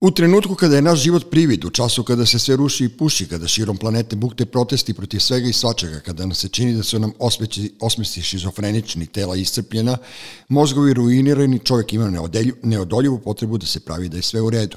[0.00, 3.26] U trenutku kada je naš život privid, u času kada se sve ruši i puši,
[3.26, 6.98] kada širom planete bukte protesti protiv svega i svačega, kada nam se čini da su
[6.98, 9.96] nam osmesi, osmesi šizofrenični, tela iscrpljena,
[10.48, 12.28] mozgovi ruinirani, čovjek ima
[12.62, 14.76] neodoljivu potrebu da se pravi da je sve u redu.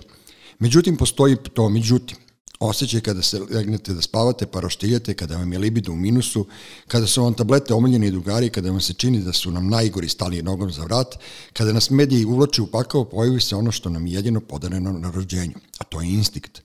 [0.60, 2.18] Međutim, postoji to međutim
[2.62, 6.46] osjećaj kada se legnete da spavate, pa roštiljate, kada vam je libido u minusu,
[6.88, 10.42] kada su vam tablete omiljeni drugari, kada vam se čini da su nam najgori stali
[10.42, 11.16] nogom za vrat,
[11.54, 15.12] kada nas mediji uvlače u pakao, pojavi se ono što nam je jedino podareno na
[15.12, 16.62] rođenju, a to je instinkt.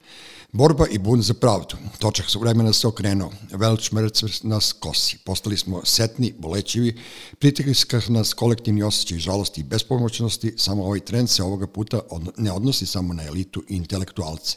[0.53, 1.77] Borba i bun za pravdu.
[1.99, 3.31] Točak su vremena se okrenuo.
[3.51, 5.19] Velč mrtv nas kosi.
[5.25, 6.97] Postali smo setni, bolećivi,
[7.39, 12.01] pritiska nas kolektivni osjećaj žalosti i bespomoćnosti, samo ovaj trend se ovoga puta
[12.37, 14.57] ne odnosi samo na elitu i intelektualce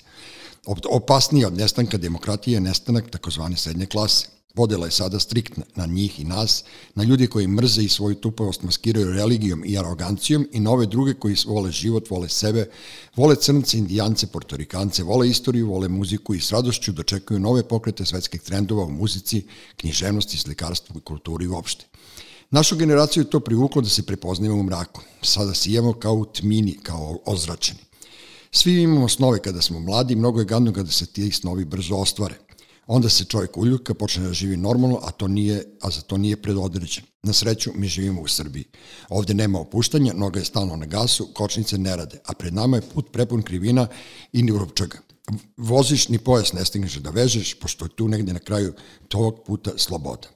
[0.90, 4.28] opasnije od nestanka demokratije je nestanak takozvane srednje klase.
[4.54, 6.64] Podela je sada striktna na njih i nas,
[6.96, 11.14] na ljudi koji mrze i svoju tupavost maskiraju religijom i arogancijom i na ove druge
[11.14, 12.70] koji vole život, vole sebe,
[13.16, 18.42] vole crnce, indijance, portorikance, vole istoriju, vole muziku i s radošću dočekuju nove pokrete svetskih
[18.42, 19.46] trendova u muzici,
[19.78, 21.86] književnosti, slikarstvu i kulturi uopšte.
[22.52, 25.02] Našu generaciju je to privuklo da se prepoznajemo u mraku.
[25.22, 27.89] Sada sijemo kao u tmini, kao ozračeni.
[28.52, 32.36] Svi imamo snove kada smo mladi, mnogo je gadno kada se ti snovi brzo ostvare.
[32.88, 36.42] Onda se čovjek uljuka, počne da živi normalno, a, to nije, a za to nije
[36.42, 37.04] predodređen.
[37.24, 38.64] Na sreću, mi živimo u Srbiji.
[39.10, 42.90] Ovde nema opuštanja, noga je stalno na gasu, kočnice ne rade, a pred nama je
[42.94, 43.88] put prepun krivina
[44.34, 44.98] i ni urupčaga.
[45.58, 48.74] Voziš, ni pojas ne stigneš da vežeš, pošto je tu negde na kraju
[49.08, 50.28] tog puta sloboda.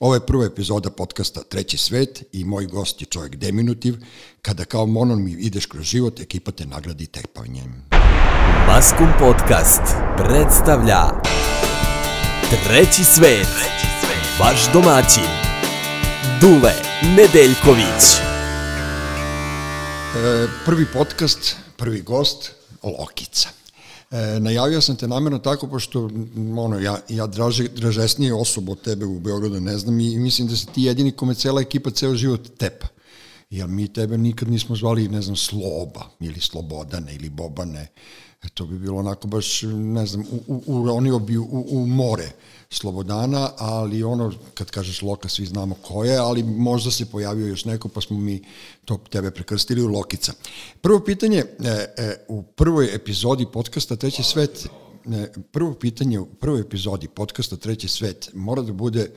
[0.00, 3.94] Ovo je prva epizoda podcasta Treći svet i moj gost je čovjek deminutiv.
[4.42, 7.84] Kada kao monon mi ideš kroz život, ekipa te nagradi tepanjem.
[8.66, 9.82] Maskum Podcast
[10.16, 11.02] predstavlja
[12.64, 13.48] Treći svet,
[14.40, 15.30] vaš domaćin,
[16.40, 16.74] Dule
[17.16, 18.02] Nedeljković.
[20.16, 23.59] E, prvi podcast, prvi gost, Lokica.
[24.10, 26.10] E, najavio sam te namjerno tako, pošto
[26.58, 30.56] ono, ja, ja draže, dražesnije osobu od tebe u Beogradu ne znam i mislim da
[30.56, 32.86] si ti jedini kome cela ekipa ceo život tepa.
[33.50, 37.86] Jer mi tebe nikad nismo zvali, ne znam, Sloba ili Slobodane ili Bobane.
[38.42, 41.86] E, to bi bilo onako baš, ne znam, u, u, u, oni bi u, u
[41.86, 42.30] more
[42.72, 47.64] Slobodana, ali ono, kad kažeš Loka, svi znamo ko je, ali možda se pojavio još
[47.64, 48.42] neko, pa smo mi
[48.84, 50.32] to tebe prekrstili u Lokica.
[50.80, 54.68] Prvo pitanje, e, e, u prvoj epizodi podcasta Treći svet,
[55.06, 59.10] e, prvo pitanje u prvoj epizodi podcasta Treći svet mora da bude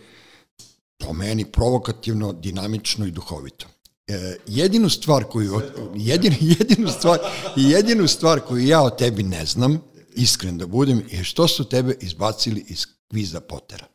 [0.98, 3.73] po meni provokativno, dinamično i duhovito.
[4.08, 5.62] E, jedinu stvar koju
[5.96, 7.20] jedinu, jedinu stvar
[7.56, 9.82] jedinu stvar koju ja o tebi ne znam
[10.16, 13.86] iskren da budem je što su tebe izbacili iz kviza Potera.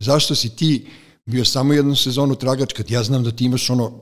[0.00, 0.86] Zašto si ti
[1.26, 4.00] bio samo jednu sezonu tragač kad ja znam da ti imaš ono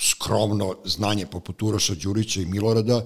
[0.00, 3.04] skromno znanje poput Uroša Đurića i Milorada,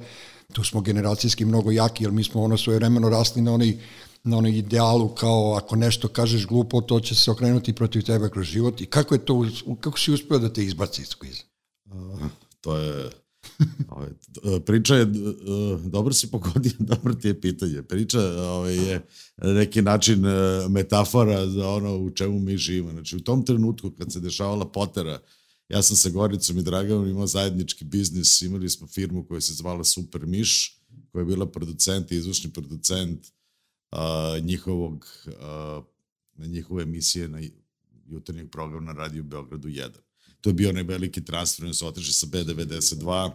[0.52, 3.78] tu smo generacijski mnogo jaki, jer mi smo ono svoje vremeno rasli na onaj
[4.26, 8.46] na onoj idealu kao ako nešto kažeš glupo, to će se okrenuti protiv tebe kroz
[8.46, 9.46] život i kako je to,
[9.80, 11.42] kako si uspeo da te izbaci iz kviza?
[11.84, 12.20] Uh,
[12.60, 13.10] to je
[13.88, 14.10] ovaj,
[14.60, 15.06] priča je,
[15.84, 17.82] dobro si pogodio, dobro ti je pitanje.
[17.82, 19.06] Priča ovaj, je
[19.42, 22.90] neki način e, metafora za ono u čemu mi živimo.
[22.90, 25.20] Znači, u tom trenutku kad se dešavala potera,
[25.68, 29.84] ja sam sa Goricom i Draganom imao zajednički biznis, imali smo firmu koja se zvala
[29.84, 30.80] Super Miš,
[31.12, 33.26] koja je bila producent i izvršni producent
[33.90, 35.06] a, njihovog,
[35.40, 35.82] a,
[36.36, 37.40] njihove emisije na
[38.06, 39.90] jutarnjeg programa na radiju Beogradu 1.
[40.40, 43.30] To je bio onaj veliki transfer, oni su otišli sa B92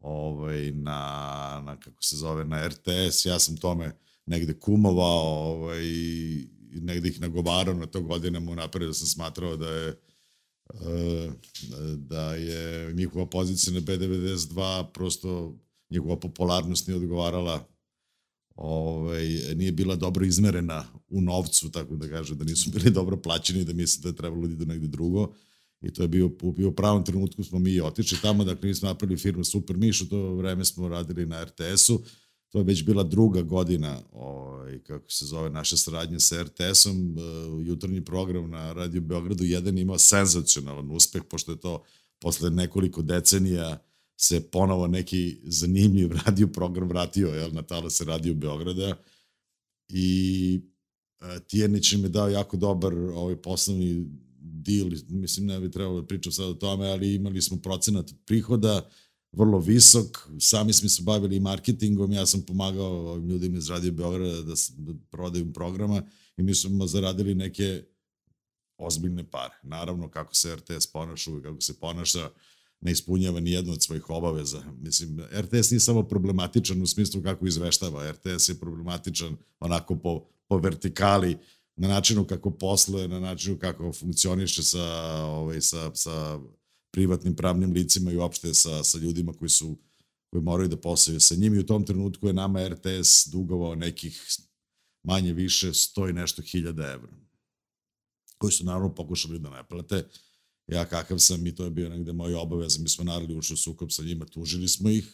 [0.00, 3.96] ovaj, na, na, kako se zove, na RTS, ja sam tome
[4.26, 5.84] negde kumovao, ovaj,
[6.72, 10.00] negde ih nagovarao na to godinama unapred, da sam smatrao da je
[10.74, 11.30] eh,
[11.96, 15.58] da je njihova pozicija na B92 prosto
[15.90, 17.68] njihova popularnost nije odgovarala
[18.58, 23.64] ovaj, nije bila dobro izmerena u novcu, tako da kaže da nisu bili dobro plaćeni,
[23.64, 25.34] da misle da je trebalo da idu negde drugo.
[25.80, 29.20] I to je bio, bio pravom trenutku smo mi otišli tamo, dakle mi smo napravili
[29.20, 32.02] firmu Super Miš, u to vreme smo radili na RTS-u,
[32.48, 37.66] to je već bila druga godina, ovaj, kako se zove, naša saradnja sa RTS-om, uh,
[37.66, 41.84] jutarnji program na Radio Beogradu, jedan imao senzacionalan uspeh, pošto je to
[42.18, 43.78] posle nekoliko decenija
[44.20, 48.96] se ponovo neki zanimljiv radio program vratio jel, na tala se Radio Beograda
[49.88, 50.60] i
[51.20, 54.06] uh, Tijenić im je dao jako dobar ovaj poslovni
[54.40, 58.90] deal, mislim ne bi trebalo da pričam sad o tome, ali imali smo procenat prihoda,
[59.32, 63.92] vrlo visok, sami smo se bavili i marketingom, ja sam pomagao ovim ljudima iz Radio
[63.92, 66.02] Beograda da, da prodaju programa
[66.36, 67.84] i mi smo zaradili neke
[68.76, 69.54] ozbiljne pare.
[69.62, 72.30] Naravno, kako se RTS ponaša, kako se ponaša,
[72.80, 74.62] ne ispunjava ni jednu od svojih obaveza.
[74.80, 80.58] Mislim, RTS nije samo problematičan u smislu kako izveštava, RTS je problematičan onako po, po
[80.58, 81.36] vertikali,
[81.76, 84.84] na načinu kako posluje, na načinu kako funkcioniše sa,
[85.24, 86.40] ovaj, sa, sa
[86.90, 89.76] privatnim pravnim licima i uopšte sa, sa ljudima koji su
[90.30, 94.22] koji moraju da posluje sa njim i u tom trenutku je nama RTS dugovao nekih
[95.02, 97.12] manje više sto i nešto hiljada evra
[98.38, 100.08] koji su naravno pokušali da ne plate.
[100.68, 103.56] Ja kakav sam i to je bio negde moj obavez, mi smo naravno ušli u
[103.56, 105.12] sukob sa njima, tužili smo ih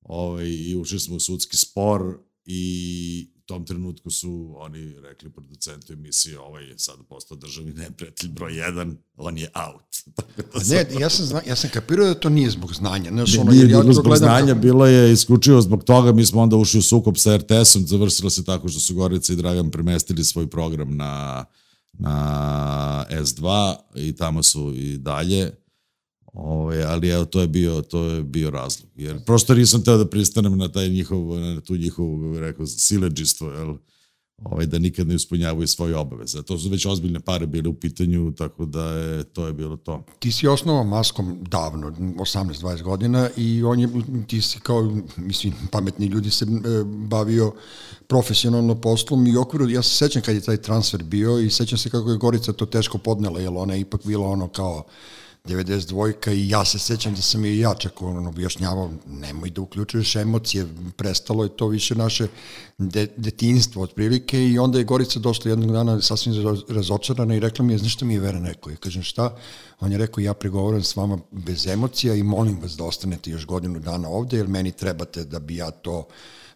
[0.00, 5.92] ovaj, i ušli smo u sudski spor i u tom trenutku su oni rekli producentu
[5.92, 10.16] emisije, ovaj je sad postao državni neprijatelj broj 1, on je out.
[10.36, 13.10] Da ne, ja sam, zna, ja sam kapirao da to nije zbog znanja.
[13.10, 15.84] Ne, Ne, ono, nije ja bilo to zbog gledam znanja, kao- bilo je isključivo zbog
[15.84, 19.32] toga, mi smo onda ušli u sukob sa RTS-om, završilo se tako što su Gorica
[19.32, 21.44] i Dragan premestili svoj program na,
[21.92, 25.50] na S2 i tamo su i dalje.
[26.32, 28.90] Ove, ali evo, to je bio, to je bio razlog.
[28.96, 33.76] Jer prosto nisam teo da pristanem na taj njihov, na tu njihovu, rekao, sileđistvo, jel?
[34.44, 36.42] Ovaj, da nikad ne ispunjavaju svoje obaveze.
[36.42, 40.04] To su već ozbiljne pare bile u pitanju, tako da je, to je bilo to.
[40.18, 43.88] ti si osnovao maskom davno, 18-20 godina i on je,
[44.26, 47.52] ti si kao, mislim, pametni ljudi se e, bavio
[48.06, 51.90] profesionalno poslom i okviru, ja se sećam kad je taj transfer bio i sećam se
[51.90, 54.84] kako je Gorica to teško podnela, jer ona je ipak bila ono kao
[55.44, 60.16] 92 i ja se sećam da sam i ja čak ono objašnjavao nemoj da uključuješ
[60.16, 60.66] emocije,
[60.96, 62.28] prestalo je to više naše
[62.78, 67.64] de, detinstvo otprilike i onda je Gorica došla jednog dana sasvim raz- razočarana i rekla
[67.64, 68.70] mi je, znaš šta mi je Vera rekao?
[68.70, 69.36] Ja kažem šta?
[69.80, 73.46] On je rekao, ja pregovaram s vama bez emocija i molim vas da ostanete još
[73.46, 76.06] godinu dana ovde, jer meni trebate da bi ja to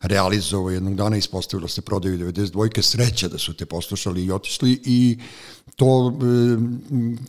[0.01, 5.19] realizovao jednog dana ispostavilo se prodaju 92 sreća da su te poslušali i otišli i
[5.77, 6.57] to e,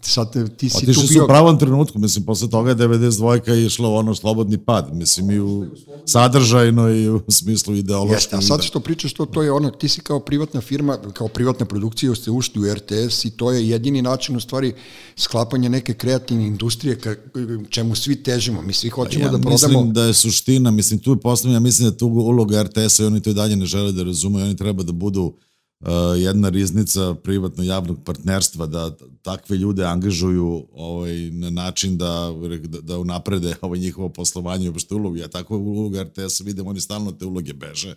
[0.02, 3.66] sad ti si tu Otišli su bio u pravom trenutku, mislim, posle toga je 92
[3.66, 5.66] išla u ono slobodni pad, mislim, i u
[6.06, 8.16] sadržajno i u smislu ideološkom.
[8.16, 11.28] Jeste, a sad što pričaš to, to je ono, ti si kao privatna firma, kao
[11.28, 14.74] privatna produkcija, ste ušli u RTS i to je jedini način u stvari
[15.16, 17.16] sklapanja neke kreativne industrije ka,
[17.70, 18.62] čemu svi težimo.
[18.62, 19.52] Mi svi hoćemo ja da prodamo...
[19.52, 23.06] mislim da je suština, mislim, tu je postavljena, mislim da je tu uloga RTS-a i
[23.06, 25.88] oni to i dalje ne žele da razumeju, oni treba da budu uh,
[26.18, 32.34] jedna riznica privatno-javnog partnerstva, da takve ljude angažuju ovaj, na način da,
[32.68, 35.16] da, da unaprede ovaj, njihovo poslovanje i uopšte ulogu.
[35.16, 37.96] Ja tako uloga RTS-a vidim, oni stalno te uloge beže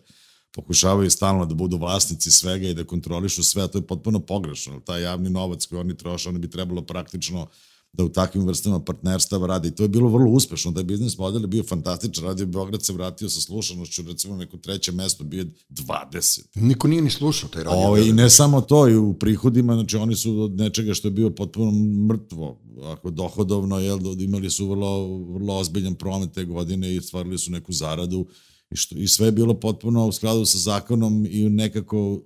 [0.53, 4.81] pokušavaju stalno da budu vlasnici svega i da kontrolišu sve, a to je potpuno pogrešno.
[4.81, 7.47] Taj javni novac koji oni troše, oni bi trebalo praktično
[7.93, 9.69] da u takvim vrstama partnerstava radi.
[9.69, 12.25] I to je bilo vrlo uspešno, da je biznis model je bio fantastičan.
[12.25, 16.41] Radio Beograd se vratio sa slušanošću, recimo neko treće mesto, bio je 20.
[16.55, 17.79] Niko nije ni slušao taj radio.
[17.79, 21.13] Ovo, I ne samo to, i u prihodima, znači oni su od nečega što je
[21.13, 21.71] bio potpuno
[22.09, 27.51] mrtvo, ako dohodovno, jel, imali su vrlo, vrlo ozbiljan promet te godine i stvarili su
[27.51, 28.27] neku zaradu
[28.71, 32.23] i, što, i sve je bilo potpuno u skladu sa zakonom i nekako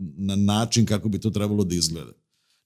[0.00, 2.12] na način kako bi to trebalo da izgleda.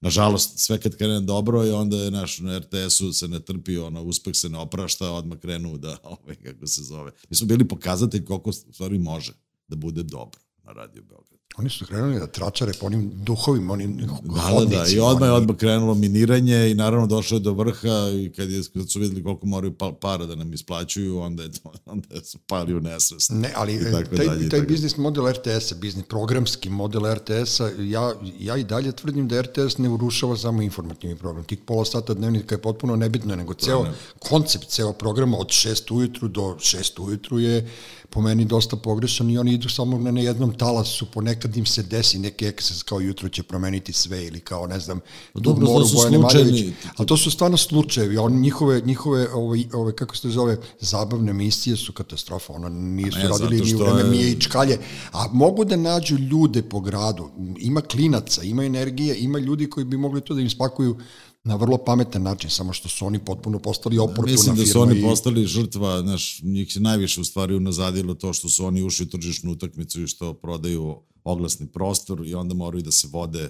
[0.03, 4.01] Nažalost, sve kad krene dobro i onda je naš na RTS-u se ne trpi, ono,
[4.03, 7.11] uspeh se ne oprašta, odmah krenu da, ovaj, kako se zove.
[7.29, 9.33] Mi smo bili pokazatelj koliko stvari može
[9.67, 11.32] da bude dobro na Radio Beograd.
[11.57, 15.33] Oni su krenuli da tračare po onim duhovima, onim Da, da, da, i odmah je
[15.33, 19.23] odmah krenulo miniranje i naravno došlo je do vrha i kad, je, kad su videli
[19.23, 21.49] koliko moraju pa- para da nam isplaćuju, onda je
[21.85, 23.31] onda su pali u nesvest.
[23.33, 28.57] Ne, ali e, taj, dalje taj biznis model RTS-a, biznis programski model RTS-a, ja, ja
[28.57, 31.43] i dalje tvrdim da RTS ne urušava samo informativni program.
[31.43, 33.85] Tih pola sata dnevnika je potpuno nebitno, nego ceo
[34.19, 37.69] koncept ceo programa od 6 ujutru do 6 ujutru je
[38.13, 42.19] po meni dosta pogrešan i oni idu samo na jednom talasu, ponekad im se desi
[42.19, 44.99] neki eksces kao jutro će promeniti sve ili kao ne znam,
[45.35, 46.65] dobro, Moru su Bojane Maljević,
[46.97, 51.77] ali to su stvarno slučajevi, on, njihove, njihove ove, ove, kako se zove, zabavne emisije
[51.77, 54.77] su katastrofa, ono nisu ne, radili ni u vreme je- Mije i Čkalje,
[55.11, 57.29] a mogu da nađu ljude po gradu,
[57.59, 60.97] ima klinaca, ima energije, ima ljudi koji bi mogli to da im spakuju
[61.45, 64.81] na vrlo pametan način, samo što su oni potpuno postali oportuna Mislim da su firma
[64.83, 68.83] oni i- postali žrtva, znaš, njih je najviše u stvari unazadilo to što su oni
[68.83, 73.49] ušli u tržišnu utakmicu i što prodaju oglasni prostor i onda moraju da se vode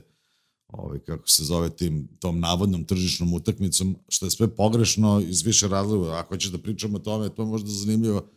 [0.68, 5.68] ovaj, kako se zove tim, tom navodnom tržišnom utakmicom, što je sve pogrešno iz više
[5.68, 6.12] razloga.
[6.12, 8.30] Ako ćeš da pričamo o tome, to je možda zanimljivo,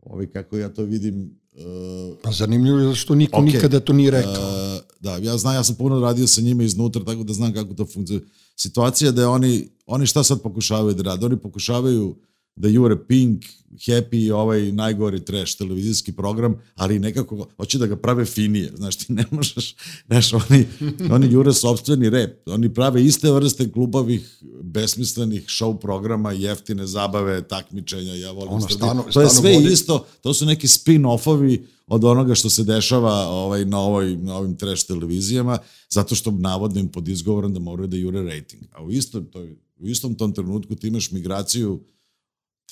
[0.00, 3.44] ovaj, kako ja to vidim, uh, Pa zanimljivo je što niko Ok.
[3.44, 4.76] nikada to nije rekao.
[4.76, 7.74] E, da, ja znam, ja sam puno radio sa njima iznutra, tako da znam kako
[7.74, 8.26] to funkcionuje.
[8.56, 11.26] Situacija da oni, oni šta sad pokušavaju da rade?
[11.26, 12.16] Oni pokušavaju
[12.56, 18.24] da jure Pink, Happy ovaj najgori trash televizijski program, ali nekako hoće da ga prave
[18.24, 19.74] finije, znaš, ti ne možeš,
[20.06, 20.66] znaš, oni,
[21.10, 28.14] oni jure sobstveni rep, oni prave iste vrste klubavih, besmislenih show programa, jeftine zabave, takmičenja,
[28.14, 29.72] ja volim ono, stano, to je sve vodi...
[29.72, 34.56] isto, to su neki spin-offovi od onoga što se dešava ovaj, na, ovoj, na ovim
[34.56, 35.58] trash televizijama,
[35.90, 38.62] zato što navodno im pod izgovorom da moraju da jure rating.
[38.72, 39.40] A u istom, to,
[39.78, 41.80] u istom tom trenutku ti imaš migraciju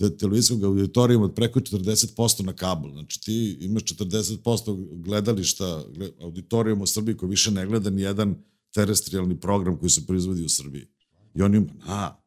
[0.09, 2.93] televizijskog auditorijuma od preko 40% na kabel.
[2.93, 5.85] Znači ti imaš 40% gledališta,
[6.21, 8.35] auditorijuma u Srbiji koji više ne gleda ni jedan
[8.75, 10.87] terestrijalni program koji se proizvodi u Srbiji.
[11.35, 12.21] I oni, a,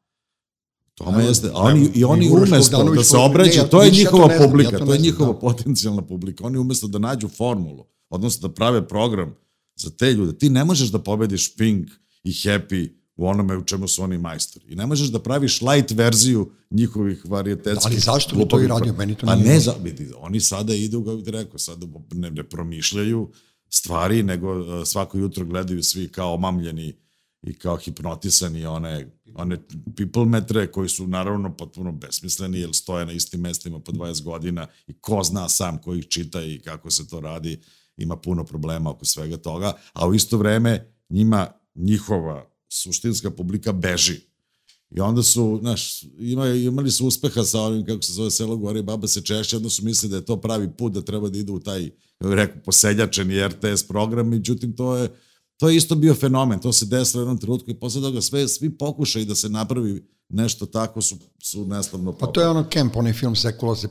[0.96, 4.40] Tome da, jeste, a oni, i oni umesto da se obraćaju, to je njihova ja
[4.46, 5.40] publika, to, to je njihova da.
[5.40, 6.46] potencijalna publika.
[6.46, 9.36] Oni umesto da nađu formulu, odnosno da prave program
[9.76, 11.90] za te ljude, ti ne možeš da pobediš Pink
[12.24, 14.66] i Happy u onome u čemu su oni majstori.
[14.70, 17.86] I ne možeš da praviš light verziju njihovih varijetetskih...
[17.86, 18.94] Ali zašto bi to i radio?
[18.94, 19.46] Meni to pa nije...
[19.46, 23.32] Pa ne, za, vidi, oni sada idu, kako bih rekao, sada ne, ne promišljaju
[23.70, 26.96] stvari, nego uh, svako jutro gledaju svi kao omamljeni
[27.44, 29.58] i kao hipnotisani one, one
[29.98, 34.68] people metre koji su naravno potpuno besmisleni jer stoje na istim mestima po 20 godina
[34.88, 37.60] i ko zna sam ko ih čita i kako se to radi,
[37.98, 44.20] ima puno problema oko svega toga, a u isto vreme njima njihova suštinska publika beži.
[44.92, 48.80] I onda su, znaš, imali, imali su uspeha sa ovim, kako se zove selo Gore
[48.80, 51.38] i Baba se češće, onda su mislili da je to pravi put, da treba da
[51.38, 51.90] idu u taj,
[52.20, 55.10] rekao, poseljačeni RTS program, međutim, to je,
[55.58, 58.48] to je isto bio fenomen, to se desilo u jednom trenutku i posle toga sve,
[58.48, 62.96] svi pokušaju da se napravi nešto tako su, su neslavno Pa to je ono Kemp,
[62.96, 63.88] onaj film Sekula se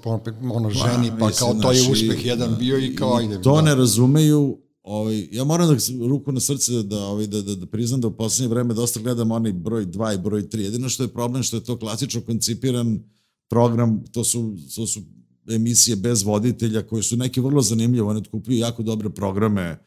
[0.53, 3.43] ono ženi, pa, pa kao to je uspeh jedan da, bio i kao ajde.
[3.43, 3.63] To da.
[3.63, 8.01] ne razumeju, ovaj, ja moram da ruku na srce da, ovaj, da, da, da priznam
[8.01, 10.59] da u poslednje vreme dosta gledam onaj broj 2 i broj 3.
[10.59, 13.03] Jedino što je problem što je to klasično koncipiran
[13.49, 15.01] program, to su, to su
[15.49, 19.79] emisije bez voditelja koje su neke vrlo zanimljive, one kupuju jako dobre programe,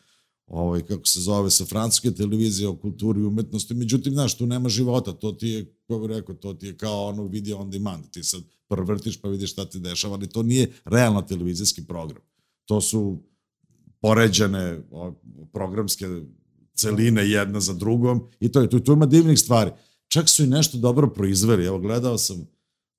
[0.48, 4.70] ovaj, kako se zove, sa francuske televizije o kulturi i umetnosti, međutim, znaš, tu nema
[4.70, 8.10] života, to ti je, kako bih rekao, to ti je kao ono video on demand,
[8.12, 12.22] ti sad prvrtiš pa vidiš šta ti dešava, ali to nije realno televizijski program.
[12.66, 13.24] To su
[14.02, 14.82] poređene
[15.54, 16.06] programske
[16.74, 19.72] celine jedna za drugom i to je, tu, tu ima divnih stvari.
[20.08, 22.48] Čak su i nešto dobro proizveli, evo, gledao sam,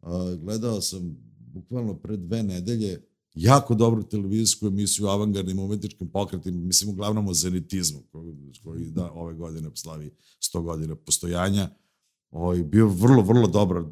[0.02, 3.02] uh, gledao sam bukvalno pre dve nedelje
[3.34, 8.02] jako dobru televizijsku emisiju o avangardnim umetničkim pokretima, mislim uglavnom o zenitizmu,
[8.62, 10.10] koji, da, ove godine slavi
[10.54, 11.68] 100 godina postojanja,
[12.36, 13.84] ovaj, bio vrlo, vrlo dobra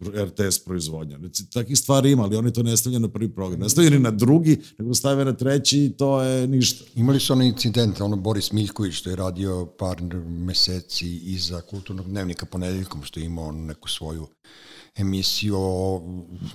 [0.00, 1.18] RTS proizvodnja.
[1.18, 3.60] Znači, takih stvari ima, ali oni to ne stavljaju na prvi program.
[3.60, 6.84] Ne stavljaju ni na drugi, nego stave na treći i to je ništa.
[6.94, 12.46] Imali su onaj incident, ono Boris Miljković što je radio par meseci iza kulturnog dnevnika
[12.46, 14.26] ponedeljkom, što je imao neku svoju
[14.96, 16.02] emisiju o,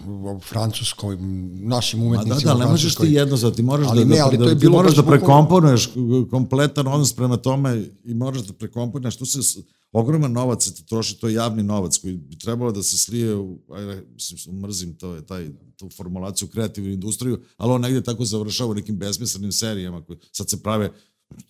[0.08, 1.18] o francuskoj,
[1.52, 2.54] našim umetnicima.
[2.54, 4.44] Ma da, da, ne možeš ti jedno za ti moraš ali da, ne, ali da,
[4.44, 5.90] to je bilo moraš da prekomponuješ
[6.30, 11.28] kompletan odnos prema tome i moraš da prekomponuješ, tu se ogroman novac se troši, to
[11.28, 15.26] je javni novac koji bi trebalo da se slije u, ajde, mislim, mrzim to je
[15.26, 20.20] taj, tu formulaciju kreativnu industriju, ali on negde tako završava u nekim besmislenim serijama koji
[20.32, 20.92] sad se prave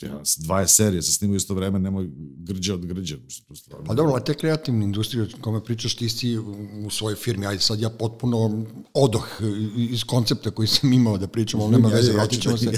[0.01, 3.17] ja, dva serije se snimaju isto vreme, nemoj grđe od grđe.
[3.85, 6.37] Pa dobro, a te kreativne industrije o kome pričaš, ti si
[6.85, 9.27] u svojoj firmi, ajde sad ja potpuno odoh
[9.77, 12.71] iz koncepta koji sam imao da pričam, ali nema veze, vratit ćemo se.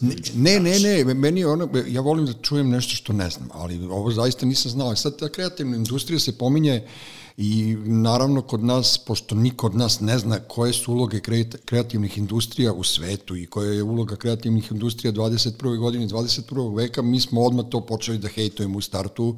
[0.34, 4.10] Ne, ne, ne, meni ono, ja volim da čujem nešto što ne znam, ali ovo
[4.10, 4.96] zaista nisam znao.
[4.96, 10.00] Sad ta kreativna industrija se pominje uh, I naravno kod nas, pošto niko od nas
[10.00, 11.20] ne zna koje su uloge
[11.64, 15.78] kreativnih industrija u svetu i koja je uloga kreativnih industrija 21.
[15.78, 16.76] godine 21.
[16.76, 19.36] veka, mi smo odmah to počeli da hejtujemo u startu,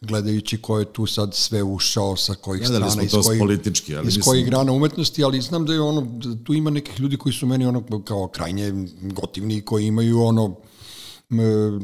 [0.00, 4.08] gledajući ko je tu sad sve ušao, sa kojih Gledali strana, iz, kojih, politički, ali
[4.08, 4.24] iz mislim...
[4.24, 7.46] kojih grana umetnosti, ali znam da je ono, da tu ima nekih ljudi koji su
[7.46, 10.56] meni ono kao krajnje gotivni, koji imaju ono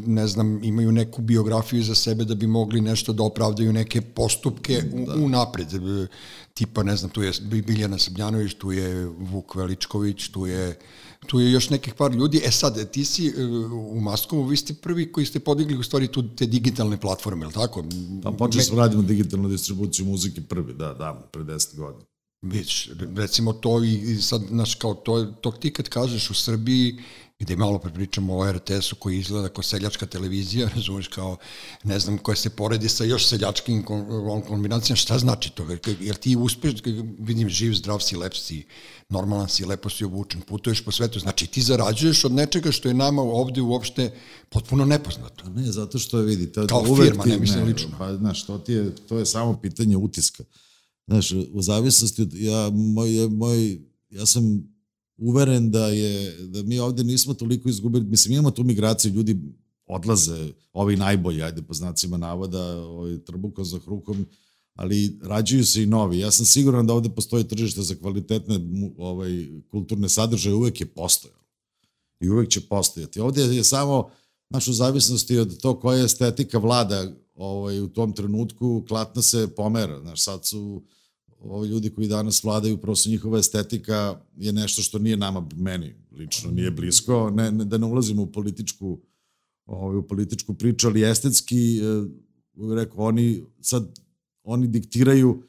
[0.06, 4.82] ne znam, imaju neku biografiju za sebe da bi mogli nešto da opravdaju neke postupke
[5.06, 5.14] da.
[5.14, 5.68] u, napred.
[6.54, 7.32] Tipa, ne znam, tu je
[7.66, 10.78] Biljana Srbljanović, tu je Vuk Veličković, tu je
[11.26, 12.40] tu je još nekih par ljudi.
[12.44, 16.08] E sad, ti si e, u Maskovu, vi ste prvi koji ste podigli u stvari
[16.08, 17.84] tu te digitalne platforme, je li tako?
[18.22, 22.04] Pa počeli smo radimo digitalnu distribuciju muzike prvi, da, da, pre 10 godina.
[22.42, 26.98] Vidiš, recimo to i sad, znaš, kao to, to ti kad kažeš u Srbiji,
[27.38, 31.36] gde malo pričamo o RTS-u koji izgleda kao seljačka televizija, razumeš, kao,
[31.84, 33.84] ne znam, koja se poredi sa još seljačkim
[34.48, 35.66] kombinacijama, šta znači to?
[36.00, 36.72] Jer ti uspeš,
[37.18, 38.66] vidim, živ, zdrav si, lep si,
[39.08, 42.94] normalan si, lepo si obučen, putuješ po svetu, znači ti zarađuješ od nečega što je
[42.94, 44.10] nama ovde uopšte
[44.48, 45.48] potpuno nepoznato.
[45.48, 47.90] Ne, zato što je, vidi, to, kao uvek firma, ti, ne mislim lično.
[47.98, 50.44] Pa, znaš, to, ti je, to je samo pitanje utiska.
[51.06, 53.78] Znaš, u zavisnosti ja, moj, moj,
[54.10, 54.75] ja sam
[55.18, 59.40] uveren da je, da mi ovde nismo toliko izgubili, mislim, imamo tu migraciju, ljudi
[59.86, 64.26] odlaze, ovi najbolji, ajde po znacima navoda, ovaj, trbukom za hrukom,
[64.74, 66.18] ali rađuju se i novi.
[66.18, 68.60] Ja sam siguran da ovde postoji tržište za kvalitetne
[68.98, 71.40] ovaj, kulturne sadržaje, uvek je postojalo.
[72.20, 73.20] I uvek će postojati.
[73.20, 74.10] Ovde je samo,
[74.50, 79.48] znaš, u zavisnosti od to koja je estetika vlada ovaj, u tom trenutku, klatna se
[79.56, 80.00] pomera.
[80.00, 80.82] Znaš, sad su
[81.40, 86.50] ovi ljudi koji danas vladaju, prosto njihova estetika je nešto što nije nama, meni lično
[86.50, 88.98] nije blisko, ne, ne, da ne ulazimo u političku,
[89.66, 92.06] ovaj, u političku priču, ali estetski, eh,
[92.74, 93.98] rekao, oni sad,
[94.42, 95.42] oni diktiraju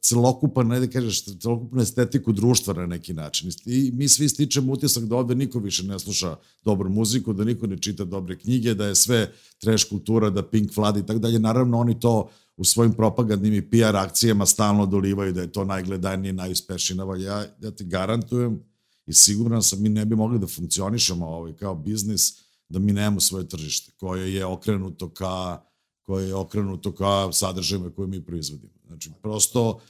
[0.00, 3.50] celokupan, ne da kažeš, celokupnu estetiku društva na neki način.
[3.64, 7.66] I mi svi stičemo utisak da ovde niko više ne sluša dobru muziku, da niko
[7.66, 11.38] ne čita dobre knjige, da je sve trash kultura, da Pink vlada i tako dalje.
[11.38, 16.32] Naravno, oni to u svojim propagandnim i PR akcijama stalno dolivaju da je to najgledanije,
[16.32, 17.04] najuspešnije.
[17.20, 18.60] Ja, ja ti garantujem
[19.06, 22.34] i siguran sam mi ne bi mogli da funkcionišemo ovaj, kao biznis
[22.68, 25.62] da mi nemamo svoje tržište koje je okrenuto ka
[26.08, 28.72] koje je okrenuto ka sadržajima koje mi proizvodimo.
[28.86, 29.80] Znači, prosto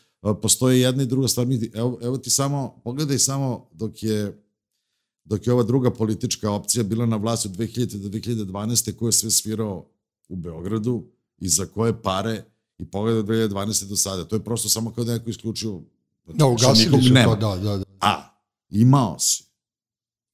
[0.43, 1.47] postoje jedna i druga stvar.
[1.75, 4.43] Evo, evo ti samo, pogledaj samo dok je
[5.25, 8.97] dok je ova druga politička opcija bila na vlasti od 2000 do 2012.
[8.97, 9.87] ko je sve svirao
[10.29, 11.05] u Beogradu
[11.39, 12.45] i za koje pare
[12.79, 13.89] i pogleda od 2012.
[13.89, 14.25] do sada.
[14.25, 15.81] To je prosto samo kao da neko isključio.
[16.25, 17.85] Znači, da, ugasili su to, da, da, da.
[18.01, 18.39] A,
[18.71, 19.48] imao si.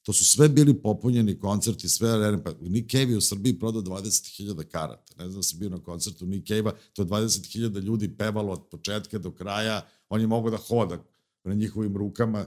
[0.04, 2.44] To su sve bili popunjeni koncerti, sve arene.
[2.44, 5.14] Pa Nick Cave je u Srbiji prodao 20.000 karata.
[5.18, 8.66] Ne znam da sam bio na koncertu Nick Cave-a, to je 20.000 ljudi pevalo od
[8.70, 9.86] početka do kraja.
[10.08, 10.98] On je mogao da hoda
[11.44, 12.46] na njihovim rukama.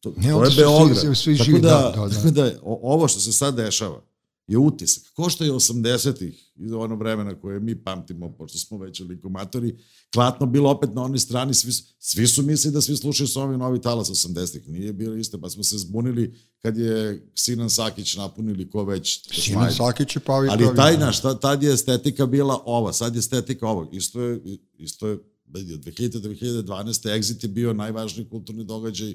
[0.00, 0.98] To, ne, to je Beograd.
[0.98, 2.14] Svi, svi živi, tako da, da, da, da.
[2.14, 4.02] Tako da ovo što se sad dešava,
[4.46, 5.04] je utisak.
[5.14, 9.76] Ko što je 80-ih, iz ono vremena koje mi pamtimo, pošto smo već likomatori,
[10.12, 13.58] klatno bilo opet na onoj strani, svi, svi su mislili da svi slušaju sa ovim
[13.58, 14.68] novi talas 80-ih.
[14.68, 19.22] Nije bilo isto, pa smo se zbunili kad je Sinan Sakić napunili ko već.
[19.42, 23.68] Sinan Sakić je pavi Ali taj naš, tad je estetika bila ova, sad je estetika
[23.68, 23.94] ovog.
[23.94, 24.40] Isto je,
[24.78, 25.18] isto je,
[25.54, 27.18] od 2000 do 2012.
[27.18, 29.14] Exit je bio najvažniji kulturni događaj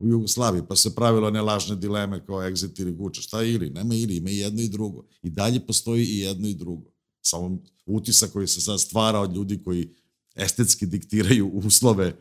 [0.00, 3.22] u Jugoslaviji, pa se pravilo ne lažne dileme kao exit ili guča.
[3.22, 3.70] Šta je ili?
[3.70, 5.04] Nema ili, ima i jedno i drugo.
[5.22, 6.90] I dalje postoji i jedno i drugo.
[7.22, 9.94] Samo utisak koji se sad stvara od ljudi koji
[10.36, 12.16] estetski diktiraju uslove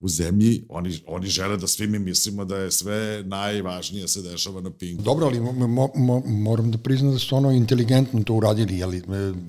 [0.00, 4.60] u zemlji, oni, oni žele da svi mi mislimo da je sve najvažnije se dešava
[4.60, 5.02] na Pinku.
[5.02, 8.96] Dobro, ali mo, mo, mo, moram da priznam da su ono inteligentno to uradili, ali
[8.98, 9.02] e,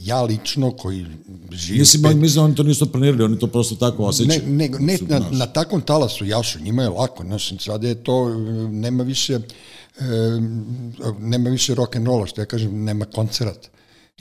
[0.04, 1.06] ja lično koji
[1.52, 1.80] živim...
[1.80, 2.16] Mislim, pet...
[2.16, 4.42] mislim da oni to nisu planirali, oni to prosto tako osjećaju.
[4.48, 8.30] Ne, ne, ne na, na takvom talasu, jašu, njima je lako, znaš, sad je to,
[8.72, 10.06] nema više, e,
[11.20, 13.70] nema više rock and rolla, što ja kažem, nema koncerata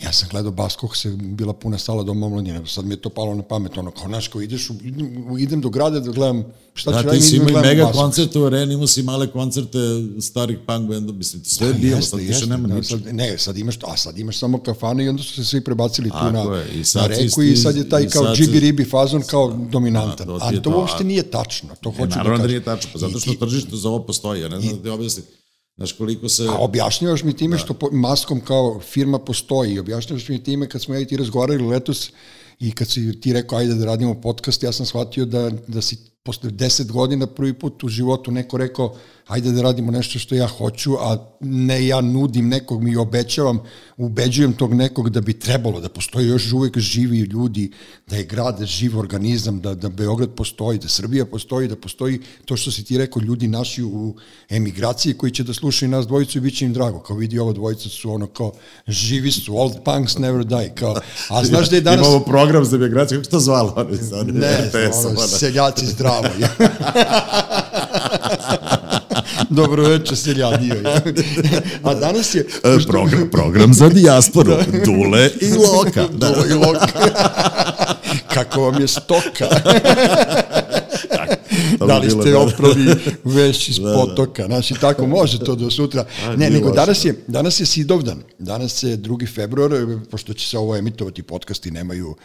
[0.04, 3.34] Ja sam gledao Baskog, se bila puna sala do omladine, sad mi je to palo
[3.34, 6.90] na pamet, ono, kao, znaš, kao ideš, u, idem, idem do grada da gledam šta
[6.90, 8.02] da, ću raditi, idem da mega Baskog.
[8.02, 9.78] koncerte u areni, imao si male koncerte
[10.20, 12.82] starih punk benda, mislim, sve je da, bilo, jeste, sad više nema da.
[12.82, 16.10] Sad, ne, sad imaš, a sad imaš samo kafane i onda su se svi prebacili
[16.10, 20.26] tu na, je, na reku i sad je taj kao džibi ribi fazon kao dominantan.
[20.26, 22.22] Da, a to uopšte nije tačno, to hoću da kažem.
[22.22, 24.82] Naravno da nije tačno, pa zato što tržište za ovo postoji, ja ne znam da
[24.82, 25.24] ti objasnim
[25.80, 26.46] Znaš, koliko se...
[26.48, 27.58] A objašnjavaš mi time da.
[27.58, 29.78] što po, maskom kao firma postoji.
[29.78, 32.10] Objašnjavaš mi time kad smo ja i ti razgovarali letos
[32.58, 35.96] i kad si ti rekao ajde da radimo podcast, ja sam shvatio da, da si
[36.22, 38.96] posle deset godina prvi put u životu neko rekao
[39.30, 43.58] ajde da radimo nešto što ja hoću, a ne ja nudim nekog, mi obećavam,
[43.96, 47.70] ubeđujem tog nekog da bi trebalo, da postoji još uvek živi ljudi,
[48.06, 52.20] da je grad da živ organizam, da, da Beograd postoji, da Srbija postoji, da postoji
[52.44, 54.14] to što si ti rekao, ljudi naši u
[54.48, 56.98] emigraciji koji će da slušaju nas dvojicu i bit će im drago.
[56.98, 58.52] Kao vidi, ovo dvojica su ono kao
[58.88, 60.74] živi su, old punks never die.
[60.74, 60.96] Kao,
[61.28, 62.06] a znaš da je danas...
[62.06, 63.86] Imamo program za emigraciju, kako se to zvalo?
[64.32, 64.70] Ne,
[65.06, 65.96] ono, seljaci
[66.36, 66.60] zdravo.
[69.50, 70.74] Dobro večer, seljadio.
[71.84, 72.46] A danas je...
[72.64, 74.54] E, program, program za dijasporu.
[74.84, 76.06] Dule i Loka.
[76.12, 76.30] Da.
[76.30, 76.86] Dule i Loka.
[78.34, 79.46] Kako vam je stoka?
[81.86, 82.94] Da li ste oprali
[83.36, 83.94] veš iz da, da.
[83.94, 86.04] potoka, znaš i tako može to do sutra.
[86.36, 89.34] ne, nego danas je, danas je Sidovdan, danas je 2.
[89.34, 89.70] februar,
[90.10, 92.16] pošto će se ovo emitovati podcasti, nemaju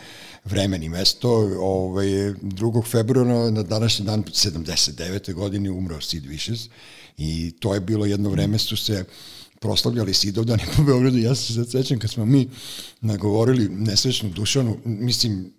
[0.46, 2.86] vremen i mesto, ovaj, 2.
[2.86, 5.34] februara na današnji dan 79.
[5.34, 6.70] godine umro Sid Vicious
[7.18, 9.06] I to je bilo jedno vreme su se
[9.60, 11.18] proslavljali Sidovdani po Beogradu.
[11.18, 12.50] Ja se sad sećam kad smo mi
[13.02, 15.54] nagovorili nesrećnu Dušanu, mislim,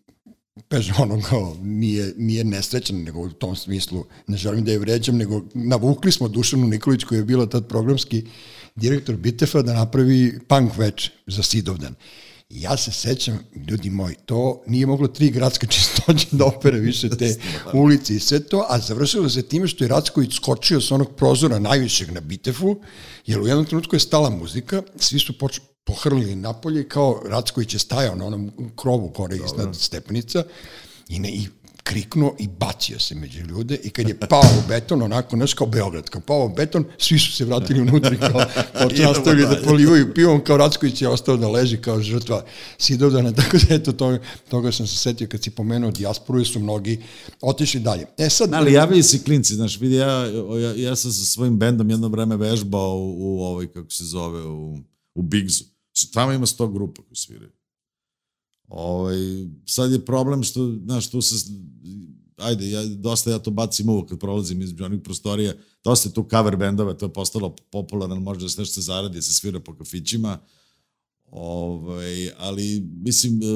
[0.69, 5.17] Pež ono kao nije, nije nesrećan, nego u tom smislu ne želim da je vređam,
[5.17, 8.25] nego navukli smo Dušanu Nikolić koja je bila tad programski
[8.77, 11.95] direktor Bitefa da napravi punk veče za Sidovdan.
[12.51, 13.39] Ja se sećam,
[13.69, 17.35] ljudi moji, to nije moglo tri gradske čistoće da opere više te
[17.73, 21.59] ulice i sve to, a završilo se time što je Racković skočio sa onog prozora
[21.59, 22.81] najvišeg na Bitefu,
[23.27, 27.75] jer u jednom trenutku je stala muzika, svi su poč pohrlili napolje i kao Racković
[27.75, 30.45] je stajao na onom krovu gore iznad stepenica
[31.09, 31.49] i, ne, i
[31.87, 35.67] kriknuo i bacio se među ljude i kad je pao u beton, onako, znaš kao
[35.67, 38.45] Beograd, kao pao u beton, svi su se vratili unutra i kao,
[38.79, 42.45] kao nastavili da polivaju pivom, kao Racković je ostao da leži kao žrtva
[42.79, 44.19] Sidovdana, tako da eto, toga,
[44.49, 47.03] toga sam se setio kad si pomenuo dijasporu, su mnogi
[47.41, 48.07] otišli dalje.
[48.19, 48.55] E sad...
[48.55, 50.27] Ali javili si klinci, znaš, vidi, ja,
[50.61, 54.43] ja, ja sam sa svojim bendom jedno vreme vežbao u, u ovoj, kako se zove,
[54.43, 54.79] u,
[55.15, 55.76] u Bigzu.
[56.13, 57.53] Tamo ima 100 grupa koji sviraju.
[58.69, 59.17] Ovaj,
[59.67, 61.53] sad je problem što, znaš, tu se,
[62.37, 65.55] ajde, ja, dosta ja to bacim uvijek kad prolazim između onih prostorija,
[65.85, 69.33] dosta je tu cover bendova, to je postalo popularno, može da se nešto zaradi, se
[69.33, 70.39] svira po kafićima,
[71.31, 73.47] ovaj, ali, mislim, e,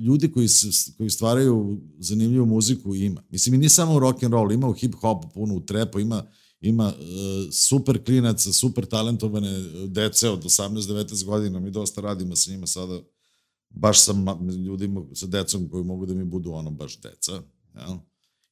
[0.00, 3.22] ljudi koji, se, koji stvaraju zanimljivu muziku ima.
[3.30, 6.00] Mislim, i nije samo u rock and roll, ima u hip hop, puno u trepu,
[6.00, 6.26] ima
[6.60, 9.50] ima uh, super klinaca, super talentovane
[9.86, 13.00] dece od 18-19 godina, mi dosta radimo sa njima sada.
[13.70, 14.14] Baš sa
[14.64, 17.42] ljudima, sa decom koji mogu da mi budu ono baš deca.
[17.74, 17.96] Jel?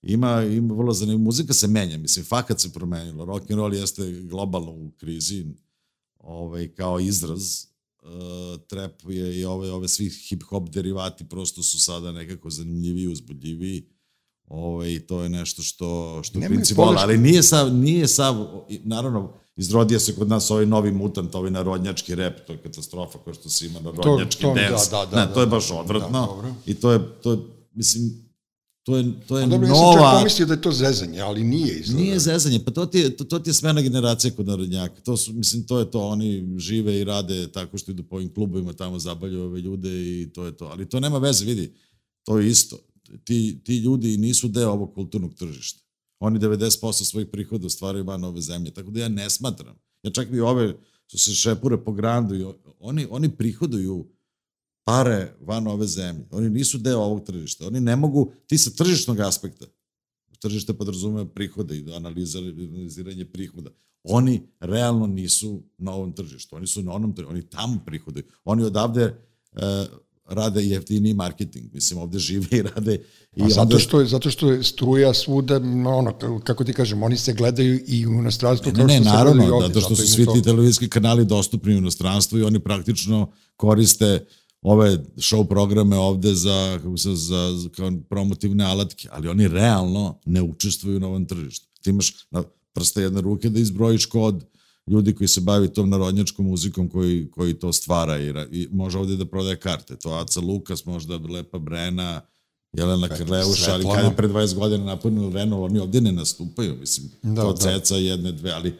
[0.02, 4.12] Ima, ima vrlo zanimljiva, muzika se menja, mislim, fakat se promenilo, rock and roll jeste
[4.12, 5.46] globalno u krizi,
[6.18, 7.64] ovaj, kao izraz,
[8.02, 13.88] uh, trap je i ove, ove svi hip-hop derivati prosto su sada nekako zanimljiviji, uzbudljiviji,
[14.48, 16.38] ovaj, to je nešto što, što
[16.76, 18.46] vole, ali nije sav, nije sav,
[18.84, 23.34] naravno, izrodio se kod nas ovaj novi mutant, ovaj narodnjački rep, to je katastrofa koja
[23.34, 24.90] što se ima narodnjački to, to, dance.
[24.90, 26.42] Da, da, da, ne, to je baš odvratno.
[26.42, 27.38] Da, I to je, to je,
[27.74, 28.26] mislim,
[28.82, 29.84] to je, to je A dobro, nova...
[29.84, 32.02] Dobro, ja pomislio da je to zezanje, ali nije izgleda.
[32.02, 35.00] Nije zezanje, pa to ti je, to, to ti je smena generacija kod narodnjaka.
[35.00, 38.34] To su, mislim, to je to, oni žive i rade tako što idu po ovim
[38.34, 40.64] klubovima, tamo zabavljaju ove ljude i to je to.
[40.64, 41.72] Ali to nema veze, vidi,
[42.24, 42.76] to je isto.
[43.24, 45.82] Ti, ti ljudi nisu deo ovog kulturnog tržišta.
[46.18, 48.70] Oni 90% svojih prihoda stvaraju van ove zemlje.
[48.70, 49.76] Tako da ja ne smatram.
[50.02, 50.74] Ja čak i ove
[51.06, 54.06] što se šepure po grandu, oni, oni prihoduju
[54.84, 56.26] pare van ove zemlje.
[56.30, 57.66] Oni nisu deo ovog tržišta.
[57.66, 59.66] Oni ne mogu, ti sa tržišnog aspekta,
[60.38, 63.70] tržište podrazume prihode i analiziranje prihoda.
[64.02, 66.56] Oni realno nisu na ovom tržištu.
[66.56, 67.32] Oni su na onom tržištu.
[67.32, 68.24] Oni tamo prihodaju.
[68.44, 69.86] Oni odavde e,
[70.28, 71.74] rade jeftini marketing.
[71.74, 73.00] Mislim, ovde žive i rade...
[73.36, 77.16] I A zato što, je, zato što je struja svuda, ono, kako ti kažem, oni
[77.16, 78.72] se gledaju i u inostranstvu.
[78.72, 82.38] Ne, ne, ne naravno, ovde, zato što su svi ti televizijski kanali dostupni u inostranstvu
[82.38, 84.26] i oni praktično koriste
[84.62, 90.18] ove show programe ovde za, kako se, za, za kao promotivne alatke, ali oni realno
[90.26, 91.66] ne učestvuju na ovom tržištu.
[91.82, 94.44] Ti imaš na prste jedne ruke da izbrojiš kod
[94.86, 99.16] ljudi koji se bavi tom narodnjačkom muzikom koji, koji to stvara i, i može ovde
[99.16, 99.96] da prodaje karte.
[99.96, 102.20] To Aca Lukas, možda Lepa Brena,
[102.72, 107.10] Jelena Krleuša, ali kada je pre 20 godina napunili Renault, oni ovde ne nastupaju, mislim,
[107.22, 107.58] da, to da.
[107.58, 108.74] ceca jedne, dve, ali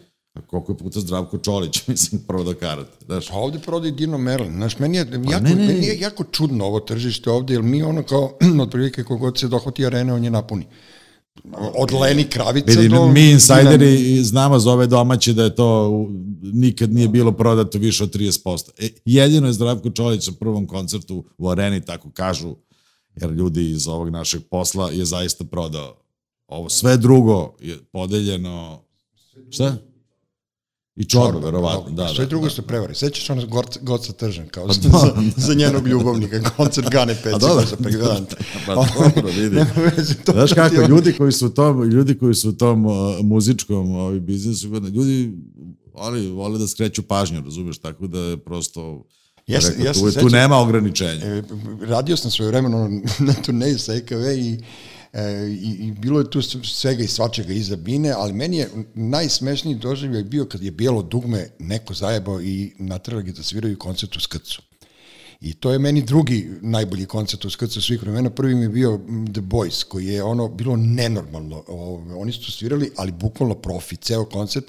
[0.47, 3.05] koliko je puta Zdravko Čolić, mislim, proda karate.
[3.07, 3.29] Znaš.
[3.29, 4.53] Pa ovde prodaje Dino Merlin.
[4.53, 5.67] Znaš, meni je, pa jako, ne, ne.
[5.67, 9.87] meni je jako čudno ovo tržište ovde, jer mi ono kao, otprilike kogod se dohvati
[9.87, 10.67] arene, on je napuni
[11.75, 13.07] od Leni Kravica Vidim, do...
[13.07, 15.91] Mi insajderi znamo za ove domaće da je to
[16.43, 18.71] nikad nije bilo prodato više od 30%.
[18.79, 22.55] E, jedino je Zdravko Čolić na prvom koncertu u areni, tako kažu,
[23.17, 25.97] jer ljudi iz ovog našeg posla je zaista prodao.
[26.47, 28.83] Ovo sve drugo je podeljeno...
[29.51, 29.77] Šta?
[30.97, 32.09] I čorba, verovatno, da, da.
[32.09, 32.95] Sve da, drugo da, ste prevari.
[32.95, 37.77] Sećaš ono Goca, Goca Tržan, kao za, za, za njenog ljubavnika, koncert Gane Peciva za
[37.77, 38.37] pregledante.
[38.67, 39.61] pa dobro, vidi.
[40.33, 44.21] Znaš kako, ljudi koji su u tom, ljudi koji su u tom uh, muzičkom ovaj,
[44.21, 45.33] biznisu, ljudi,
[45.95, 49.05] oni vole da skreću pažnju, razumeš, tako da je prosto...
[49.47, 51.27] Ja se, ja se tu, sećam, tu nema ograničenja.
[51.27, 51.43] E,
[51.81, 54.59] radio sam svoje vremeno na turneju sa EKV i
[55.17, 59.75] E, i, i bilo je tu svega i svačega iza bine, ali meni je najsmešniji
[59.75, 64.21] doživljaj bio kad je bijelo dugme neko zajebao i natrali ga da sviraju koncert u
[64.21, 64.63] Skrcu.
[65.41, 68.31] I to je meni drugi najbolji koncert u Skrcu svih vremena.
[68.31, 69.01] Prvi mi je bio
[69.33, 71.65] The Boys, koji je ono bilo nenormalno.
[72.17, 74.67] Oni su svirali, ali bukvalno profi, ceo koncert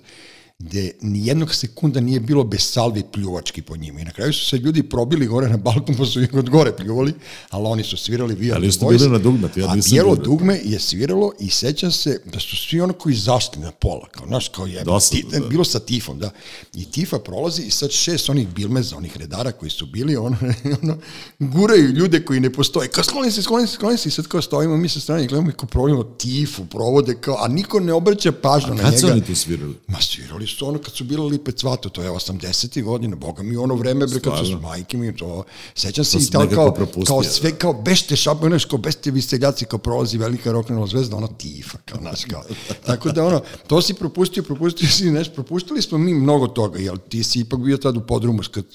[0.60, 4.00] gde nijednog sekunda nije bilo bez salvi pljuvački po njima.
[4.00, 6.72] I na kraju su se ljudi probili gore na balkon, pa su ih od gore
[6.78, 7.14] pljuvali,
[7.50, 10.60] ali oni su svirali Via Ali ste bili na dugme, ja nisam A bijelo dugme
[10.64, 14.50] je sviralo i sećam se da su svi ono koji zašli na pola, kao naš,
[14.50, 15.48] kao je, ti, da.
[15.48, 16.30] bilo sa Tifom, da.
[16.74, 20.38] I Tifa prolazi i sad šest onih bilmeza, onih redara koji su bili, ono,
[20.84, 20.98] ono
[21.40, 24.42] guraju ljude koji ne postoje, kao skloni se, skloni se, skloni se, i sad kao
[24.42, 27.94] stojimo mi sa strane i gledamo i kao provodimo Tifu, provode kao, a niko ne
[27.94, 28.88] obraća pažnju na njega.
[28.88, 29.76] A kad su oni tu svirali?
[29.88, 32.84] Ma svirali bili su ono kad su bile lipe cvato, to je 80.
[32.84, 35.44] godina, boga mi ono vreme, bre, kad su s majke mi, to,
[35.76, 37.30] sećam se i tako kao, propustio, kao da.
[37.30, 41.28] sve, kao bešte šapo, znaš, kao bešte vi seljaci, kao prolazi velika rock'n'roll zvezda, ono
[41.28, 42.44] tifa, kao, znaš, kao.
[42.86, 46.98] Tako da, ono, to si propustio, propustio si, znaš, propustili smo mi mnogo toga, jel,
[47.10, 48.66] ti si ipak bio tad u podrumu kad,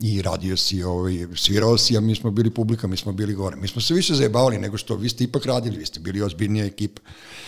[0.00, 3.56] i radio si, ovaj, svirao si, a mi smo bili publika, mi smo bili gore.
[3.56, 6.64] Mi smo se više zajebavali nego što vi ste ipak radili, vi ste bili ozbiljnija
[6.64, 7.00] ekipa.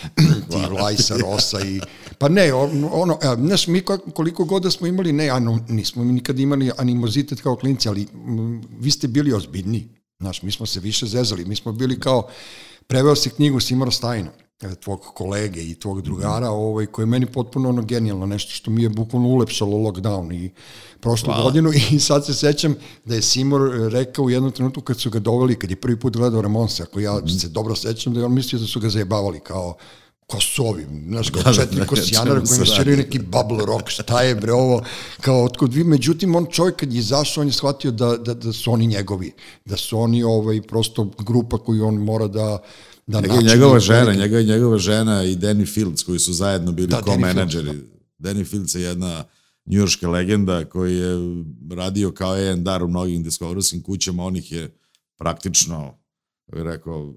[0.51, 1.81] ti Lajsa, Rosa i...
[2.17, 3.81] Pa ne, ono, ono znaš, mi
[4.13, 8.07] koliko god da smo imali, ne, ano, nismo mi nikad imali animozitet kao klinci, ali
[8.13, 9.87] m, vi ste bili ozbiljniji.
[10.19, 12.27] Znaš, mi smo se više zezali, mi smo bili kao,
[12.87, 17.25] preveo si knjigu Simora Stajna, e, tvog kolege i tvog drugara, ovaj, koji je meni
[17.25, 20.51] potpuno ono genijalno, nešto što mi je bukvalno ulepšalo lockdown i
[20.99, 21.43] prošlu Hvala.
[21.43, 22.75] godinu i sad se sećam
[23.05, 26.17] da je Simor rekao u jednom trenutku kad su ga doveli, kad je prvi put
[26.17, 29.39] gledao Ramonse, ako ja se dobro sećam da je on mislio da su ga zajebavali
[29.39, 29.75] kao
[30.27, 33.65] ko su ovi, znaš, kao Da, da, četiri da, kosijanara čemu koji sviraju neki bubble
[33.65, 34.83] rock, šta je bre ovo,
[35.21, 38.53] kao otkud vi, međutim on čovjek kad je izašao, on je shvatio da, da, da
[38.53, 39.31] su oni njegovi,
[39.65, 42.57] da su oni ovaj, prosto grupa koju on mora da
[43.07, 46.33] da Njega, i načini njegova žena, njega i njegova žena i Danny Fields koji su
[46.33, 47.11] zajedno bili Da, da,
[48.19, 49.23] Danny Fields je jedna
[49.65, 51.15] njujorška legenda koji je
[51.75, 54.77] radio kao A&R u mnogim diskografskim kućama, on ih je
[55.17, 55.97] praktično,
[56.47, 57.13] rekao,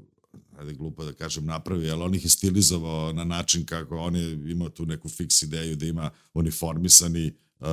[0.59, 4.33] ajde glupo da kažem napravi, ali on ih je stilizovao na način kako on je
[4.33, 7.67] imao tu neku fiks ideju da ima uniformisani uh,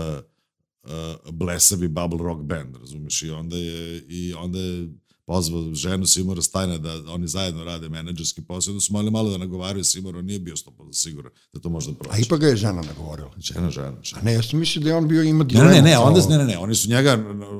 [0.83, 0.89] uh,
[1.31, 4.89] blesavi bubble rock band, razumeš, i onda je, i onda je
[5.25, 9.37] pozvao ženu Simora Stajna da oni zajedno rade menadžerski posao, onda su mali malo da
[9.37, 12.21] nagovaraju Simora, on nije bio 100% siguran da to možda A proći.
[12.21, 13.31] ipak ga je žena nagovorila.
[13.39, 14.21] Žena, žena, žena.
[14.21, 15.69] A ne, ja sam mislio da je on bio ima Ne, dilemu.
[15.69, 17.13] ne, ne, kao- onda, ne, ne, ne, oni su njega,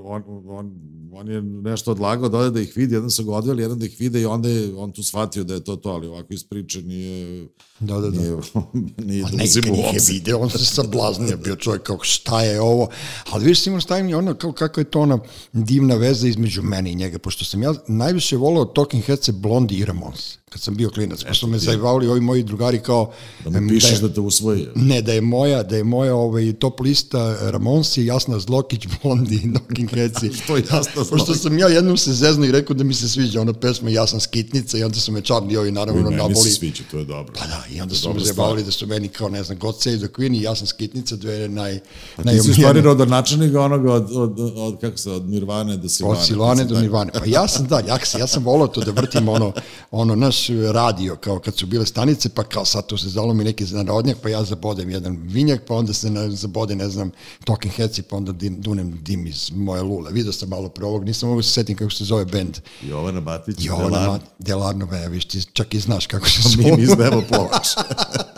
[0.03, 0.71] on, on,
[1.15, 3.85] on je nešto odlagao da ode da ih vidi, jedan su ga odveli, jedan da
[3.85, 6.43] ih vide i onda je on tu shvatio da je to to, ali ovako iz
[6.43, 7.47] priče nije,
[7.79, 8.21] Da, da, da.
[8.21, 8.37] nije,
[9.07, 11.83] nije A da ne, uzima kad u ih je video, on se sablaznio, bio čovjek
[11.83, 12.89] kao šta je ovo,
[13.31, 15.19] ali vidiš Simon Stein je ono kao kako je to ona
[15.53, 19.85] divna veza između mene i njega, pošto sam ja najviše volao Talking Headse Blondie i
[19.85, 23.11] Ramones, kad sam bio klinac, pa su me zajebavali ovi moji drugari kao
[23.45, 24.67] Da mu pišeš je- da te usvoji.
[24.75, 29.53] Ne, da je moja, da je moja ovaj, top lista Ramonsi, Jasna Zlokić, Blondi i
[29.55, 30.31] Talking Headsi.
[30.33, 31.37] Što je Jasna Pošto Zlokić?
[31.37, 34.19] sam ja jednom se zezno i rekao da mi se sviđa ona pesma Ja sam
[34.19, 36.49] skitnica i onda su me Charlie ovi naravno I meni se naboli.
[36.49, 37.33] sviđa, to je dobro.
[37.33, 38.63] Pa da, i onda To su me stvar.
[38.63, 41.49] da su meni kao, ne znam, God Save the Queen i ja sam skitnica, dve
[41.49, 41.79] naj...
[42.17, 46.19] A ti si stvari rodonačelnik onoga od, od, od, kako se, od Nirvane do Silvane.
[46.19, 46.79] Od Silvane do.
[46.79, 47.11] Nirvane.
[47.13, 49.53] Pa ja sam, da, ja, ja sam volao to da vrtim ono,
[49.91, 53.65] ono naš radio, kao kad su bile stanice, pa kao sad tu se zalomi neki
[53.65, 57.11] narodnjak, pa ja zabodem jedan vinjak, pa onda se na, zabode, ne znam,
[57.45, 60.11] Talking Headsi, pa onda dim, dunem dim iz moje lule.
[60.11, 62.57] Vidio sam malo pre ovog, nisam mogu se setim kako se zove bend.
[62.81, 66.63] Jovana Batić, Jovana Delar, Ma- Delarnova, ja viš, ti čak i znaš kako se mi,
[66.63, 66.77] zove.
[66.77, 67.67] mi izdajemo plovač.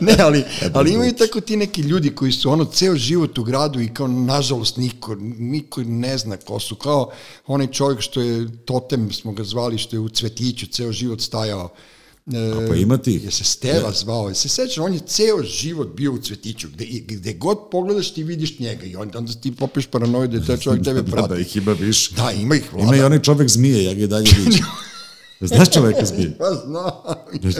[0.00, 0.44] ne, ali,
[0.74, 4.08] ali imaju tako ti neki ljudi koji su ono ceo život u gradu i kao
[4.08, 7.10] nažalost niko, niko ne zna ko su, kao
[7.46, 11.70] onaj čovjek što je totem, smo ga zvali, što je u cvetiću ceo život stajao.
[12.26, 13.24] E, pa ima tih.
[13.24, 16.86] Je se Steva zvao, je se sećam, on je ceo život bio u cvetiću, gde,
[17.06, 20.56] gde god pogledaš ti vidiš njega i onda, onda ti popiš paranoju da je taj
[20.56, 21.28] čovjek tebe da, prati.
[21.28, 22.14] da, ih ima više.
[22.14, 24.64] Da, ima ih, Ima i onaj čovek zmije, ja ga i dalje vidim.
[25.46, 26.36] Znaš čoveka zmije?
[26.38, 26.90] Pa znam.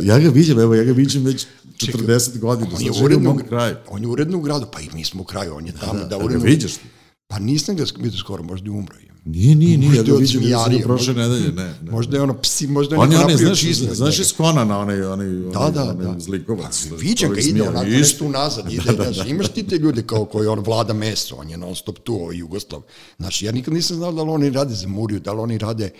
[0.02, 2.70] Ja ga vidim, evo, ja ga vidim već 40 godina.
[2.76, 3.76] On je živim uredno, u kraju.
[3.88, 6.04] on je uredno u gradu, pa i mi smo u kraju, on je tamo da,
[6.04, 6.44] Da, ga uredno.
[6.44, 6.80] vidiš ti?
[7.26, 8.96] Pa nisam ga vidio skoro, možda je umro.
[8.96, 9.14] je.
[9.24, 11.74] Nije, nije, nije, ja ga vidim vidio sam ga prošle nedelje, ne.
[11.82, 11.90] ne.
[11.90, 14.78] Možda je ono psi, možda je On je neko onaj, napravio znaš, znaš iz Konana,
[14.78, 16.20] onaj, onaj, Da, da, onaj da.
[16.20, 16.86] zlikovac.
[16.98, 20.02] Viđem ga, ide zmija, onako nešto unazad, ide, da, da, znaš, imaš ti te ljude
[20.02, 22.82] kao koji on vlada meso, on je non stop tu, ovaj Jugoslav.
[23.18, 25.90] Znači, ja nikad nisam znao da li oni rade za Muriju, da li oni rade,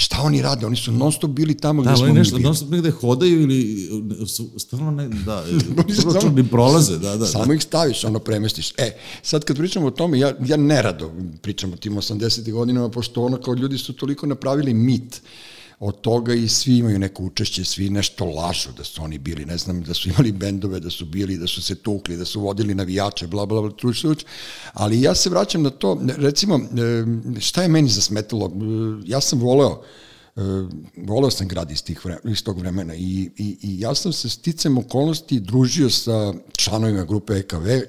[0.00, 2.36] šta oni rade, oni su non stop bili tamo gde Da, smo oni mi nešto,
[2.36, 2.44] bili.
[2.44, 3.88] non stop negde hodaju ili
[4.26, 5.44] su, stalno ne, da,
[5.76, 7.26] prosto samo- ni prolaze, da, da.
[7.26, 8.70] Samo ih staviš, ono premestiš.
[8.72, 8.90] E,
[9.22, 11.10] sad kad pričamo o tome, ja, ja nerado
[11.42, 12.52] pričam o tim 80.
[12.52, 15.22] godinama, pošto ono kao ljudi su toliko napravili mit
[15.80, 19.58] od toga i svi imaju neko učešće, svi nešto lažu da su oni bili, ne
[19.58, 22.74] znam, da su imali bendove, da su bili, da su se tukli, da su vodili
[22.74, 24.24] navijače, bla, bla, bla, truč, truč.
[24.72, 26.60] Ali ja se vraćam na to, recimo,
[27.40, 28.52] šta je meni zasmetalo?
[29.06, 29.82] Ja sam voleo,
[30.36, 30.40] e,
[30.96, 34.28] voleo sam grad iz, tih vremena, iz tog vremena i, i, i ja sam se
[34.28, 37.86] sticam okolnosti družio sa članovima grupe EKV e,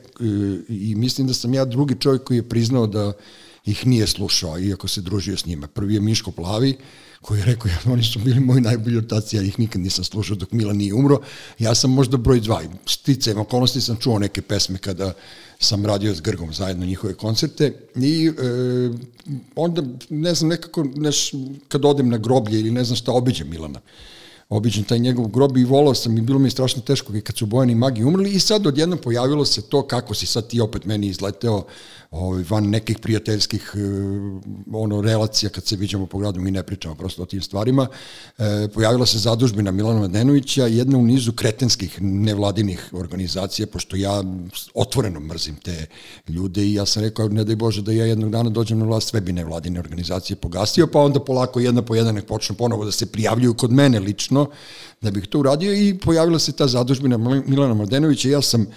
[0.70, 3.14] i mislim da sam ja drugi čovjek koji je priznao da
[3.66, 5.68] ih nije slušao, iako se družio s njima.
[5.68, 6.78] Prvi je Miško Plavi,
[7.22, 10.36] koji je rekao, ja, oni su bili moji najbolji otaci, ja ih nikad nisam slušao
[10.36, 11.22] dok Milan nije umro.
[11.60, 12.62] Ja sam možda broj dva.
[12.86, 15.14] Sticajem okolnosti sam čuo neke pesme kada
[15.60, 18.32] sam radio s Grgom zajedno njihove koncerte i e,
[19.56, 21.32] onda, ne znam, nekako, neš,
[21.68, 23.80] kad odem na groblje ili ne znam šta, obiđem Milana
[24.52, 27.38] obiđen taj njegov grob i volao sam i bilo mi je strašno teško i kad
[27.38, 30.86] su Bojani magi umrli i sad odjednom pojavilo se to kako si sad ti opet
[30.86, 31.64] meni izleteo
[32.12, 33.80] ovaj, van nekih prijateljskih e,
[34.74, 37.88] ono, relacija kad se viđamo po gradu, mi ne pričamo prosto o tim stvarima.
[38.38, 44.24] E, pojavila se zadužbina Milana Mladenovića, jedna u nizu kretenskih nevladinih organizacija, pošto ja
[44.74, 45.86] otvoreno mrzim te
[46.28, 49.10] ljude i ja sam rekao, ne daj Bože da ja jednog dana dođem na vlast,
[49.10, 52.91] sve bi nevladine organizacije pogasio, pa onda polako jedna po jedan nek počnu ponovo da
[52.91, 54.50] se prijavljuju kod mene lično,
[55.02, 58.67] da bih to uradio i pojavila se ta zadužbina Milana Mladenovića ja sam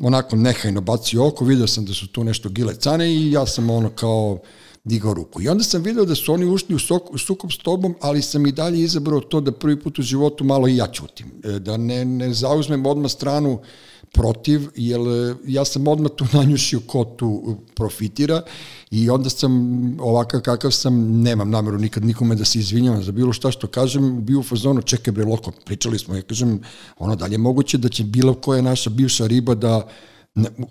[0.00, 3.70] onako nehajno bacio oko, vidio sam da su tu nešto gile cane i ja sam
[3.70, 4.38] ono kao
[4.84, 5.42] digao ruku.
[5.42, 8.22] I onda sam video da su oni ušli u, sok, u sukob s tobom, ali
[8.22, 11.26] sam i dalje izabrao to da prvi put u životu malo i ja čutim.
[11.44, 13.60] E, da ne, ne zauzmem odmah stranu
[14.12, 18.42] protiv, jer e, ja sam odmah tu nanjušio ko tu profitira
[18.90, 19.52] i onda sam
[20.00, 24.24] ovakav kakav sam, nemam nameru nikad nikome da se izvinjavam za bilo šta što kažem,
[24.24, 26.60] bio u fazonu, čekaj bre loko, pričali smo, ja kažem,
[26.98, 29.88] ono dalje moguće da će bilo koja naša bivša riba da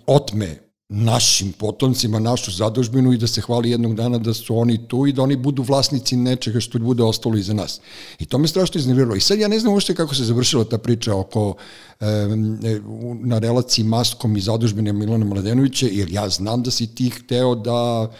[0.06, 5.06] otme našim potomcima, našu zadužbinu i da se hvali jednog dana da su oni tu
[5.06, 7.80] i da oni budu vlasnici nečega što bude ostalo iza nas.
[8.18, 9.14] I to me strašno iznerviralo.
[9.14, 11.54] I sad ja ne znam uopšte kako se završila ta priča oko
[12.00, 12.06] e,
[13.22, 18.10] na relaciji maskom i zadužbine Milana Mladenovića, jer ja znam da si ti hteo da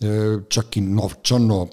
[0.00, 0.06] e,
[0.48, 1.68] čak i novčano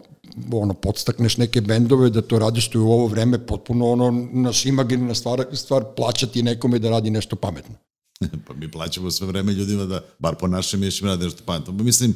[0.52, 4.66] ono podstakneš neke bendove da to radiš što je u ovo vreme potpuno ono naš
[4.66, 7.76] imaginarna stvar, stvar plaćati nekome da radi nešto pametno.
[8.48, 11.78] pa mi plaćamo sve vreme ljudima da, bar po našem mišljima, rade nešto pametno.
[11.78, 12.16] Pa mislim,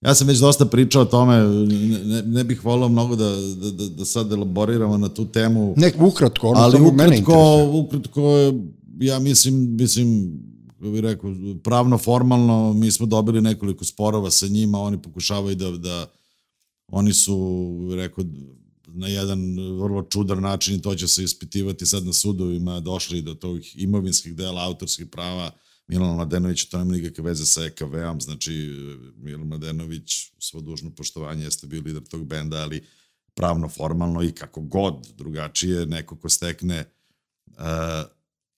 [0.00, 1.36] ja sam već dosta pričao o tome,
[2.04, 5.74] ne, ne bih volao mnogo da, da, da, da sad elaboriramo na tu temu.
[5.76, 7.68] Nek ukratko, ono ali ukratko, mene interesuje.
[7.68, 8.52] ukratko,
[9.00, 10.32] ja mislim, mislim,
[10.68, 15.70] kako bih rekao, pravno, formalno, mi smo dobili nekoliko sporova sa njima, oni pokušavaju da,
[15.70, 16.06] da
[16.88, 18.24] oni su, rekao,
[18.94, 23.34] na jedan vrlo čudan način i to će se ispitivati sad na sudovima, došli do
[23.34, 25.50] tog imovinskih dela autorskih prava,
[25.86, 28.52] Milan Mladenović, to nema nikakve veze sa EKV-om, znači
[29.16, 32.84] Milan Mladenović, svo dužno poštovanje, jeste bio lider tog benda, ali
[33.34, 36.84] pravno, formalno i kako god drugačije, neko ko stekne
[37.46, 37.54] uh,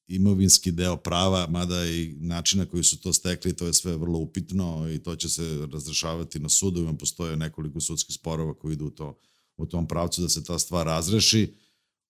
[0.08, 4.88] imovinski deo prava, mada i načina koji su to stekli, to je sve vrlo upitno
[4.90, 9.18] i to će se razrešavati na sudovima, postoje nekoliko sudskih sporova koji idu u to
[9.56, 11.54] u tom pravcu da se ta stvar razreši.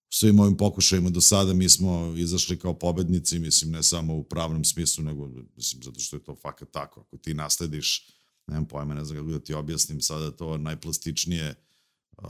[0.09, 4.65] Svim ovim pokušajima do sada mi smo izašli kao pobednici, mislim, ne samo u pravnom
[4.65, 7.01] smislu, nego, mislim, zato što je to fakat tako.
[7.01, 8.09] Ako ti naslediš,
[8.47, 11.55] nemam pojma, ne znam kako da ti objasnim sada to najplastičnije,
[12.19, 12.25] uh,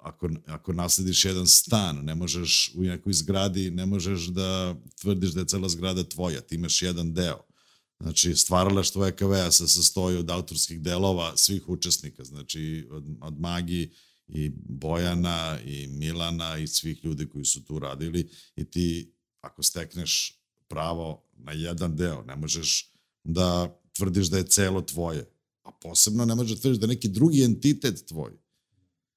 [0.00, 5.40] ako, ako naslediš jedan stan, ne možeš u nekoj zgradi, ne možeš da tvrdiš da
[5.40, 7.53] je cela zgrada tvoja, ti imaš jedan deo
[8.00, 13.92] Znači, stvaralaštvo EKV-a se sastoji od autorskih delova svih učesnika, znači od, od Magi
[14.28, 18.30] i Bojana i Milana i svih ljudi koji su tu radili.
[18.56, 22.92] I ti ako stekneš pravo na jedan deo, ne možeš
[23.24, 25.30] da tvrdiš da je celo tvoje,
[25.62, 28.32] a posebno ne možeš da tvrdiš da je neki drugi entitet tvoj.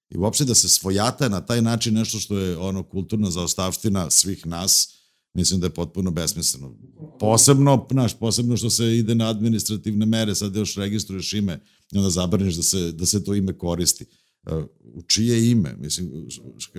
[0.09, 4.45] I uopšte da se svojata na taj način nešto što je ono kulturna zaostavština svih
[4.45, 4.96] nas,
[5.37, 6.75] mislim da je potpuno besmisleno.
[7.19, 11.59] Posebno, znaš, posebno što se ide na administrativne mere, sad još registruješ ime
[11.91, 14.05] i onda zabraniš da se, da se to ime koristi.
[14.47, 14.51] E,
[14.93, 15.75] u čije ime?
[15.79, 16.11] Mislim,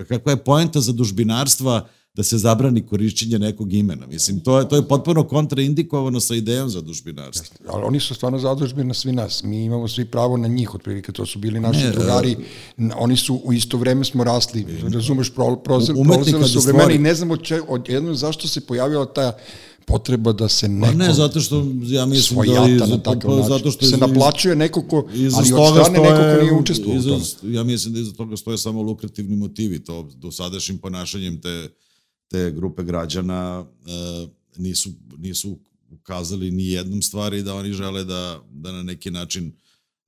[0.07, 4.07] kakva je poenta za dužbinarstva da se zabrani korišćenje nekog imena.
[4.07, 7.57] Mislim, to je, to je potpuno kontraindikovano sa idejom za dužbinarstvo.
[7.67, 9.43] Ali oni su stvarno zadužbeni na svi nas.
[9.43, 12.35] Mi imamo svi pravo na njih, otprilike to su bili naši ne, drugari.
[12.77, 16.97] Uh, oni su, u isto vreme smo rasli, razumeš, pro, pro, prolazili su vremena i
[16.97, 19.37] ne znamo če, od jedno zašto se pojavila ta
[19.85, 23.47] potreba da se neko pa ne, zato što ja mislim da iza, na takav način.
[23.47, 27.53] Zato što se naplaćuje neko ko, ali od strane neko ko nije učestvovao u tome.
[27.55, 31.69] Ja mislim da iza toga stoje samo lukrativni motivi, to do sadašnjim ponašanjem te
[32.29, 35.59] te grupe građana e, nisu, nisu
[35.91, 39.51] ukazali ni jednom stvari da oni žele da, da na neki način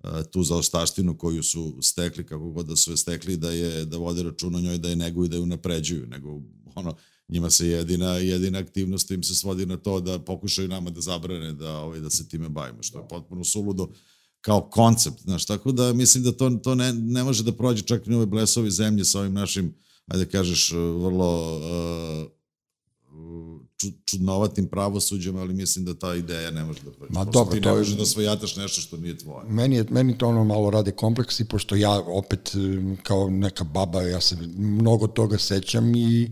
[0.03, 3.97] e, tu zaostaštinu koju su stekli, kako god da su je stekli, da je da
[3.97, 6.41] vode račun o njoj, da je neguju, da je unapređuju, nego
[6.75, 6.95] ono,
[7.29, 11.53] njima se jedina, jedina aktivnost im se svodi na to da pokušaju nama da zabrane
[11.53, 13.89] da, ovaj, da se time bavimo, što je potpuno suludo
[14.41, 18.07] kao koncept, znaš, tako da mislim da to, to ne, ne može da prođe čak
[18.07, 19.73] i u blesovi zemlje sa ovim našim uh,
[20.11, 22.31] ajde da kažeš, vrlo uh,
[24.05, 27.13] čudnovatim pravosuđem, ali mislim da ta ideja ne može da prođe.
[27.13, 29.49] Ma dobro, ti ne može da svojataš nešto što nije tvoje.
[29.49, 32.51] Meni, je, meni to ono malo rade kompleksi, pošto ja opet
[33.03, 36.31] kao neka baba, ja se mnogo toga sećam i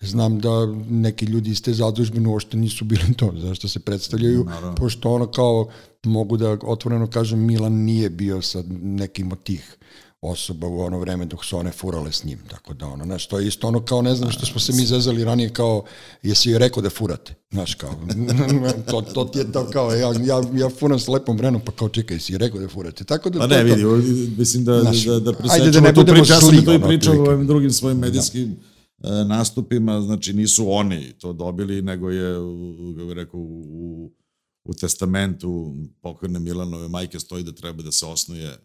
[0.00, 4.74] znam da neki ljudi iz te zadužbine uopšte nisu bili to, zašto se predstavljaju, Naravno.
[4.74, 5.68] pošto ono kao
[6.04, 9.76] mogu da otvoreno kažem Milan nije bio sa nekim od tih
[10.22, 13.38] osoba u ono vreme dok su one furale s njim, tako da ono, znaš, to
[13.38, 15.84] je isto ono kao, ne znam što smo se mi zezali ranije kao,
[16.22, 17.94] jesi joj rekao da furate, znaš, kao,
[18.90, 21.88] to, to ti je to kao, ja, ja, ja furam s lepom brenom, pa kao
[21.88, 23.84] čekaj, jesi joj rekao da furate, tako da Pa ne, vidi,
[24.38, 26.80] mislim da, Znaš, da, da ajde presečemo da ne tu priču, ja sam to i
[26.80, 28.56] pričao u ovim drugim svojim medijskim
[29.02, 32.34] e, nastupima, znači nisu oni to dobili, nego je,
[32.96, 34.10] kako bih rekao, u,
[34.64, 38.58] u testamentu pokojne Milanove majke stoji da treba da se osnuje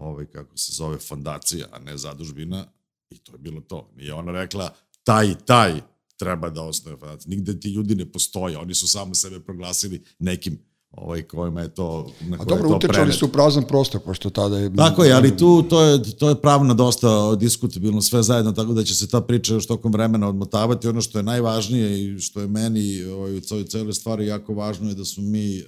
[0.00, 2.66] ovaj, kako se zove, fondacija, a ne zadužbina,
[3.10, 3.90] i to je bilo to.
[3.96, 4.74] Nije ona rekla,
[5.04, 5.80] taj, taj
[6.16, 7.30] treba da osnuje fondaciju.
[7.30, 10.58] Nigde ti ljudi ne postoje, oni su samo sebe proglasili nekim
[10.90, 14.74] ovaj, kojima je to, na A dobro, utečali su u prazan prostor, pošto tada je...
[14.76, 18.84] Tako je, ali tu to je, to je pravno dosta diskutabilno sve zajedno, tako da
[18.84, 20.88] će se ta priča još tokom vremena odmotavati.
[20.88, 24.88] Ono što je najvažnije i što je meni ovaj, u celoj celoj stvari jako važno
[24.88, 25.66] je da su mi uh,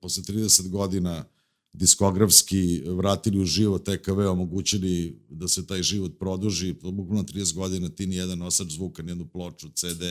[0.00, 1.24] posle 30 godina
[1.72, 8.06] diskografski vratili u život TKV, omogućili da se taj život produži, bukvalno 30 godina ti
[8.06, 10.02] ni jedan nosač zvuka, ni jednu ploču, CD,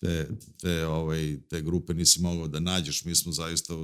[0.00, 0.28] te,
[0.60, 3.04] te, ovaj, te grupe nisi mogao da nađeš.
[3.04, 3.74] Mi smo zaista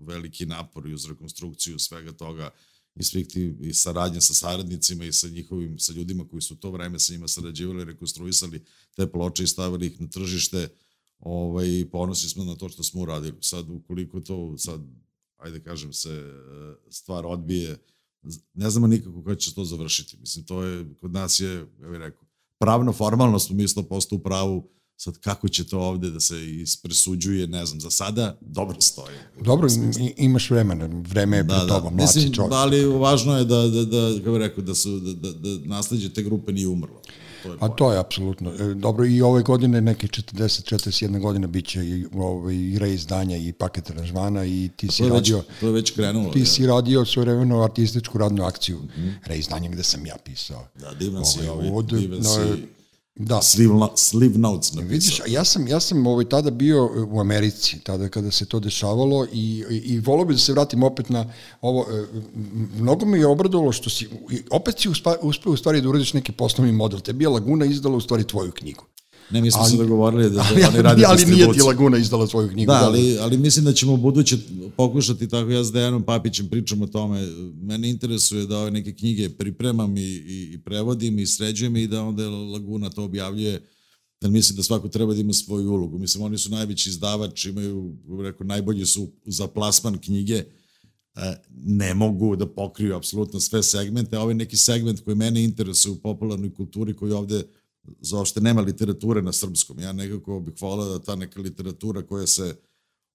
[0.00, 2.50] veliki napor i uz rekonstrukciju svega toga
[2.94, 6.70] i svih ti i saradnje sa saradnicima i sa njihovim, sa ljudima koji su to
[6.70, 8.64] vreme sa njima sarađivali, rekonstruisali
[8.96, 10.68] te ploče i stavili ih na tržište
[11.18, 13.36] ovaj, i ponosni smo na to što smo uradili.
[13.40, 14.80] Sad, ukoliko to sad,
[15.42, 17.78] ajde kažem se, e, stvar odbije,
[18.54, 20.16] ne znamo nikako kada će to završiti.
[20.20, 22.24] Mislim, to je, kod nas je, ja bih rekao,
[22.58, 27.46] pravno, formalno smo mi 100% u pravu, sad kako će to ovde da se ispresuđuje,
[27.46, 29.16] ne znam, za sada dobro stoji.
[29.40, 29.68] Dobro,
[30.16, 32.52] imaš vremena, vreme je pred tobom, mlad si Mislim, čovjek.
[32.52, 36.08] ali važno je da, da, da kako bih rekao, da, su, da, da, da nasledđe
[36.08, 37.02] te grupe nije umrlo.
[37.42, 38.52] To je A to je apsolutno.
[38.52, 43.52] E, Dobro, i ove godine, neke 40-41 godina, bit će i, ovaj, i reizdanja i
[43.52, 45.42] paket aranžmana i ti si već, radio...
[45.60, 46.32] to je već krenulo.
[46.32, 46.46] Ti ja.
[46.46, 49.12] si radio svojevremeno artističku radnu akciju, mm -hmm.
[49.24, 50.66] reizdanje gde sam ja pisao.
[50.80, 52.81] Da, divan si, Ovaj, ovaj, uvod, divan si.
[53.14, 54.88] Da, no- sleeve notes napisao.
[54.88, 59.26] Vidiš, ja sam, ja sam ovaj, tada bio u Americi, tada kada se to dešavalo
[59.32, 62.06] i, i, i volao bih da se vratim opet na ovo, e,
[62.78, 64.08] mnogo me je obradovalo što si,
[64.50, 64.88] opet si
[65.22, 68.52] uspeo u stvari da uradiš neki poslovni model, tebi je Laguna izdala u stvari tvoju
[68.52, 68.84] knjigu.
[69.30, 71.60] Ne, mi smo ali- se dogovorili da, da Ali, oni rade ali nije ti.
[71.60, 72.72] Laguna izdala svoju knjigu.
[72.72, 74.36] Da, ali, ali mislim da ćemo buduće
[74.76, 77.26] pokušati tako, ja s Dejanom Papićem pričam o tome,
[77.62, 82.02] mene interesuje da ove neke knjige pripremam i, i, i prevodim i sređujem i da
[82.02, 83.62] onda Laguna to objavljuje,
[84.20, 85.98] jer mislim da svako treba da ima svoju ulogu.
[85.98, 90.44] Mislim, oni su najveći izdavač, imaju, rekao, najbolji su za plasman knjige,
[91.14, 95.92] e, ne mogu da pokriju apsolutno sve segmente, a ovaj neki segment koji mene interesuje
[95.92, 97.42] u popularnoj kulturi koji ovde
[98.00, 99.78] zaopšte nema literature na srpskom.
[99.78, 102.56] Ja nekako bih volao da ta neka literatura koja se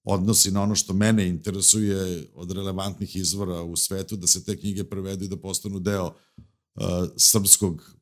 [0.04, 1.98] odnosi na ono što mene interesuje
[2.34, 6.12] od relevantnih izvora u svetu, da se te knjige prevedu i da postanu deo uh,
[7.16, 7.94] srpskog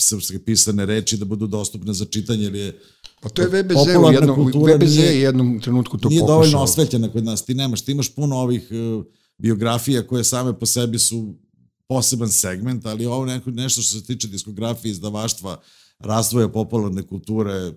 [0.00, 2.80] srpske pisane reči da budu dostupne za čitanje, jer je
[3.20, 6.34] Pa to je VBZ u jednom, VBZ nije- je jednom trenutku to nije pokušao.
[6.34, 7.44] dovoljno osvetljena kod nas.
[7.44, 9.04] Ti nemaš, ti imaš puno ovih uh,
[9.38, 11.34] biografija koje same po sebi su
[11.88, 15.60] poseban segment, ali ovo neko, nešto što se tiče diskografije, izdavaštva,
[16.02, 17.72] razvoja popularne kulture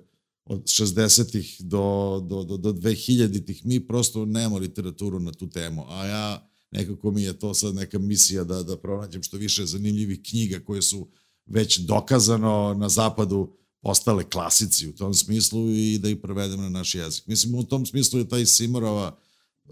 [0.45, 6.05] od 60-ih do, do, do, do 2000-ih, mi prosto nemamo literaturu na tu temu, a
[6.05, 10.59] ja nekako mi je to sad neka misija da, da pronađem što više zanimljivih knjiga
[10.59, 11.07] koje su
[11.45, 16.95] već dokazano na zapadu postale klasici u tom smislu i da ih prevedem na naš
[16.95, 17.27] jezik.
[17.27, 19.17] Mislim, u tom smislu je taj Simorova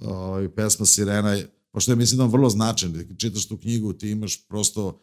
[0.02, 1.40] ovaj, pesma Sirena,
[1.72, 5.02] pošto je mislim da on vrlo značajan, da čitaš tu knjigu ti imaš prosto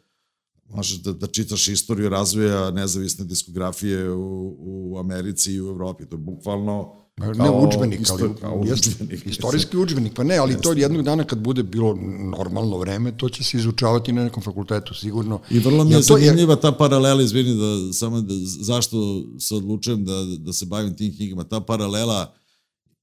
[0.70, 6.06] možeš da, da čitaš istoriju razvoja nezavisne diskografije u, u Americi i u Evropi.
[6.06, 9.26] To je bukvalno Ne kao udžbenik, isto- ali kao udžbenik.
[9.26, 11.94] istorijski udžbenik, pa ne, ali to jednog dana kad bude bilo
[12.30, 15.40] normalno vreme, to će se izučavati na nekom fakultetu, sigurno.
[15.50, 18.96] I vrlo mi je zanimljiva ta paralela, izvini, da, samo da, zašto
[19.38, 21.44] se odlučujem da, da se bavim tim knjigama.
[21.44, 22.34] Ta paralela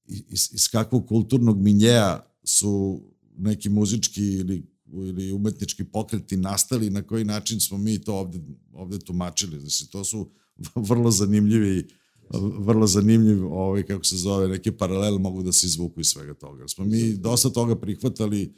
[0.06, 3.00] iz, iz kakvog kulturnog miljeja su
[3.36, 8.40] neki muzički ili, ili umetnički pokreti nastali, na koji način smo mi to ovde,
[8.72, 9.60] ovde tumačili.
[9.60, 10.30] Znači, to su
[10.88, 11.88] vrlo zanimljivi
[12.58, 16.68] vrlo zanimljiv, ovaj, kako se zove, neke paralele mogu da se izvuku iz svega toga.
[16.68, 18.54] Smo mi dosta toga prihvatali,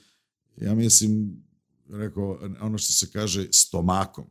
[0.56, 1.42] ja mislim,
[1.88, 4.24] rekao, ono što se kaže, stomakom.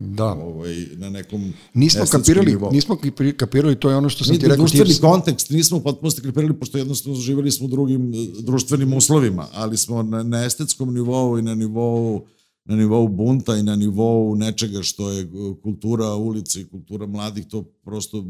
[0.00, 0.24] Da.
[0.26, 2.72] Ovaj, na nekom Nismo kapirali, nivou.
[2.72, 2.96] nismo
[3.36, 4.56] kapirali, to je ono što sam Mi ti rekao.
[4.56, 9.46] društveni ti- kontekst nismo potpunosti kapirali, pošto jednostavno živjeli smo u drugim eh, društvenim uslovima,
[9.52, 12.24] ali smo na, na estetskom nivou i na nivou
[12.64, 15.26] na nivou bunta i na nivou nečega što je eh,
[15.62, 18.24] kultura ulice i kultura mladih, to prosto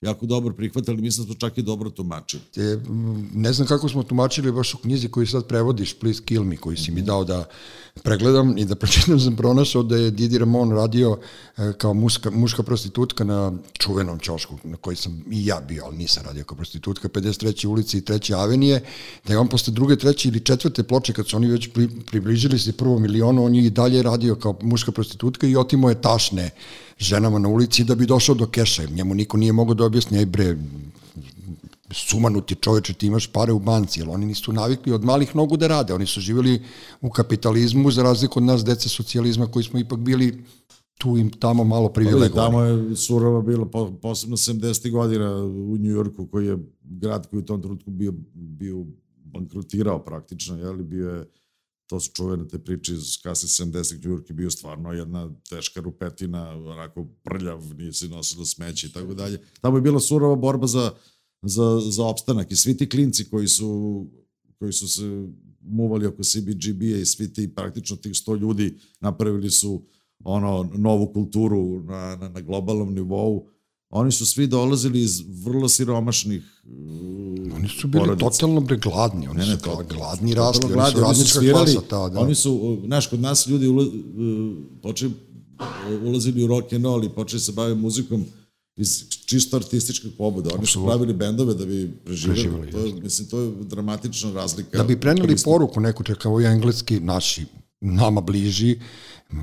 [0.00, 2.42] jako dobro prihvatali, mislim da smo čak i dobro tumačili.
[2.56, 2.76] E,
[3.34, 6.76] ne znam kako smo tumačili baš u knjizi koju sad prevodiš, Please Kill Me, koji
[6.76, 7.44] si mi dao da
[8.02, 11.18] pregledam i da pročitam sam pronašao da je Didi Ramon radio
[11.56, 15.96] e, kao muška, muška prostitutka na čuvenom čošku na koji sam i ja bio, ali
[15.96, 17.66] nisam radio kao prostitutka, 53.
[17.66, 18.34] ulici i 3.
[18.34, 18.82] avenije,
[19.26, 22.58] da je on posle druge, treće ili četvrte ploče, kad su oni već pri, približili
[22.58, 26.50] se prvo milionu, on je i dalje radio kao muška prostitutka i otimo je tašne
[26.98, 28.84] ženama na ulici da bi došao do keša.
[28.84, 30.56] Njemu niko nije mogao da objasni, aj bre,
[31.92, 35.66] sumanuti čoveče, ti imaš pare u banci, jer oni nisu navikli od malih nogu da
[35.66, 35.94] rade.
[35.94, 36.62] Oni su živjeli
[37.00, 40.44] u kapitalizmu, za razliku od nas, dece socijalizma, koji smo ipak bili
[40.98, 42.50] tu im tamo malo privilegovani.
[42.50, 43.70] Tamo je surova bilo,
[44.02, 44.90] posebno 70.
[44.90, 48.86] godina u Njujorku, koji je grad koji u tom trenutku bio, bio
[49.24, 51.24] bankrotirao praktično, jeli, bio je
[51.86, 54.06] to su čuvene te priče iz kase 70.
[54.06, 58.92] New York je bio stvarno jedna teška rupetina, onako prljav, nije se nosilo smeće i
[58.92, 59.40] tako dalje.
[59.60, 60.92] Tamo je bila surova borba za,
[61.42, 64.06] za, za opstanak i svi ti klinci koji su,
[64.58, 65.28] koji su se
[65.60, 69.82] muvali oko CBGB-a i svi ti praktično tih 100 ljudi napravili su
[70.24, 73.46] ono novu kulturu na, na, na globalnom nivou
[73.90, 78.30] Oni su svi dolazili iz vrlo siromašnih uh, Oni su bili porodica.
[78.30, 81.88] totalno bre gladni, oni ne, ne, su to, gladni rasli, oni su radnička svirali, klasa
[81.88, 82.20] ta, da.
[82.20, 83.92] Oni su, uh, znaš, kod nas ljudi ula, uh,
[84.82, 85.12] počeli,
[86.04, 88.39] ulazili u rock and roll i počeli se baviti muzikom iz
[89.26, 90.50] čisto artističkih pobuda.
[90.54, 92.42] Oni su pravili bendove da bi preživjeli.
[92.42, 94.78] preživjeli to, je, mislim, to je dramatična razlika.
[94.78, 97.46] Da bi preneli poruku neku, čekao i engleski, naši,
[97.80, 98.78] nama bliži,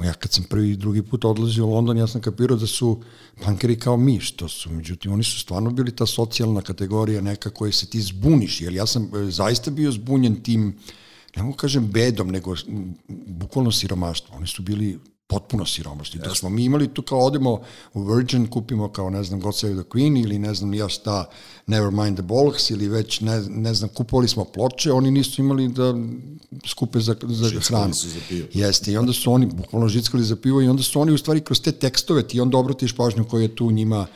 [0.03, 3.01] Ja kad sam prvi i drugi put odlazio u London, ja sam kapirao da su
[3.43, 7.71] pankeri kao mi, što su, međutim, oni su stvarno bili ta socijalna kategorija neka koja
[7.71, 10.75] se ti zbuniš, jer ja sam e, zaista bio zbunjen tim,
[11.35, 12.55] ne mogu kažem bedom, nego
[13.27, 14.35] bukvalno siromaštvo.
[14.35, 16.19] Oni su bili potpuno siromašni.
[16.19, 17.61] Da smo mi imali tu kao odemo
[17.93, 21.29] u Virgin, kupimo kao, ne znam, God Save the Queen ili ne znam ja šta,
[21.65, 25.93] Nevermind the Bollocks ili već, ne, ne znam, kupovali smo ploče, oni nisu imali da
[26.67, 27.93] skupe za, za žickali hranu.
[27.93, 28.47] Za pivo.
[28.53, 31.41] Jeste, i onda su oni bukvalno žickali za pivo i onda su oni u stvari
[31.41, 34.07] kroz te tekstove ti onda obratiš pažnju koji je tu njima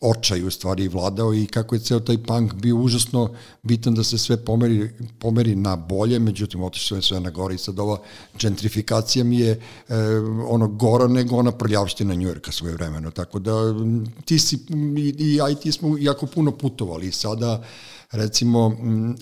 [0.00, 3.30] očaj u stvari vladao i kako je ceo taj punk bio užasno
[3.62, 7.58] bitan da se sve pomeri, pomeri na bolje, međutim otišlo je sve na gore i
[7.58, 7.98] sad ova
[8.40, 9.94] gentrifikacija mi je e,
[10.48, 13.52] ono gora nego ona prljavština Njujorka svoje vremeno, tako da
[14.24, 14.58] ti si
[14.96, 17.64] i, i ja i ti smo jako puno putovali i sada
[18.12, 18.76] recimo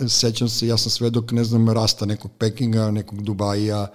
[0.09, 3.87] sećam se, ja sam svedok ne znam rasta nekog Pekinga, nekog Dubaja,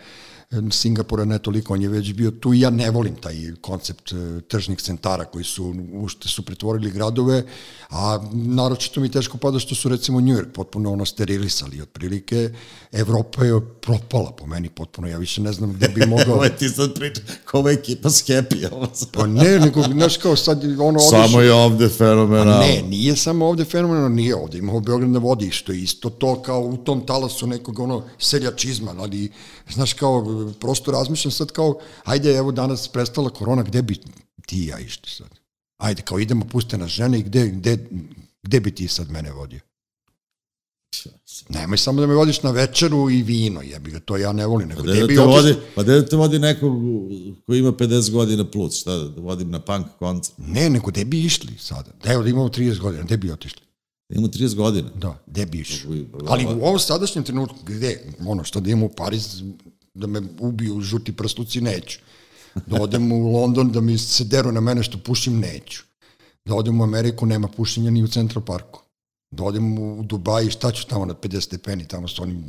[0.71, 4.41] Singapura ne toliko, on je već bio tu i ja ne volim taj koncept e,
[4.47, 7.43] tržnih centara koji su ušte su pretvorili gradove,
[7.89, 12.49] a naročito mi teško pada što su recimo New York potpuno ono sterilisali otprilike.
[12.91, 16.35] Evropa je propala po meni potpuno, ja više ne znam gde bi mogao...
[16.35, 18.69] Ovo ti sad priča, kao ekipa s Happy.
[19.13, 20.99] pa ne, nego, znaš kao sad ono...
[20.99, 22.59] Samo je ovde fenomenalno.
[22.59, 26.41] Ne, nije samo ovde fenomenalno, nije ovde, imamo Beograd na vodi, što je isto to
[26.41, 29.31] kao u tom talasu nekog ono seljačizma, ali
[29.73, 30.25] znaš kao
[30.59, 33.99] prosto razmišljam sad kao, ajde, evo danas prestala korona, gde bi
[34.45, 35.39] ti i ja išli sad?
[35.77, 37.89] Ajde, kao idemo, puste nas žene i gde, gde,
[38.43, 39.59] gde bi ti sad mene vodio?
[41.49, 44.67] Nemoj samo da me vodiš na večeru i vino, jebi ga, to ja ne volim.
[44.67, 46.73] Nego pa da te vodi, pa da te vodi nekog
[47.45, 50.37] koji ima 50 godina plus, šta da vodim na punk koncert?
[50.37, 51.91] Ne, nego gde bi išli sada?
[52.03, 53.61] Da, evo da imamo 30 godina, gde bi otišli?
[54.11, 54.89] Da imamo 30 godina?
[54.95, 56.07] Da, gde bi išli?
[56.27, 58.01] Ali u ovom sadašnjem trenutku, gde?
[58.27, 59.43] Ono, što da imamo u Pariz,
[59.93, 61.99] da me ubiju žuti prstuci, neću.
[62.65, 65.83] Da odem u London, da mi se deru na mene što pušim, neću.
[66.45, 68.81] Da odem u Ameriku, nema pušenja ni u Central Parku.
[69.31, 72.43] Da odem u Dubai, šta ću tamo na 50 stepeni, tamo s onim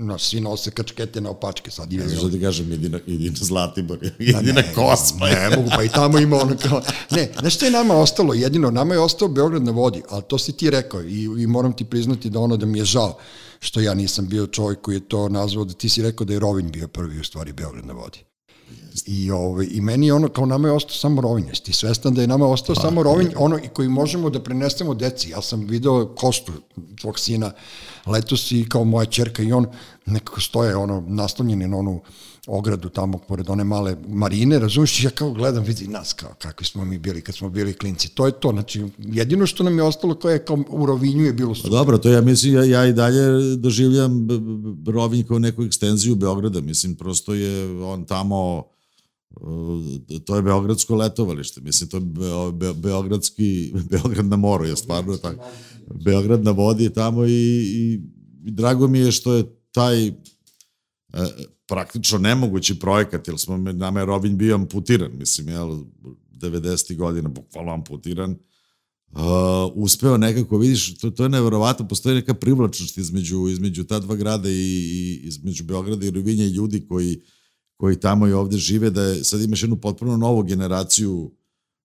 [0.00, 1.92] na, svi nose kačkete na opačke sad.
[1.92, 5.26] Ne znaš da ti kažem, jedina, jedina Zlatibor, jedina ne, Kosma.
[5.26, 6.82] Ne, ne, mogu, pa i tamo ima ono kao...
[7.10, 8.34] Ne, znaš što je nama ostalo?
[8.34, 11.72] Jedino, nama je ostao Beograd na vodi, ali to si ti rekao i, i moram
[11.72, 13.18] ti priznati da ono da mi je žao
[13.60, 16.38] što ja nisam bio čovjek koji je to nazvao, da ti si rekao da je
[16.38, 18.18] Rovin bio prvi u stvari Beograd na vodi.
[19.06, 21.48] I, ovaj, I meni je ono, kao nama je ostao samo Rovinj.
[21.48, 24.42] Jesi ti svestan da je nama ostao pa, samo Rovinj, ono i koji možemo da
[24.42, 25.30] prenesemo deci.
[25.30, 26.52] Ja sam video Kostu,
[27.00, 27.52] tvog sina,
[28.06, 29.66] letos i kao moja čerka i on
[30.06, 32.00] nekako stoje ono, naslonjeni na onu
[32.46, 36.84] ogradu tamo pored one male marine, razumiješ, ja kao gledam, vidi nas kao kakvi smo
[36.84, 38.08] mi bili kad smo bili klinci.
[38.08, 41.32] To je to, znači jedino što nam je ostalo koje je kao u Rovinju je
[41.32, 41.70] bilo super.
[41.70, 44.28] Pa dobro, to ja mislim, ja, ja i dalje doživljam
[44.86, 48.64] Rovinj kao neku ekstenziju Beograda, mislim, prosto je on tamo
[50.24, 55.16] to je beogradsko letovalište, mislim, to je be, be, beogradski, Beograd na moru, je stvarno
[55.16, 55.44] tako.
[56.04, 58.00] Beograd na vodi tamo i, i,
[58.44, 60.12] i drago mi je što je taj e,
[61.66, 65.84] praktično nemogući projekat, jer smo, nama je Robin bio amputiran, mislim, jel,
[66.40, 66.96] 90.
[66.96, 68.36] godina, bukvalno amputiran,
[69.12, 69.20] uh,
[69.74, 74.50] uspeo nekako, vidiš, to, to je neverovatno, postoji neka privlačnost između, između ta dva grada
[74.50, 77.20] i, i između Beograda i Rovinja i ljudi koji,
[77.80, 81.30] koji tamo i ovde žive, da je, sad imaš jednu potpuno novu generaciju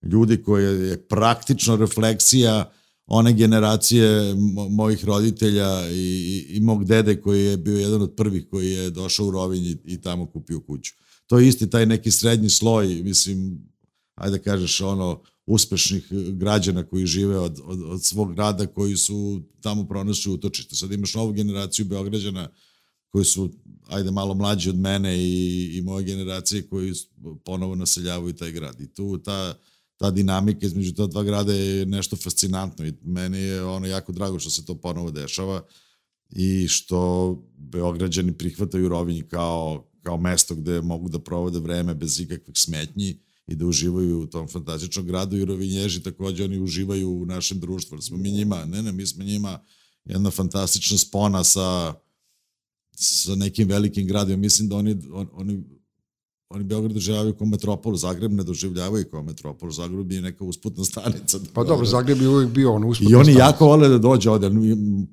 [0.02, 2.72] ljudi koja je praktično refleksija
[3.06, 4.34] one generacije
[4.70, 8.90] mojih roditelja i, i, i mog dede koji je bio jedan od prvih koji je
[8.90, 10.92] došao u Rovinj i, i tamo kupio kuću.
[11.26, 13.58] To je isti taj neki srednji sloj, mislim,
[14.14, 19.42] ajde da kažeš ono, uspešnih građana koji žive od, od, od svog grada, koji su
[19.60, 20.76] tamo pronašli utočište.
[20.76, 22.48] Sad imaš novu generaciju Beograđana
[23.08, 23.50] koji su,
[23.88, 26.92] ajde, malo mlađi od mene i, i moje generacije koji
[27.44, 28.80] ponovo naseljavaju taj grad.
[28.80, 29.58] I tu ta,
[29.96, 34.38] ta dinamika između ta dva grada je nešto fascinantno i meni je ono jako drago
[34.38, 35.62] što se to ponovo dešava
[36.30, 42.56] i što Beograđani prihvataju Rovinj kao, kao mesto gde mogu da provode vreme bez ikakvih
[42.56, 47.60] smetnji i da uživaju u tom fantastičnom gradu i rovinježi takođe oni uživaju u našem
[47.60, 48.00] društvu.
[48.00, 49.64] Smo mi njima, ne ne, mi smo njima
[50.04, 51.94] jedna fantastična spona sa
[52.96, 54.36] sa nekim velikim gradima.
[54.36, 55.62] Mislim da oni, on, oni
[56.48, 61.38] oni Beograd doživljavaju kao metropolu, Zagreb ne doživljavaju kao metropolu, Zagreb je neka usputna stanica.
[61.52, 63.44] Pa dobro, Zagreb je uvijek bio on usputna I oni stanica.
[63.44, 64.50] jako vole da dođe ovde,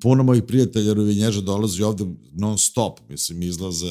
[0.00, 3.86] puno mojih prijatelja Rovinježa dolazi ovde non stop, mislim, izlaze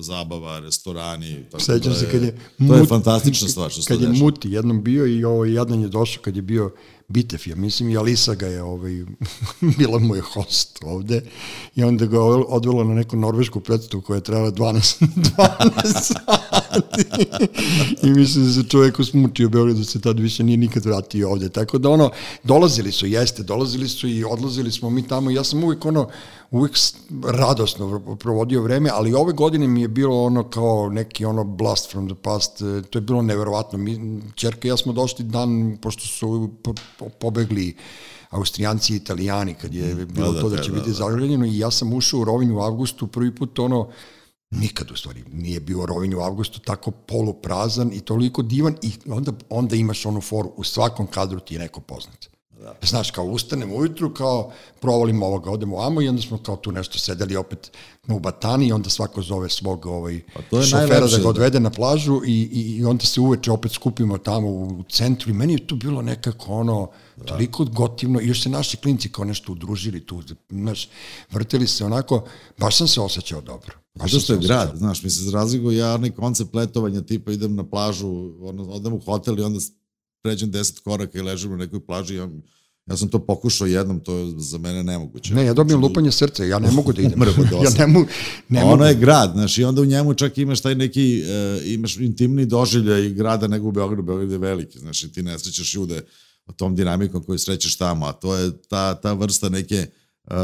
[0.00, 1.44] zabava, restorani.
[1.50, 2.32] Tako Sećam da se kad je...
[2.58, 5.80] To mut, je fantastična stvar što se Kad je Muti jednom bio i ovo, jedan
[5.80, 6.70] je došao kad je bio
[7.10, 9.04] Bitev, ja mislim, i Alisa ga je, ovaj,
[9.78, 11.22] bila mu je host ovde,
[11.74, 15.06] i onda ga odvela na neku norvešku predstavu koja je trajala 12,
[15.36, 17.04] 12 sati.
[18.02, 21.30] I mislim da se čovjek usmučio u Beogradu, da se tad više nije nikad vratio
[21.30, 21.48] ovde.
[21.48, 22.10] Tako da ono,
[22.44, 25.30] dolazili su, jeste, dolazili su i odlazili smo mi tamo.
[25.30, 26.08] Ja sam uvijek ono,
[26.50, 26.76] uvijek
[27.24, 32.08] radosno provodio vreme, ali ove godine mi je bilo ono kao neki ono blast from
[32.08, 33.78] the past, e, to je bilo neverovatno.
[33.78, 37.76] Mi, čerka i ja smo došli dan, pošto su po, po, pobegli
[38.30, 40.90] Austrijanci i Italijani, kad je mm, bilo da, da, to da, da će da, biti
[40.90, 40.94] da.
[40.94, 43.90] zagranjeno i ja sam ušao u Rovinju u avgustu, prvi put ono,
[44.50, 49.32] nikad u stvari nije bio Rovinj u avgustu tako poluprazan i toliko divan i onda,
[49.50, 52.39] onda imaš onu foru, u svakom kadru ti je neko poznat.
[52.60, 52.74] Da.
[52.82, 56.98] Znaš, kao ustanem ujutru, kao provalimo ovoga, odemo amo i onda smo kao tu nešto
[56.98, 57.70] sedeli opet
[58.08, 62.20] u Batani i onda svako zove svog ovaj, pa šofera da ga odvede na plažu
[62.26, 65.76] i, i, i onda se uveče opet skupimo tamo u centru i meni je tu
[65.76, 67.24] bilo nekako ono, da.
[67.24, 70.88] toliko gotivno i još se naši klinci kao nešto udružili tu, znaš,
[71.30, 72.24] vrteli se onako,
[72.58, 73.72] baš sam se osjećao dobro.
[73.94, 77.64] Baš što je grad, znaš, mislim, za razliku ja onaj koncept letovanja, tipa idem na
[77.64, 79.60] plažu, ono, odem u hotel i onda
[80.22, 82.28] pređem 10 koraka i ležem na nekoj plaži ja,
[82.86, 85.34] ja sam to pokušao jednom, to je za mene nemoguće.
[85.34, 87.22] Ne, ja dobijem lupanje srca, ja ne mogu da idem.
[87.64, 88.06] ja ne, mogu,
[88.48, 88.84] ne ono mogu.
[88.84, 93.08] je grad, znaš, i onda u njemu čak imaš taj neki, uh, imaš intimni doživljaj
[93.08, 96.02] grada nego u Beogradu, Beograd je veliki, znaš, i ti ne srećeš ljude
[96.56, 99.86] tom dinamikom koju srećeš tamo, a to je ta, ta vrsta neke
[100.24, 100.34] uh,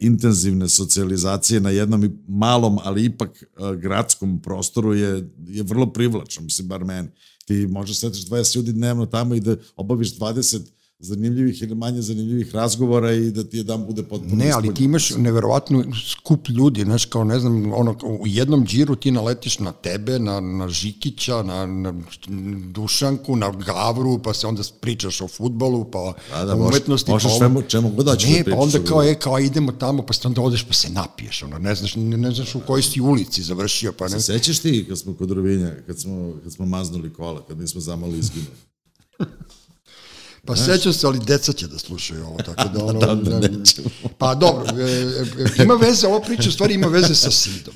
[0.00, 6.68] intenzivne socijalizacije na jednom malom, ali ipak uh, gradskom prostoru je, je vrlo privlačno, mislim,
[6.68, 7.08] bar meni.
[7.44, 10.60] Ti možeš setiš 20 ljudi dnevno tamo i da obaviš 20
[10.98, 15.10] zanimljivih ili manje zanimljivih razgovora i da ti jedan bude potpuno Ne, ali ti imaš
[15.10, 20.18] neverovatnu skup ljudi, znaš, kao ne znam, ono, u jednom džiru ti naletiš na tebe,
[20.18, 21.94] na, na Žikića, na, na
[22.72, 27.10] Dušanku, na Gavru, pa se onda pričaš o futbolu, pa da, da, umetnosti.
[27.10, 30.12] Možeš pa svemu, čemu god da Ne, pa onda kao, e, kao idemo tamo, pa
[30.12, 33.00] se onda odeš pa se napiješ, ono, ne znaš, ne, ne znaš u kojoj si
[33.00, 34.10] ulici završio, pa ne.
[34.10, 37.80] Se sećaš ti kad smo kod Rovinja, kad smo, kad smo maznuli kola, kad nismo
[37.80, 38.56] zamali izginuli?
[40.44, 43.00] Pa sećam se, ali deca će da slušaju ovo, tako da ono...
[43.00, 43.88] da, da, nećemo.
[44.18, 44.82] Pa dobro, e,
[45.60, 47.74] e, ima veze, ova priča u stvari ima veze sa Sidom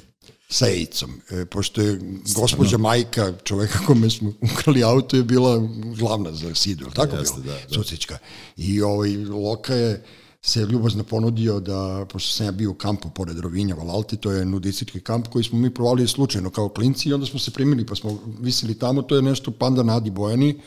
[0.50, 2.00] sa Ejcom, e, pošto je
[2.34, 7.40] gospođa majka čoveka kome smo ukrali auto je bila glavna za Sidu, je tako Jeste,
[7.40, 7.54] bilo?
[7.54, 7.74] Da, da.
[7.74, 8.18] Sucička.
[8.56, 10.04] I ovaj, Loka je
[10.42, 14.44] se ljubazno ponudio da, pošto sam ja bio u kampu pored Rovinja, Valalti, to je
[14.44, 17.94] nudistički kamp koji smo mi provali slučajno kao klinci i onda smo se primili pa
[17.94, 20.60] smo visili tamo, to je nešto Panda Nadi Bojani,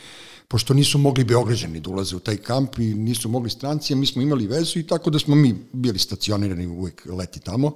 [0.52, 4.06] pošto nisu mogli Beograđani da ulaze u taj kamp i nisu mogli stranci, a mi
[4.06, 7.72] smo imali vezu i tako da smo mi bili stacionirani uvek leti tamo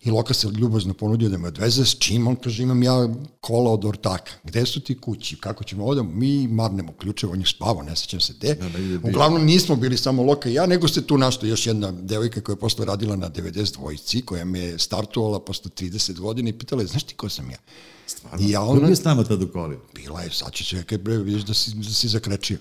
[0.00, 3.08] i Loka se ljubazno ponudio da me odveze, s čim on kaže imam ja
[3.40, 7.46] kola od ortaka, gde su ti kući, kako ćemo ovde, mi marnemo ključevo, on je
[7.46, 8.56] spavao, ne sećam se gde.
[9.02, 12.54] Uglavnom nismo bili samo Loka i ja, nego se tu našto još jedna devojka koja
[12.54, 16.82] je posle radila na 90 vojci, koja me je startovala posle 30 godina i pitala
[16.82, 17.58] je, znaš ti ko sam ja?
[18.06, 18.46] Stvarno?
[18.46, 19.78] I ja ona, Kako je s nama tad u koli?
[19.94, 22.58] Bila je, sad ću čekaj, bre, vidiš da si, da si zakrečio.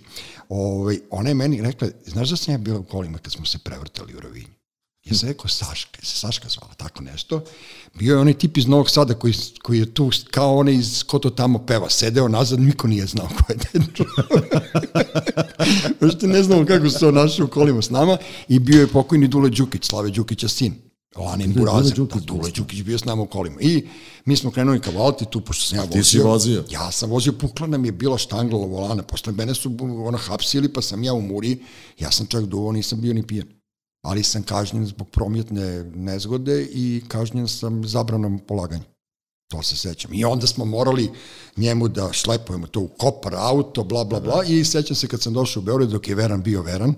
[0.50, 3.46] Ove, ovaj, ona je meni rekla, znaš da sam ja bila u kolima kad smo
[3.46, 4.57] se prevrtali u Rovinju?
[5.10, 7.44] Ja sam rekao Saška, se Saška zvala, tako nešto.
[7.94, 11.20] Bio je onaj tip iz Novog Sada koji, koji je tu kao onaj iz ko
[11.20, 13.86] to tamo peva, sedeo nazad, niko nije znao ko je ten
[16.00, 19.28] Pošto ne znamo kako se on našao u kolima s nama i bio je pokojni
[19.28, 20.74] Dule Đukić, Slave Đukića sin.
[21.16, 23.62] Lanin Burazer, da, Dule Đukić bio s nama u kolima.
[23.62, 23.88] I
[24.26, 26.02] mi smo krenuli ka Valti tu, pošto sam ja vozio.
[26.02, 26.64] Ti si vozio?
[26.70, 30.82] Ja sam vozio, pukla nam je bila štangla volana, posle mene su ono hapsili, pa
[30.82, 31.64] sam ja u muri,
[32.00, 33.57] ja sam čak duvo, nisam bio ni pijen
[34.02, 38.84] ali sam kažnjen zbog promjetne nezgode i kažnjen sam zabranom polaganja.
[39.48, 40.14] To se sećam.
[40.14, 41.12] I onda smo morali
[41.58, 44.44] njemu da šlepujemo to u kopar auto, bla, bla, bla.
[44.44, 46.94] I sećam se kad sam došao u Beograd dok je Veran bio Veran,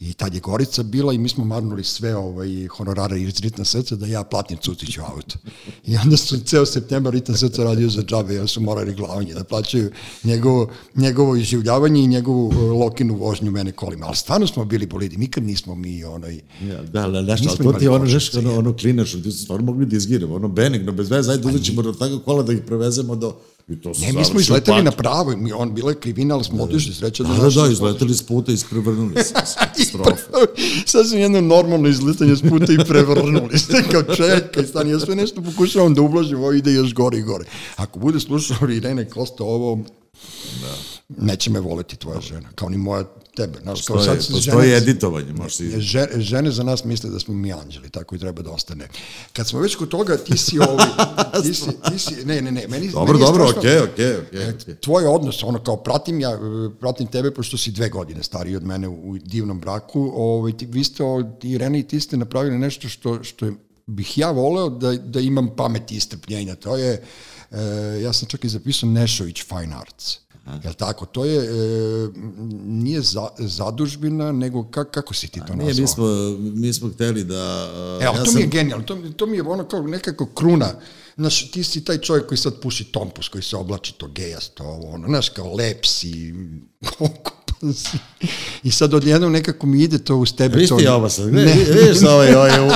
[0.00, 3.96] I tad je Gorica bila i mi smo marnuli sve ovaj, honorare iz ritna srca
[3.96, 5.38] da ja platim Cutiću auto.
[5.84, 9.44] I onda su ceo septembar ritan srca radio za džabe, ja su morali glavanje da
[9.44, 9.90] plaćaju
[10.24, 14.06] njegovo, njegovo iživljavanje i njegovu uh, lokinu vožnju mene kolima.
[14.06, 16.40] Ali stvarno smo bili bolidi, nikad nismo mi onaj...
[16.68, 19.44] Ja, da, da, nešto, ali to ti je ono, žeš, ono, ono klinačno, ti su
[19.44, 22.52] stvarno mogli da izgiramo, ono benigno, bez veze, ajde uzet ćemo do tako kola da
[22.52, 23.36] ih prevezemo do
[23.68, 26.62] I to ne, mi smo izleteli na pravo, mi, on bila je krivina, ali smo
[26.62, 27.28] otišli sreća da...
[27.28, 29.34] Da, da, da, izleteli s puta i prevrnuli se.
[29.58, 30.36] Katastrofa.
[30.86, 33.84] Sasvim jedno normalno izletanje s puta i prevrnuli se.
[33.92, 37.44] Kao čekaj, stani, ja sve nešto pokušavam da ublažim, ovo ide još gore i gore.
[37.76, 39.78] Ako bude slušao Irene Kosta ovo,
[40.62, 40.95] da.
[41.08, 43.04] Neće me voleti tvoja žena, kao ni moja
[43.36, 43.58] tebe.
[43.62, 45.80] Znaš, postoji, kao sad postoji žene, editovanje, možeš i...
[45.80, 48.88] Žene, žene za nas misle da smo mi anđeli, tako i treba da ostane.
[49.32, 50.82] Kad smo već kod toga, ti si ovi,
[51.42, 54.74] ti si, ti si, ne, ne, ne, meni, dobro, meni dobro, okej, okej, okej.
[54.74, 56.38] Tvoj odnos, ono, kao pratim ja,
[56.80, 60.84] pratim tebe, pošto si dve godine stariji od mene u, divnom braku, ovaj, ti, vi
[60.84, 61.02] ste,
[61.40, 63.50] ti, Irene i ti ste napravili nešto što, što
[63.86, 66.54] bih ja voleo da, da imam pamet i strpljenja.
[66.54, 67.02] To je,
[67.50, 67.58] e,
[68.02, 70.25] ja sam čak i zapisao Nešović Fine Arts.
[70.64, 71.06] Jel tako?
[71.06, 72.08] To je, e,
[72.64, 75.66] nije za, zadužbina, nego kak, kako si ti to nazvao?
[75.66, 76.06] Nije, mi smo,
[76.38, 77.70] mi smo hteli da...
[77.98, 78.34] Uh, Evo, ja to sam...
[78.34, 80.68] mi je genijalno, to, to mi je ono kao nekako kruna.
[81.16, 84.90] Znaš, ti si taj čovjek koji sad puši tompus, koji se oblači to gejasto, ovo,
[84.90, 85.84] ono, znaš, kao lep
[87.60, 87.98] si,
[88.62, 90.58] I sad odjednom nekako mi ide to uz tebe.
[90.58, 92.70] Viš ti ovo sad, ne, vidiš ovaj, ovaj u,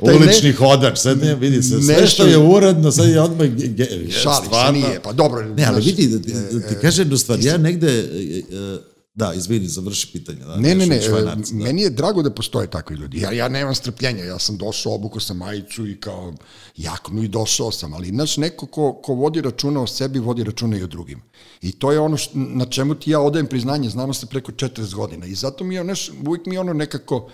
[0.16, 3.86] ulični ne, hodač, sad ne, vidi se, sve što je uredno, sad je odmah, ge,
[4.22, 5.48] šalim se, nije, pa dobro.
[5.54, 9.32] Ne, ali vidi, da ti, da ti kažem jednu stvar, ja negde, e, e, da,
[9.34, 10.38] izvini, završi pitanje.
[10.38, 11.64] Da, ne, ne, ne, švajnarci, da.
[11.64, 13.20] meni je drago da postoje takvi ljudi.
[13.20, 16.34] Ja, ja nemam strpljenja, ja sam došao, obuko sam majicu i kao
[16.76, 20.78] jaknu i došao sam, ali znaš, neko ko, ko vodi računa o sebi, vodi računa
[20.78, 21.22] i o drugim.
[21.62, 24.94] I to je ono što, na čemu ti ja odajem priznanje, znamo se preko 40
[24.94, 27.30] godina i zato mi je, znaš, uvijek mi je ono nekako,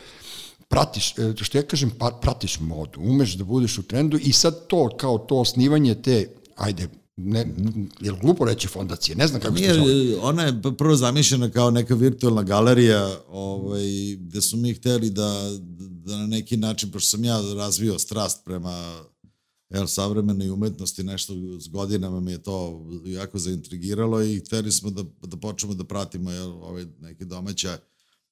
[0.69, 4.67] pratiš, e, što ja kažem, pa, pratiš modu, umeš da budeš u trendu i sad
[4.67, 7.47] to, kao to osnivanje te, ajde, ne,
[8.01, 10.17] je li glupo reći fondacije, ne znam kako Nije, se zove.
[10.23, 15.51] Ona je prvo zamišljena kao neka virtualna galerija ovaj, gde su mi hteli da,
[16.05, 19.05] da na neki način, pošto sam ja razvio strast prema
[19.71, 25.03] jel, savremenoj umetnosti, nešto s godinama mi je to jako zaintrigiralo i hteli smo da,
[25.27, 27.79] da počnemo da pratimo jel, ove neke domaće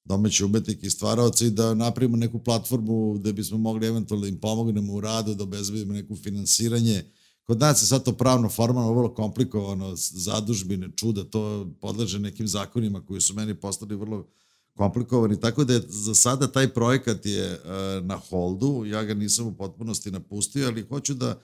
[0.05, 4.39] domaće umetnike i stvaraoce i da napravimo neku platformu gde bismo mogli eventualno da im
[4.39, 7.03] pomognemo u radu, da obezbedimo neko finansiranje,
[7.45, 13.05] Kod nas je sad to pravno, formalno, vrlo komplikovano, zadužbine, čuda, to podleže nekim zakonima
[13.05, 14.27] koji su meni postali vrlo
[14.73, 19.47] komplikovani, tako da je za sada taj projekat je uh, na holdu, ja ga nisam
[19.47, 21.41] u potpunosti napustio, ali hoću da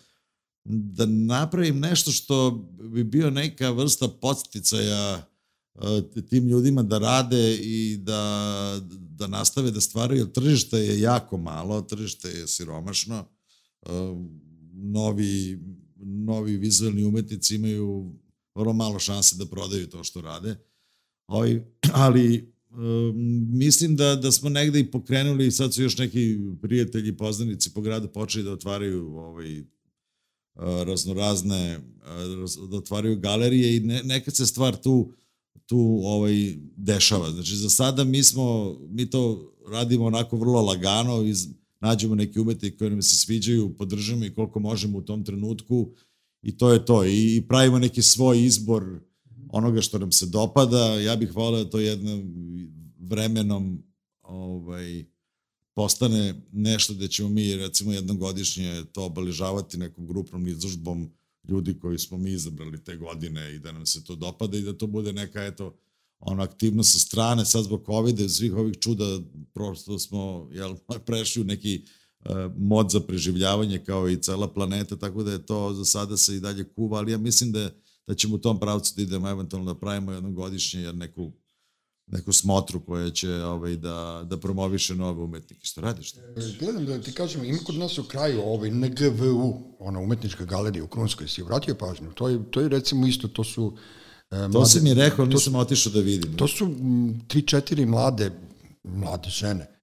[0.65, 2.51] da napravim nešto što
[2.93, 5.27] bi bio neka vrsta podsticaja
[5.73, 5.81] uh,
[6.29, 10.25] tim ljudima da rade i da, da nastave da stvaraju.
[10.25, 13.25] Tržište je jako malo, tržište je siromašno,
[13.81, 13.91] uh,
[14.73, 15.59] novi
[16.25, 18.13] novi vizualni umetnici imaju
[18.55, 20.55] vrlo malo šanse da prodaju to što rade.
[21.27, 21.61] Ovaj,
[21.93, 23.13] ali um,
[23.57, 27.81] mislim da, da smo negde i pokrenuli i sad su još neki prijatelji poznanici po
[27.81, 29.63] gradu počeli da otvaraju ovaj,
[30.85, 31.79] raznorazne,
[32.69, 35.13] da otvaraju galerije i ne, nekad se stvar tu
[35.71, 37.31] tu ovaj dešava.
[37.31, 41.47] Znači za sada mi smo mi to radimo onako vrlo lagano iz
[41.79, 45.93] nađemo neke umetnike koji nam se sviđaju, podržamo i koliko možemo u tom trenutku
[46.41, 47.05] i to je to.
[47.05, 48.99] I pravimo neki svoj izbor
[49.49, 50.99] onoga što nam se dopada.
[50.99, 52.33] Ja bih voleo da to jednom
[52.99, 53.83] vremenom
[54.21, 55.05] ovaj,
[55.73, 61.11] postane nešto da ćemo mi recimo jednom godišnje to obeležavati nekom grupnom izložbom
[61.47, 64.77] ljudi koji smo mi izabrali te godine i da nam se to dopada i da
[64.77, 65.75] to bude neka eto
[66.19, 69.19] ono aktivnost sa strane, sad zbog covid i svih ovih čuda
[69.53, 70.75] prosto smo jel,
[71.07, 71.85] prešli u neki
[72.57, 76.39] mod za preživljavanje kao i cela planeta, tako da je to za sada se i
[76.39, 77.69] dalje kuva, ali ja mislim da,
[78.07, 81.31] da ćemo u tom pravcu da idemo eventualno da pravimo jednom godišnje jer neku
[82.11, 85.65] neku smotru koja će ovaj, da, da promoviše nove umetnike.
[85.65, 86.13] Što radiš?
[86.13, 86.17] E,
[86.59, 90.87] gledam da ti kažem, ima kod nas u kraju ovaj NGVU, ona umetnička galerija u
[90.87, 92.11] Krunskoj, si vratio pažnju.
[92.13, 93.77] To je, to je recimo isto, to su...
[94.31, 96.37] E, mlade, to si mi rekao, nisam otišao da vidim.
[96.37, 96.75] To su
[97.27, 98.31] tri, četiri mlade,
[98.83, 99.80] mlade žene e,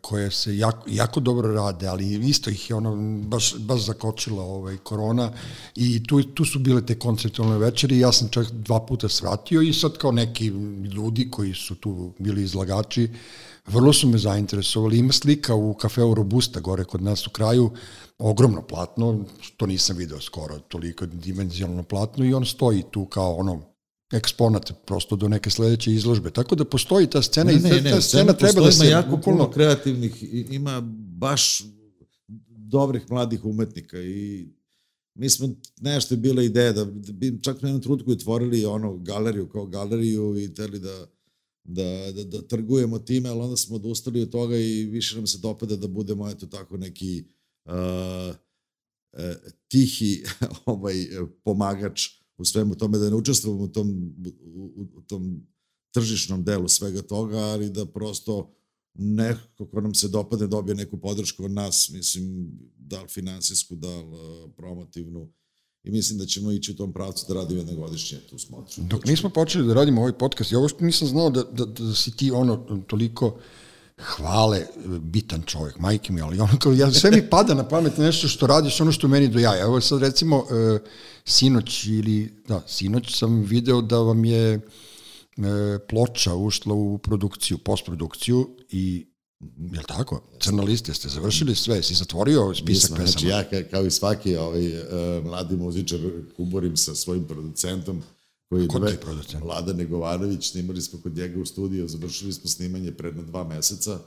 [0.00, 4.76] koje se jako, jako dobro rade, ali isto ih je ono baš, baš zakočila ovaj,
[4.76, 5.32] korona
[5.76, 9.72] i tu, tu su bile te konceptualne večeri ja sam čak dva puta svratio i
[9.72, 10.46] sad kao neki
[10.94, 13.08] ljudi koji su tu bili izlagači,
[13.66, 14.98] vrlo su me zainteresovali.
[14.98, 17.70] Ima slika u kafeu Robusta gore kod nas u kraju,
[18.18, 19.24] ogromno platno,
[19.56, 23.69] to nisam video skoro, toliko dimenzionalno platno i on stoji tu kao ono
[24.12, 26.30] eksponat prosto do neke sledeće izložbe.
[26.30, 28.86] Tako da postoji ta scena ne, ne, i ta, ta scena treba da se...
[28.86, 30.80] Ima jako puno kreativnih, ima
[31.16, 31.62] baš
[32.48, 34.48] dobrih mladih umetnika i
[35.14, 35.48] mi smo,
[35.80, 39.66] nešto je bila ideja da, da bi čak na jednom trutku otvorili ono galeriju kao
[39.66, 41.06] galeriju i teli da,
[41.64, 45.38] da, da, da trgujemo time, ali onda smo odustali od toga i više nam se
[45.38, 47.24] dopada da budemo eto tako neki
[47.64, 48.34] uh,
[49.12, 49.34] uh,
[49.68, 50.24] tihi
[50.66, 50.94] ovaj
[51.44, 54.14] pomagač u svemu tome, da ne učestvujemo u tom,
[54.54, 55.46] u, u tom
[55.90, 58.54] tržišnom delu svega toga, ali da prosto
[58.94, 63.96] neko ko nam se dopadne dobije neku podršku od nas, mislim, da li finansijsku, da
[63.96, 65.32] li uh, promotivnu,
[65.84, 68.82] i mislim da ćemo ići u tom pravcu da radimo jedne godišnje tu smotru.
[68.90, 72.16] Dok nismo počeli da radimo ovaj podcast, ja što nisam znao da, da, da si
[72.16, 73.38] ti ono toliko
[74.02, 74.66] hvale
[75.00, 78.46] bitan čovjek, majke mi, ali ono kao, ja, sve mi pada na pamet nešto što
[78.46, 79.62] radiš, ono što meni do jaja.
[79.62, 80.46] Evo sad recimo, uh,
[81.24, 84.60] sinoć ili, da, sinoć sam video da vam je e,
[85.88, 89.10] ploča ušla u produkciju, postprodukciju i
[89.72, 90.22] Jel tako?
[90.40, 93.06] Crna lista, ste završili sve, si zatvorio spisak pesama?
[93.06, 96.00] Znači ja kao i svaki ovaj, uh, mladi muzičar
[96.36, 98.02] kuborim sa svojim producentom
[98.50, 99.44] koji Ko je producent?
[99.44, 103.98] Vlada Negovanović, snimali smo kod njega u studiju, završili smo snimanje pred na dva meseca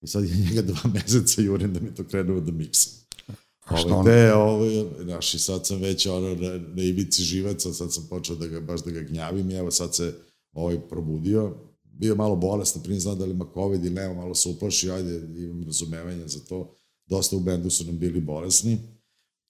[0.00, 2.92] i sad je njega dva meseca jurim da mi to krenuo da miksam.
[3.64, 4.04] A što ono?
[4.04, 4.66] Te, ovo,
[5.02, 8.60] znaš, i sad sam već ono, na, na ivici živaca, sad sam počeo da ga,
[8.60, 10.14] baš da ga gnjavim i evo sad se
[10.52, 11.54] ovaj probudio.
[11.82, 15.16] Bio malo bolestan, prije znam da li ima COVID ili nema, malo se uplašio, ajde,
[15.44, 16.76] imam razumevanje za to.
[17.06, 18.78] Dosta u bendu su nam bili bolesni.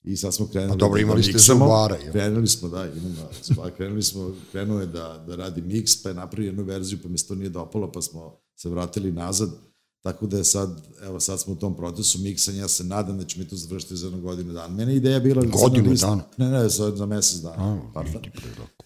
[0.05, 0.73] I sad smo krenuli...
[0.73, 1.97] A dobro, imali da ste zubara.
[1.97, 2.13] Ja.
[2.13, 3.71] Krenuli smo, da, imamo zubara.
[3.71, 7.19] Krenuli smo, krenuo je da, da radi miks, pa je napravio jednu verziju, pa mi
[7.19, 9.51] se to nije dopalo, pa smo se vratili nazad
[10.05, 13.25] Tako da je sad, evo sad smo u tom procesu miksanja, ja se nadam da
[13.25, 14.75] će mi to završiti za jednu godinu dana.
[14.75, 15.43] Mene ideja bila...
[15.43, 16.23] Da godinu list, dana?
[16.37, 17.79] Ne, ne, za, za mesec dana.
[17.95, 18.03] A,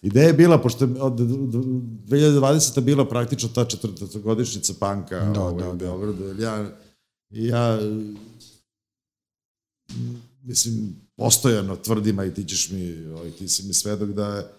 [0.02, 2.80] ideja je bila, pošto je od 2020.
[2.80, 5.76] bila praktično ta četvrtogodišnjica panka da, ovaj, da, u da.
[5.76, 6.34] Beogradu.
[6.34, 6.44] Da.
[6.44, 6.70] Ja,
[7.30, 7.78] ja
[10.48, 14.50] mislim, postojano tvrdim, a i ti ćeš mi, ovaj, ti si mi svedok da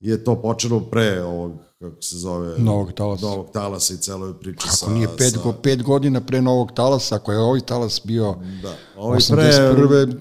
[0.00, 4.58] je to počelo pre ovog kako se zove, novog talasa, novog talasa i celoj priče
[4.58, 4.90] kako sa...
[4.90, 5.52] nije pet, sa...
[5.62, 9.88] pet godina pre novog talasa, ako je ovaj talas bio da, ovaj 81.
[9.88, 10.16] Pre...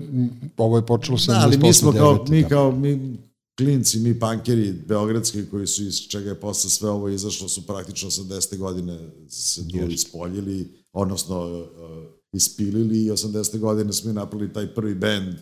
[0.57, 2.47] ovo je počelo sa da, ali mi smo kao, mi da.
[2.47, 3.17] kao, mi
[3.57, 8.09] klinci, mi pankeri beogradski koji su iz čega je posle sve ovo izašlo su praktično
[8.09, 8.57] 80.
[8.57, 11.65] godine se tu ispoljili, odnosno
[12.35, 13.59] ispilili i 80.
[13.59, 15.35] godine smo mi napravili taj prvi bend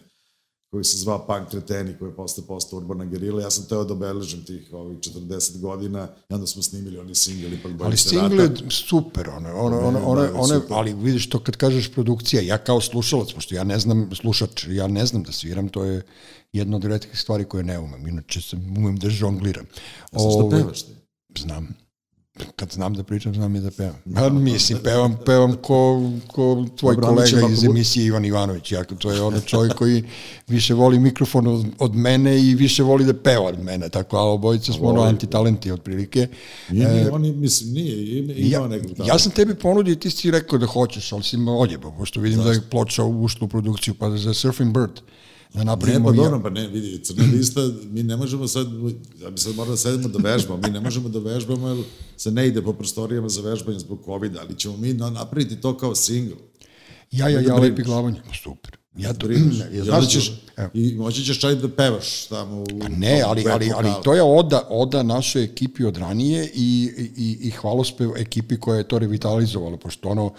[0.73, 3.41] koji se zva Punk Kreteni, koji je posle postao Urbana Gerila.
[3.41, 7.59] Ja sam teo da obeležim tih ovih 40 godina i onda smo snimili oni singli.
[7.63, 11.55] Pa ali single je super, ono, ono, ono, ono, ono, ono, ali vidiš to kad
[11.55, 15.69] kažeš produkcija, ja kao slušalac, pošto ja ne znam, slušač, ja ne znam da sviram,
[15.69, 16.01] to je
[16.53, 19.65] jedna od redkih stvari koje ne umem, inače sam, umem da žongliram.
[20.11, 20.91] Ja sam što pevaš ti?
[21.37, 21.82] Znam
[22.55, 23.95] kad znam da pričam, znam i da pevam.
[24.05, 28.71] Ja, mislim, pevam, pevam ko, ko tvoj Dobro, kolega iz emisije Ivan Ivanović.
[28.71, 30.03] Ja, to je ono čovjek koji
[30.47, 33.89] više voli mikrofon od, od mene i više voli da peva od mene.
[33.89, 36.27] Tako, a obojice smo ono antitalenti otprilike.
[36.69, 39.99] Nije, nije, e, oni, mislim, nije, ima, ima ja, nekog Ja sam tebi ponudio i
[39.99, 42.49] ti si rekao da hoćeš, ali si ima odjeba, pošto vidim Zašto?
[42.49, 44.99] da je ploča ušla u produkciju, pa za Surfing Bird
[45.53, 46.11] da napravimo...
[46.11, 48.67] Ne, pa dobro, pa ne, vidi, crna lista, mi ne možemo sad,
[49.21, 51.83] ja bi sad morali da sedemo da vežbamo, mi ne možemo da vežbamo jer
[52.17, 55.95] se ne ide po prostorijama za vežbanje zbog COVID, ali ćemo mi napraviti to kao
[55.95, 56.37] single.
[57.11, 58.77] Ja, ja, ja, lepi glavanje, pa super.
[58.97, 59.55] Ja to brineš.
[59.73, 60.31] Ja, znaš, ćeš,
[60.73, 62.65] I moći ćeš čaj da pevaš tamo u...
[62.81, 67.37] Pa ne, ali, ali, ali to je oda, oda našoj ekipi od ranije i, i,
[67.41, 70.33] i hvalospev ekipi koja je to revitalizovala, pošto ono,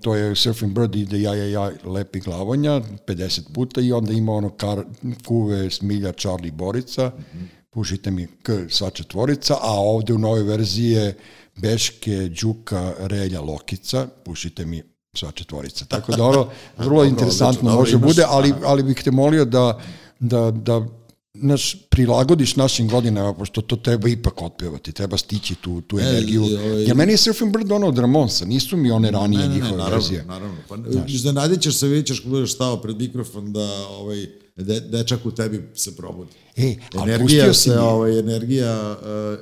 [0.00, 4.32] to je Surfing Bird ide ja, ja, ja, lepi glavanja, 50 puta i onda ima
[4.32, 4.84] ono kar,
[5.26, 7.46] kuve Smilja, Charlie, Borica, mm -hmm.
[7.70, 11.16] pušite mi K, sva četvorica, a ovde u novoj verziji je
[11.56, 14.82] Beške, Đuka, Relja, Lokica, pušite mi
[15.14, 15.84] sva četvorica.
[15.84, 16.48] Tako da ono,
[16.78, 19.80] vrlo interesantno može bude, ali, ali bih te molio da,
[20.20, 20.86] da, da
[21.34, 26.42] naš, prilagodiš našim godinama, pošto to treba ipak otpevati, treba stići tu, tu energiju.
[26.42, 29.44] i ovaj- Jer meni je Surfing Bird ono od Ramonsa, nisu mi one ranije Ne,
[29.44, 30.24] ne, ne, njihove naravno, verzije.
[30.24, 30.56] naravno.
[30.68, 30.76] Pa,
[31.08, 34.26] iznenadit ćeš se, vidjet ćeš kad budeš stao pred mikrofon da ovaj,
[34.56, 36.30] de, dečak u tebi se probudi.
[36.56, 39.38] E, energija se, mi- ovaj, energija uh,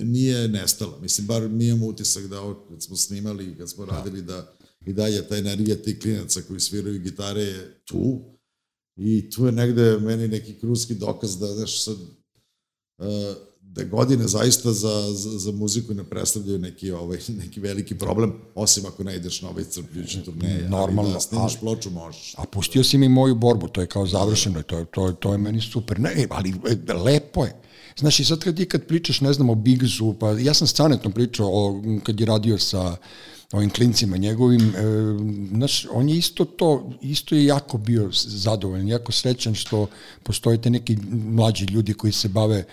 [0.00, 0.98] nije nestala.
[1.00, 4.52] Mislim, bar mi imamo utisak da ovo, kad smo snimali, kad smo radili, da
[4.86, 8.20] i dalje ta energija tih klinaca koji sviraju gitare je tu.
[8.96, 11.96] I tu je negde meni neki kruski dokaz da, znaš, sad,
[12.98, 13.06] uh,
[13.74, 18.86] da godine zaista za, za, za muziku ne predstavljaju neki, ovaj, neki veliki problem, osim
[18.86, 20.68] ako ne ideš na ovaj crpljući turneje.
[20.68, 22.34] Normalno, Ali da snimaš ali- ploču možeš.
[22.36, 25.32] A pustio si mi moju borbu, to je kao završeno, to je, to je, to
[25.32, 26.00] je meni super.
[26.00, 26.54] Ne, e, ali
[26.88, 27.60] e, lepo je.
[27.98, 31.10] Znaš, i sad kad ti kad pričaš, ne znam, o Bigsu, pa ja sam stanetno
[31.10, 32.96] pričao o, kad je radio sa
[33.52, 34.72] ovim klincima njegovim, e,
[35.56, 39.86] znaš, on je isto to, isto je jako bio zadovoljan, jako srećan što
[40.22, 42.64] postoje te neki mlađi ljudi koji se bave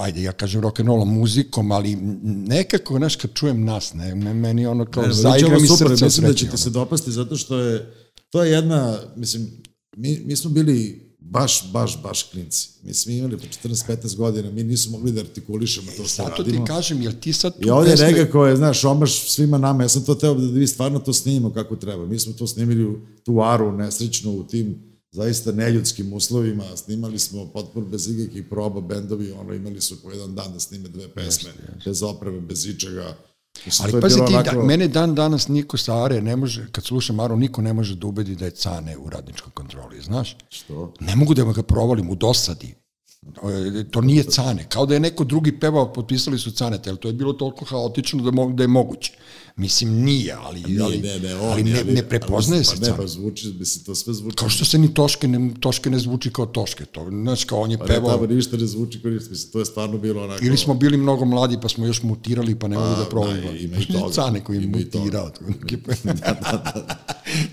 [0.00, 4.84] ajde, ja kažem rock'n'rolla muzikom, ali nekako, znaš, kad čujem nas, ne, me- meni ono
[4.84, 6.56] kao Ne, zaigra mi super, srce Mislim da će ti ono.
[6.56, 7.94] se dopasti zato što je,
[8.30, 9.50] to je jedna, mislim,
[9.96, 12.68] mi, mi smo bili baš, baš, baš klinci.
[12.82, 16.42] Mi smo imali po 14-15 godina, mi nismo mogli da artikulišemo to što Zato ti
[16.42, 16.66] radimo.
[16.66, 19.88] kažem, jel ti sad tu I ovdje pesme- nekako je, znaš, omaš svima nama, ja
[19.88, 22.06] sam to teo da vi stvarno to snimimo kako treba.
[22.06, 22.94] Mi smo to snimili u
[23.24, 24.78] tu aru nesrećnu u tim
[25.12, 30.34] zaista neljudskim uslovima, snimali smo potpuno bez ikakvih proba, bendovi, ono, imali su po jedan
[30.34, 31.50] dan da snime dve pesme,
[31.84, 33.16] bez opreme, bez ičega.
[33.66, 36.20] Mislim, Ali to je pazi bilo ti, onako- da, mene dan danas niko sa Are
[36.22, 39.52] ne može, kad slušam Aru, niko ne može da ubedi da je Cane u radničkoj
[39.52, 40.36] kontroli, znaš?
[40.48, 40.92] Što?
[41.00, 42.74] Ne mogu da ga provalim u dosadi.
[43.90, 44.66] To nije Cane.
[44.68, 48.22] Kao da je neko drugi pevao, potpisali su Caneta, jer to je bilo toliko haotično
[48.22, 49.12] da, mo, da je moguće.
[49.56, 52.86] Mislim, nije, ali, Nije, ali, ne, ne, on, ali ne, ne prepoznaje ali, se Pa
[52.86, 54.36] ne, pa zvuči, mislim, to sve zvuči.
[54.36, 56.84] Kao što se ni Toške ne, Toške ne zvuči kao Toške.
[56.84, 58.10] To, znaš, kao on je Pa ne, pevao...
[58.10, 60.44] tamo ništa ne zvuči kao ništa, mislim, to je stvarno bilo onako...
[60.44, 63.50] Ili smo bili mnogo mladi pa smo još mutirali pa ne mogu da provalimo.
[63.52, 64.12] da, ima i toga.
[64.16, 65.04] Cane koji je Ima i toga.
[65.04, 65.30] mutirao.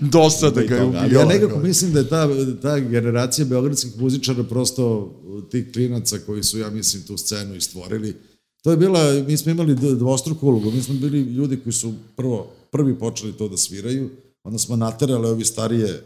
[0.00, 1.18] Dosada ga je ubio.
[1.18, 2.28] ja nekako mislim da je ta,
[2.62, 5.14] ta generacija beogradskih muzičara prosto
[5.50, 8.16] tih klinaca koji su, ja mislim, tu scenu i stvorili.
[8.62, 12.50] To je bila, mi smo imali dvostruku ulogu, mi smo bili ljudi koji su prvo,
[12.70, 14.10] prvi počeli to da sviraju,
[14.44, 16.02] onda smo naterali ovi starije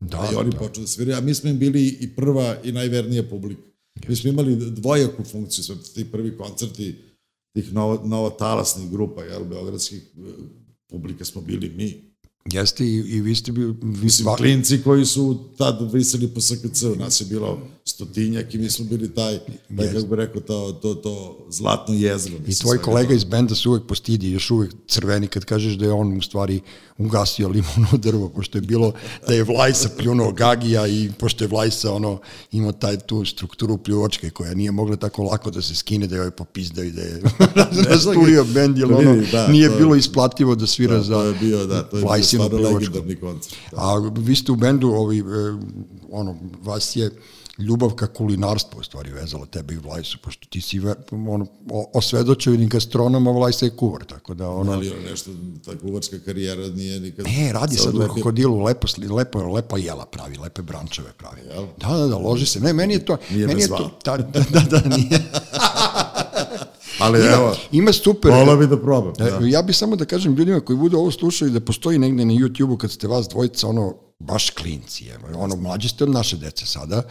[0.00, 0.58] da, i oni da.
[0.58, 3.62] počeli da sviraju, a mi smo im bili i prva i najvernija publika.
[4.08, 6.94] Mi smo imali dvojaku funkciju, sve ti prvi koncerti
[7.54, 10.20] tih novo, novotalasnih grupa, jel, beogradskih eh,
[10.88, 12.12] publika smo bili mi.
[12.52, 13.74] Jeste i, i vi ste bili...
[13.82, 18.58] Vi, Mislim, va- klinci koji su tad viseli po SKC-u, nas je bilo stotinjak i
[18.58, 19.38] mi smo bili taj,
[19.76, 22.38] taj kako bi rekao, to, to, to zlatno jezgro.
[22.46, 25.92] I tvoj kolega iz benda se uvek postidi, još uvek crveni kad kažeš da je
[25.92, 26.60] on u stvari
[26.98, 28.92] ugasio limuno drvo, pošto je bilo
[29.28, 32.18] da je Vlajsa pljunuo Gagija i pošto je Vlajsa ono,
[32.52, 36.30] imao taj tu strukturu pljuvačke koja nije mogla tako lako da se skine da joj
[36.30, 37.22] popizdaju da je
[37.90, 41.14] rasturio bend, jer Da ono, da, nije to je- bilo isplativo da svira Da, za
[41.14, 43.56] to je bio, da, to je legendarni koncert.
[43.70, 43.76] Da.
[43.76, 45.22] A vi ste u bendu, ovi, e,
[46.10, 47.10] ono, vas je
[47.62, 52.66] ljubav ka kulinarstvu u stvari vezala tebe i Vlajsu, pošto ti si ono, o- osvedočeni
[52.66, 54.72] gastronom, a Vlajsa je kuvar, tako da ono...
[54.72, 55.30] Ali ono nešto,
[55.64, 57.26] ta kuvarska karijera nije nikad...
[57.26, 61.40] Ne, radi sad u krokodilu, lepo, lepo, lepo jela pravi, lepe brančeve pravi.
[61.54, 61.66] Jel?
[61.76, 62.60] Da, da, da, loži se.
[62.60, 63.16] Ne, meni je to...
[63.30, 65.22] Nije me meni je to, da, da, da, da, nije.
[66.98, 68.30] Ali evo, Ima super...
[68.30, 69.12] volao bi da probam.
[69.18, 69.46] E, Da.
[69.46, 72.76] Ja bih samo da kažem ljudima koji budu ovo slušali da postoji negde na YouTube-u
[72.76, 77.02] kad ste vas dvojica ono baš klinci, evo, ono mlađi ste od naše dece sada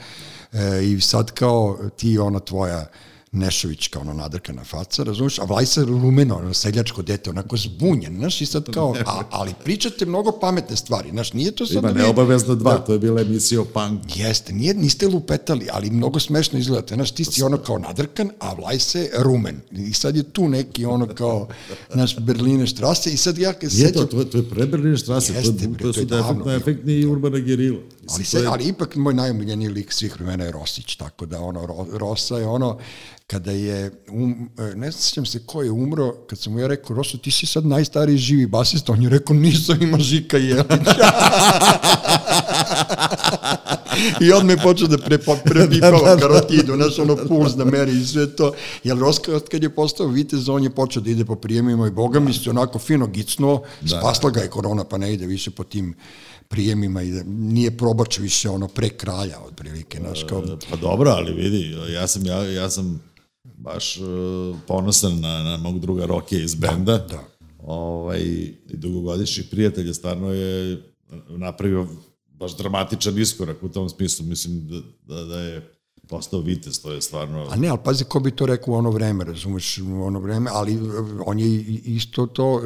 [0.53, 2.85] e, i sad kao ti ona tvoja
[3.33, 8.41] Nešović kao ono nadrkana faca, razumiješ, a Vlajsa rumeno, ono seljačko dete, onako zbunjen, znaš,
[8.41, 11.75] i sad kao, a, ali pričate mnogo pametne stvari, znaš, nije to sad...
[11.75, 12.79] Ima da neobavezno dva, Da.
[12.79, 14.17] to je bila emisija o punk.
[14.17, 16.95] Jeste, nije, niste lupetali, ali mnogo smešno izgledate.
[16.95, 19.59] Znaš, ti si ono kao nadrkan, a Vlajsa je rumen.
[19.71, 21.47] I sad je tu neki ono kao,
[21.93, 24.49] naš Berline štrase i sad ja kad se Nije to, sećam, to, je- to je
[24.49, 26.55] preberline štrase, to, Jeste, je, to to su je davno defektno bilo.
[26.55, 27.77] efektni i urbana gerila.
[27.79, 28.00] To je-
[28.47, 32.47] ali ipak moj najomiljeniji lik svih vremena je Rosić, tako da ono, Ro- Rosa je
[32.47, 32.77] ono,
[33.27, 36.95] kada je, um, e, ne sjećam se ko je umro, kad sam mu ja rekao,
[36.95, 40.65] Roso, ti si sad najstariji živi basista, on je rekao, nisam, ima Žika Jelić.
[44.21, 48.35] I on me počeo da pre, prepipava karotidu, znaš, ono puls da meri i sve
[48.35, 48.53] to.
[48.83, 52.19] Jer Roska, kad je postao vitez, on je počeo da ide po prijemima i boga
[52.19, 53.63] mi se onako fino gicnuo,
[53.99, 55.95] spasla ga je korona, pa ne ide više po tim
[56.51, 61.33] prijemima i da nije probač više ono pre kralja, otprilike, znaš, kao, Pa dobro, ali
[61.33, 63.01] vidi, ja sam, ja, ja sam
[63.43, 64.05] baš uh,
[64.67, 66.97] ponosan na, na mog druga Rokija iz benda.
[66.97, 67.23] da.
[67.63, 70.83] Ovaj, I dugogodišnji prijatelj stvarno je
[71.29, 71.87] napravio
[72.27, 74.25] baš dramatičan iskorak u tom smislu.
[74.25, 75.71] Mislim da, da, da je
[76.07, 77.47] postao vitez, to je stvarno...
[77.49, 80.49] A ne, ali pazi ko bi to rekao u ono vreme, razumeš, u ono vreme,
[80.53, 80.79] ali
[81.25, 82.61] on je isto to,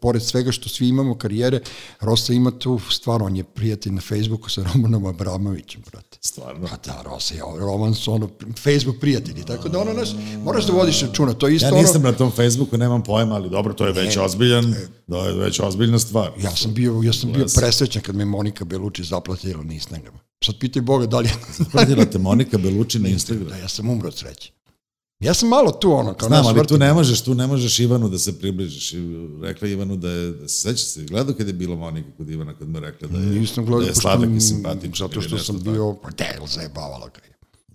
[0.00, 1.60] pored svega što svi imamo karijere,
[2.00, 6.18] Rosa ima tu stvar, on je prijatelj na Facebooku sa Romanom Abramovićem, brate.
[6.20, 6.66] Stvarno?
[6.66, 8.28] Pa da, Rosa je, Roman su ono,
[8.62, 10.08] Facebook prijatelji, tako da ono, naš,
[10.44, 13.34] moraš da vodiš računa, to je isto Ja nisam ono, na tom Facebooku, nemam pojma,
[13.34, 14.74] ali dobro, to je već Ne, ozbiljan,
[15.06, 16.30] da je već ozbiljna stvar.
[16.42, 20.18] Ja sam bio, ja sam bio presrećan kad me Monika Beluči zaplatila na Instagramu.
[20.44, 21.34] Sad pitaj Boga da li je...
[21.72, 23.50] Pratila te Monika Beluči na Instagramu.
[23.50, 24.57] Da, ja sam umro od sreće.
[25.20, 28.08] Ja sam malo tu ono, kao Znam, ali tu ne možeš, tu ne možeš Ivanu
[28.08, 28.92] da se približiš.
[28.92, 32.30] I Rekla Ivanu da je, da se seća se, gledao kad je bilo Monika kod
[32.30, 35.08] Ivana, kad mu je rekla da je, Nisam gledao, da je sladak i simpatičan.
[35.08, 37.27] Zato što sam bio, pa del zajebavala ga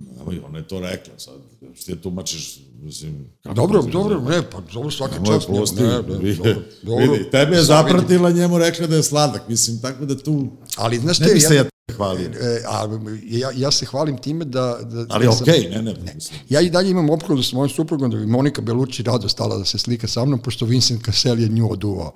[0.08, 0.22] je.
[0.22, 1.34] Evo i ona je to rekla sad.
[1.76, 3.26] Što je tumačiš, mislim...
[3.44, 5.50] kako Dobro, to dobro, ne, pa dobro svaka Moj čast.
[5.50, 7.12] njemu, pusti, ne, ne, vidi, dobro, dobro.
[7.12, 10.48] vidi, tebe je zapratila, njemu rekla da je sladak, mislim, tako da tu...
[10.76, 12.30] Ali, znaš Ne te, bi se ja, ja hvalio.
[12.30, 12.88] e, a,
[13.24, 14.80] ja, ja se hvalim time da...
[14.84, 16.40] da Ali da sam- okej, ne, ne, mislim.
[16.50, 19.66] Ja i dalje imam opkladu sa mojom suprugom da bi Monika Belucci rado stala da
[19.66, 22.14] se slika sa mnom, pošto Vincent Cassel je nju oduvao.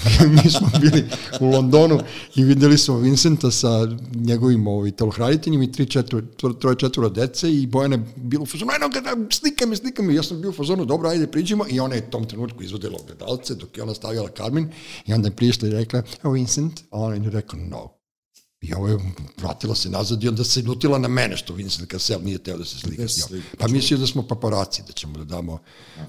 [0.44, 1.04] mi smo bili
[1.40, 2.00] u Londonu
[2.34, 6.22] i videli smo Vincenta sa njegovim ovaj, telohraniteljem i tri, četvr,
[6.60, 10.14] troje četvoro dece i Bojana je bilo u fazonu, ajno, kada, slika me, slika me.
[10.14, 12.98] Ja sam bio u fazonu, dobro, ajde, priđemo i ona je u tom trenutku izvodila
[13.02, 14.70] ogledalce dok je ona stavila Carmen
[15.06, 18.01] i onda je prišla i rekla, Vincent, a ona je rekao, no.
[18.62, 18.98] I ovo je
[19.38, 22.64] vratila se nazad i onda se ljutila na mene što Vincent Cassel nije teo da
[22.64, 23.42] se slika Da s njom.
[23.58, 25.58] Pa mislio da smo paparaci, da ćemo da damo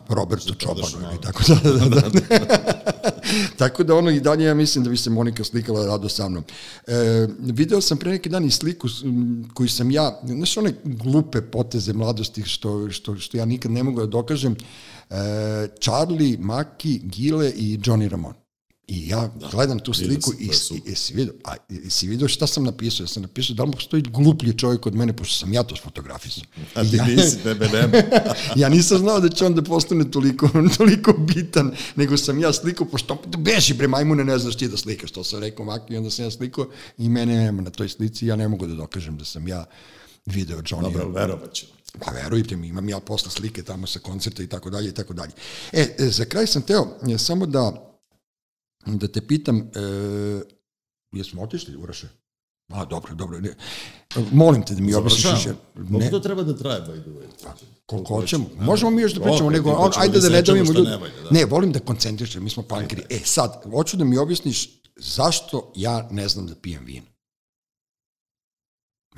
[0.09, 2.19] Robertu prodaš Čobanu ili tako da, da, da.
[3.57, 6.43] tako da ono i dalje ja mislim da bi se Monika slikala rado sa mnom.
[6.87, 8.87] E, video sam pre neki dan i sliku
[9.53, 13.99] koju sam ja, znaš one glupe poteze mladosti što, što, što ja nikad ne mogu
[13.99, 14.55] da dokažem,
[15.09, 15.15] e,
[15.81, 18.42] Charlie, Maki, Gile i Johnny Ramon.
[18.87, 21.55] I ja gledam tu sliku sam, i, je i, si vidio, a
[21.89, 23.03] si vidio šta sam napisao?
[23.03, 26.43] Ja sam napisao da li postoji gluplji čovjek od mene, pošto sam ja to sfotografisao.
[26.75, 27.97] A ti Ja- nisi, tebe nema.
[28.61, 32.87] ja nisam znao da će on da postane toliko, toliko bitan, nego sam ja slikao,
[32.87, 36.09] pošto beži bre majmune, ne znaš ti da slikaš, to sam rekao Maki, i onda
[36.09, 36.67] sam ja slikao
[36.97, 39.65] i mene nema na toj slici, ja ne mogu da dokažem da sam ja
[40.25, 40.81] video Johnny.
[40.81, 41.65] Dobro, verovat ću.
[41.99, 45.13] Pa verujte mi, imam ja posle slike tamo sa koncerta i tako dalje i tako
[45.13, 45.31] dalje.
[45.71, 47.89] E, e, za kraj sam teo e, samo da
[48.85, 49.69] da te pitam, e,
[51.11, 52.07] jesmo otišli, Uraše?
[52.69, 53.39] A, dobro, dobro.
[53.39, 53.55] Ne.
[54.31, 55.45] Molim te da mi objasniš.
[55.75, 57.53] Ne, to treba da traje, by the way?
[57.85, 58.45] koliko hoćemo.
[58.59, 60.89] Možemo mi još da pričamo, nego on, ajde da ne isečemo davimo šta ljudi.
[60.89, 61.29] ne da.
[61.31, 63.03] Ne, volim da koncentrišem, mi smo pankiri.
[63.09, 67.05] E, sad, hoću da mi objasniš zašto ja ne znam da pijem vino.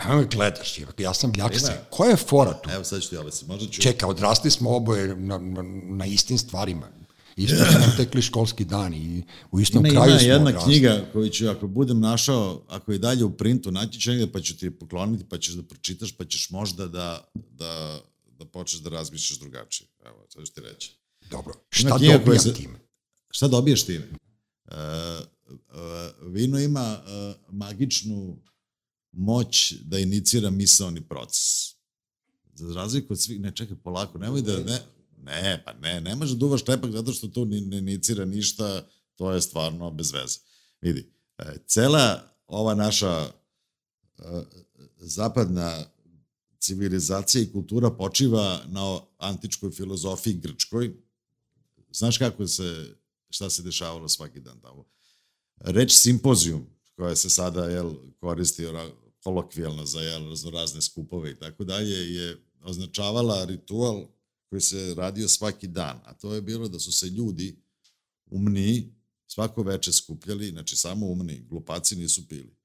[0.06, 1.72] Evo me gledaš, ja sam ljaksa.
[1.72, 1.82] Ima.
[1.90, 2.70] Koja je fora tu?
[2.70, 3.52] Evo sad ću ti objasniti.
[3.52, 3.82] Možda ću...
[3.82, 6.88] Čeka, odrasli smo oboje na, na, na istim stvarima.
[7.36, 10.72] Isto su nam tekli školski dani i u istom Ima, kraju ima smo jedna odrasli.
[10.72, 14.42] knjiga koju ću, ako budem našao, ako je dalje u printu, naći ću negde pa
[14.42, 18.82] ću ti je pokloniti, pa ćeš da pročitaš, pa ćeš možda da, da, da počneš
[18.82, 19.88] da razmišljaš drugačije.
[20.06, 20.92] Evo, sad ću ti reći.
[21.32, 22.80] Dobro, šta knjiga koja dobijam se- time?
[23.30, 24.06] Šta dobiješ time?
[24.66, 25.22] E, e,
[26.22, 28.38] vino ima e, magičnu
[29.12, 31.76] moć da inicira misaoni proces.
[32.54, 34.80] Za razliku od svih, ne čekaj polako, nemoj da, ne,
[35.18, 38.88] ne, pa ne, ne može da uvaš štepak zato što tu ni- ne inicira ništa,
[39.16, 40.40] to je stvarno bez veze.
[40.82, 43.32] Vidi, e, cela ova naša
[44.18, 44.44] e,
[44.98, 45.86] zapadna
[46.60, 50.96] civilizacija i kultura počiva na antičkoj filozofiji grčkoj.
[51.92, 52.96] Znaš kako se,
[53.30, 54.86] šta se dešavalo svaki dan tamo?
[55.60, 58.64] Reč simpozijum, koja se sada jel, koristi
[59.24, 64.08] kolokvijalno za jel, raznorazne skupove i tako dalje, je označavala ritual
[64.56, 67.56] koji se radio svaki dan, a to je bilo da su se ljudi
[68.26, 68.94] umniji
[69.28, 72.56] svako veče skupljali, znači samo umni, glupaci nisu pili,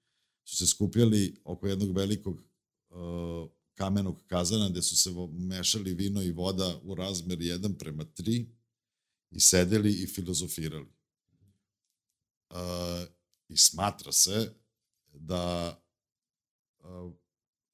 [0.44, 2.42] su se skupljali oko jednog velikog
[2.90, 8.46] uh, kamenog kazana gde su se mešali vino i voda u razmer 1 prema 3
[9.30, 10.92] i sedeli i filozofirali.
[12.50, 12.56] Uh,
[13.48, 14.54] I smatra se
[15.12, 15.76] da
[16.78, 17.12] uh,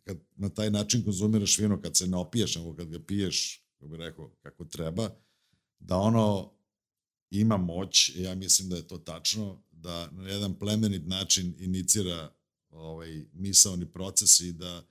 [0.05, 3.97] kad na taj način konzumiraš vino, kad se ne opiješ, nego kad ga piješ, kako
[3.97, 5.11] bih rekao, kako treba,
[5.78, 6.53] da ono
[7.30, 12.32] ima moć, ja mislim da je to tačno, da na jedan plemenit način inicira
[12.70, 14.83] ovaj, misaoni proces i da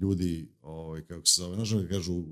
[0.00, 2.24] ljudi, ovaj, kako se zove, znaš da kažu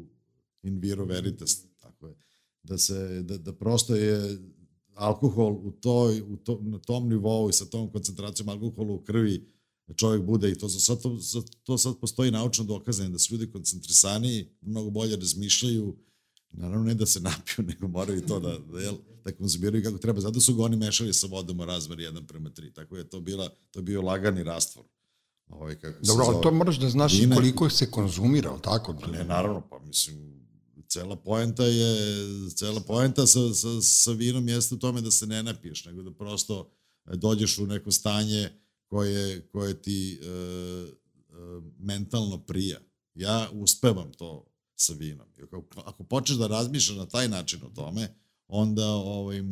[0.63, 2.15] in viro veritas, tako je,
[2.63, 4.39] da se, da, da prosto je
[4.95, 9.56] alkohol u toj, u to, na tom nivou i sa tom koncentracijom alkohola u krvi
[9.87, 13.19] da čovjek bude i to, za sad, to, za, to sad postoji naučno dokazanje da
[13.19, 15.97] su ljudi koncentrisaniji, mnogo bolje razmišljaju,
[16.51, 18.95] naravno ne da se napiju, nego moraju i to da, da, jel,
[19.25, 20.21] da konzumiraju kako treba.
[20.21, 22.73] Zato su ga oni mešali sa vodom u razmer 1 prema 3.
[22.73, 24.85] Tako je to bila, to je bio lagani rastvor.
[25.49, 28.95] ovaj, kako Dobro, ali to moraš da znaš Vina- koliko se konzumira, ali tako?
[29.13, 30.47] Ne, naravno, pa mislim,
[30.89, 31.97] cela poenta je,
[32.55, 36.11] cela poenta sa, sa, sa vinom jeste u tome da se ne napiješ, nego da
[36.11, 36.71] prosto
[37.15, 38.51] dođeš u neko stanje
[38.87, 40.93] koje, koje ti e, e,
[41.79, 42.79] mentalno prija.
[43.15, 44.47] Ja uspevam to
[44.77, 45.27] sa vinom.
[45.43, 48.15] Ako, ako počneš da razmišljaš na taj način o tome,
[48.49, 49.43] onda ovaj,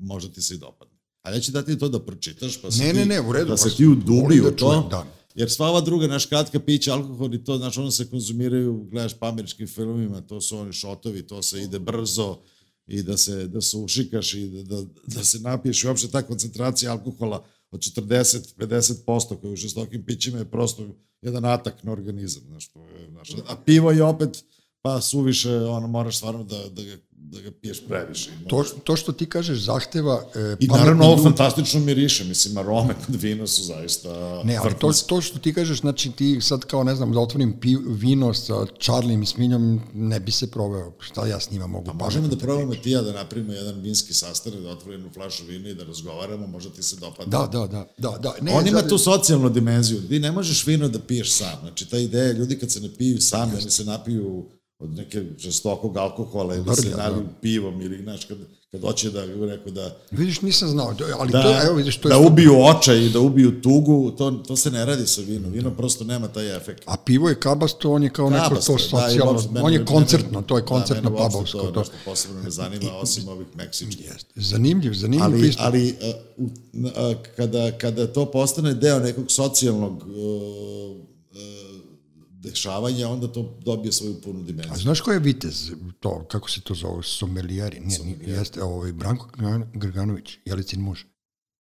[0.00, 0.94] možda ti se i dopadne.
[1.22, 3.44] A ja ću dati to da pročitaš, pa se Ne, ti, ne, ne, u redu.
[3.44, 4.88] da pa se ti udubi u da čujem, to.
[4.88, 5.06] Da.
[5.34, 9.14] Jer sva ova druga naš kratka pića, alkohol i to, znaš, ono se konzumiraju, gledaš
[9.14, 12.38] po američkim filmima, to su oni šotovi, to se ide brzo
[12.86, 16.22] i da se, da se ušikaš i da, da, da se napiješ i uopšte ta
[16.22, 17.44] koncentracija alkohola
[17.74, 20.88] od 40-50% koja u žestokim pićima je prosto
[21.22, 24.44] jedan atak na organizam, znaš, to je, znaš, a pivo je opet,
[24.82, 26.82] pa suviše, ono, moraš stvarno da, da,
[27.34, 28.30] da ga piješ previše.
[28.48, 30.22] To, to što ti kažeš zahteva...
[30.34, 34.74] E, I naravno ovo ljudi- fantastično miriše, mislim, arome kod vina su zaista Ne, ali
[34.74, 38.34] to, to što ti kažeš, znači ti sad kao, ne znam, da otvorim pi, vino
[38.34, 40.92] sa Charlie i Sminjom, ne bi se proveo.
[41.00, 41.86] Šta ja s njima mogu?
[41.86, 45.44] Pa možemo da probamo ti ja da napravimo jedan vinski sastanak, da otvorimo jednu flašu
[45.44, 47.30] vina i da razgovaramo, možda ti se dopada.
[47.30, 48.34] Da, da, da, da, da.
[48.40, 50.08] Ne, On ima za- tu socijalnu dimenziju.
[50.08, 51.58] Ti ne možeš vino da piješ sam.
[51.60, 54.46] Znači, ta ideja, ljudi kad se ne piju sami, oni se napiju
[54.78, 57.22] od neke žestokog alkohola ili se Brlja, da.
[57.40, 58.38] pivom ili, znaš, kad,
[58.70, 62.14] kad hoće da, rekao, da, Vidiš, nisam znao, ali da, to, evo vidiš, to da
[62.14, 62.26] je...
[62.26, 65.52] ubiju očaj i da ubiju tugu, to, to se ne radi sa vinom.
[65.52, 66.82] Vino prosto nema taj efekt.
[66.86, 69.84] A pivo je kabasto, on je kao neko to da, socijalno, uopšte mene- on je
[69.84, 71.58] koncertno, to je da, koncertno uopšte pabovsko.
[71.58, 74.06] To To, nešto posebno ne zanima, osim ovih meksičkih.
[74.06, 74.32] Jeste.
[74.36, 75.64] Zanimljiv, zanimljiv ali, pristup.
[75.64, 76.48] ali a, u,
[76.96, 81.73] a, kada, kada to postane deo nekog socijalnog uh, uh,
[82.44, 84.76] dešavanja, onda to dobije svoju punu A dimenziju.
[84.76, 87.80] znaš ko je vitez, to, kako se to zove, sommelijeri?
[87.80, 91.00] Nije, nije, jeste, ovaj, Branko Grgan- Grganović, Jelicin muž.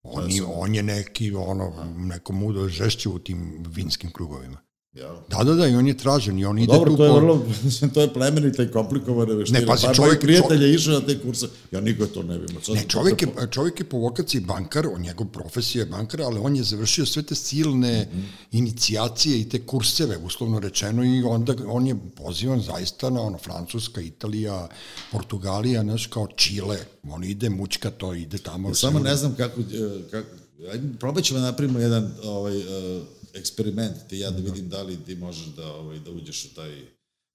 [0.03, 4.57] On, je, on je neki, ono, neko mudo žešće u tim vinskim krugovima.
[4.93, 5.15] Jel?
[5.29, 7.45] Da, da, da, i on je tražen i on ide Dobro, tu to je vrlo,
[7.63, 9.59] mislim, to je plemenita i komplikovana veština.
[9.59, 12.39] Ne, pazi, Pa čovjek- moj prijatelj je išao na te kurse, ja nikad to ne
[12.39, 12.63] bi imao.
[12.63, 16.39] Sad Ne, čovjek je, čovjek je po vokaciji bankar, on njegov profesija je bankar, ali
[16.39, 18.07] on je završio sve te silne
[18.51, 24.01] inicijacije i te kurseve, uslovno rečeno, i onda on je pozivan zaista na ono, Francuska,
[24.01, 24.67] Italija,
[25.11, 26.77] Portugalija, znaš, kao Čile,
[27.09, 28.69] on ide mučka to, ide tamo.
[28.69, 29.63] Ja samo ne znam kako, e,
[30.11, 30.27] kako
[30.71, 33.03] ajde, probat ćemo da napravimo jedan ovaj, uh,
[33.33, 36.85] eksperiment, ti ja da vidim da li ti možeš da, ovaj, da uđeš u taj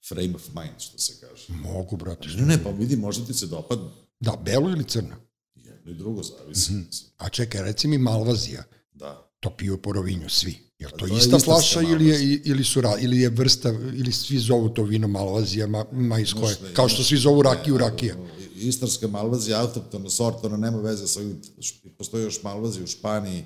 [0.08, 1.44] frame of mind, što se kaže.
[1.48, 2.28] Mogu, brate.
[2.28, 3.88] Ne, ne, pa vidi, možda ti se dopadne.
[4.20, 5.16] Da, belo ili crno?
[5.54, 6.72] Jedno i drugo zavisi.
[6.72, 6.82] Mhm.
[7.16, 9.30] A čekaj, reci mi Malvazija, Da.
[9.40, 10.68] to piju po rovinju svi.
[10.78, 14.12] Jel to, to je ista istarska flaša ili je, ili, su, ili je vrsta, ili
[14.12, 17.78] svi zovu to vino Malvazija, ma, ma iz koje, Možda kao što svi zovu rakiju
[17.78, 18.16] rakija.
[18.56, 21.40] Istarska malvazija, autoktona sorta, ona nema veze sa ovim,
[21.98, 23.44] postoji još malvazija u Španiji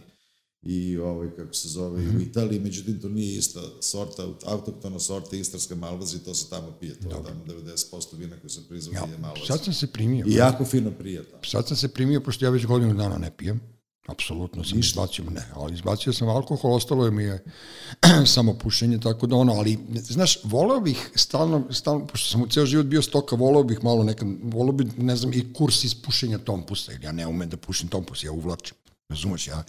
[0.62, 2.10] i ovaj, kako se zove, Mhm.
[2.10, 6.70] i u Italiji, međutim to nije ista sorta, autoktona sorta istarska malvazija, to se tamo
[6.70, 9.46] pije, to je tamo 90% vina koji se proizvodi Ja, je malvazija.
[9.46, 10.26] sad sam se primio.
[10.28, 11.42] I jako fino prija tamo.
[11.44, 13.60] Sad sam se primio, pošto ja već godinu dana ne pijem.
[14.06, 17.44] Apsolutno sam izbacio, ne, ali izbacio sam alkohol, ostalo je mi je
[18.26, 22.66] samo pušenje, tako da ono, ali, znaš, voleo bih stalno, stalno, pošto sam u ceo
[22.66, 26.38] život bio stoka, voleo bih malo nekad, voleo bih, ne znam, i kurs iz pušenja
[26.38, 28.76] tompusa, jer ja ne umem da pušim tompus, ja uvlačim.
[29.12, 29.64] Razumeš, ja,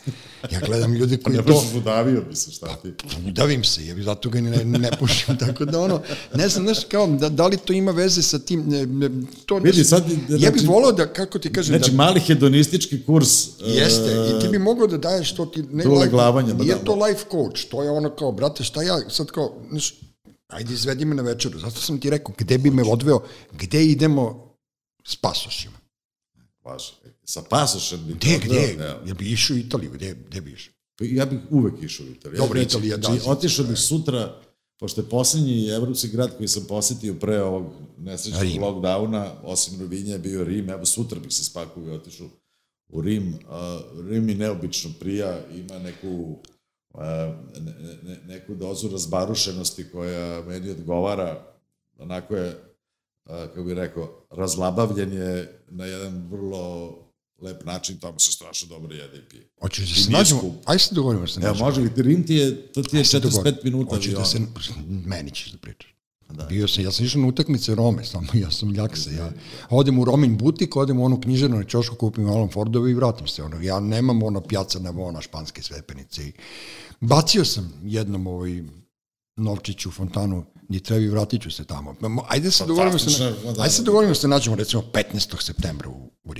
[0.52, 1.54] ja gledam ljude koji Ja to...
[1.54, 2.94] baš udavio bi se, šta ti?
[3.28, 6.02] udavim se, jer zato ga ne, ne pušim, tako da ono,
[6.36, 9.10] ne znam, znaš, kao, da, da li to ima veze sa tim, ne, ne,
[9.46, 13.04] to, Vidi, sad, ja bih znači- volao da, kako ti kažem, Znači, da, mali hedonistički
[13.04, 13.30] kurs.
[13.60, 15.64] Jeste, e, i ti bi mogao da daješ to ti...
[15.64, 16.82] Ne, life- leglavanja, da, Nije da.
[16.82, 19.94] to life coach, to je ono kao, brate, šta ja sad kao, znaš,
[20.48, 23.22] ajde izvedi me na večeru, zato sam ti rekao, gde bi me odveo,
[23.52, 24.54] gde idemo
[25.06, 25.78] s pasošima.
[26.64, 26.94] Baš,
[27.26, 28.14] sa pasošem bi...
[28.14, 30.74] Gde, to- gde, da, ja bi išao u Italiju, gde, gde bi išao?
[31.00, 32.38] Ja bih uvek išao u Italiju.
[32.38, 33.70] Dobro, Ja Italija, da, Znači, otišao da.
[33.70, 34.42] bih sutra,
[34.80, 37.64] pošto je posljednji evropski grad koji sam posetio pre ovog
[37.98, 40.70] nesrećnog lockdowna, osim Rovinja, je bio Rim.
[40.70, 42.28] Evo, sutra bih se spakuo i otišao
[42.90, 43.28] u Rim.
[43.34, 43.40] Uh,
[44.10, 46.38] Rim mi neobično prija, ima neku
[46.94, 47.02] uh,
[47.60, 47.74] ne,
[48.04, 51.46] ne, neku dozu razbarušenosti koja meni odgovara.
[51.98, 52.50] Onako je,
[53.26, 56.98] uh, kako bih rekao, razlabavljen je na jedan vrlo
[57.42, 59.50] lep način, tamo se strašno dobro jede i pije.
[59.62, 60.40] Hoćeš da se nađemo?
[60.40, 60.54] skup.
[60.66, 61.66] Ajde se dogovorimo da se Evo, nađemo.
[61.66, 63.58] može li, Rim ti je, to ti je Ajde se 45 dogovorimo.
[63.64, 64.40] minuta Hoćeš da se,
[64.88, 65.94] meni ćeš da pričaš.
[66.50, 69.12] Bio sam, ja sam išao na utakmice Rome, samo ja sam ljaksa.
[69.12, 69.32] Ja
[69.70, 73.28] odem u Romin butik, odem u onu knjižarnu na čošku, kupim Alan Fordove i vratim
[73.28, 73.44] se.
[73.44, 76.28] Ono, ja nemam ono pjaca na ona španske svepenice.
[76.28, 76.34] I
[77.02, 78.64] bacio sam jednom ovaj
[79.36, 81.96] novčić u fontanu gdje trebi, vratit ću se tamo.
[82.28, 83.86] Ajde se dogovorimo se, na, da, ajde se da.
[83.86, 85.42] dogovorimo se nađemo recimo 15.
[85.44, 86.34] septembra u, u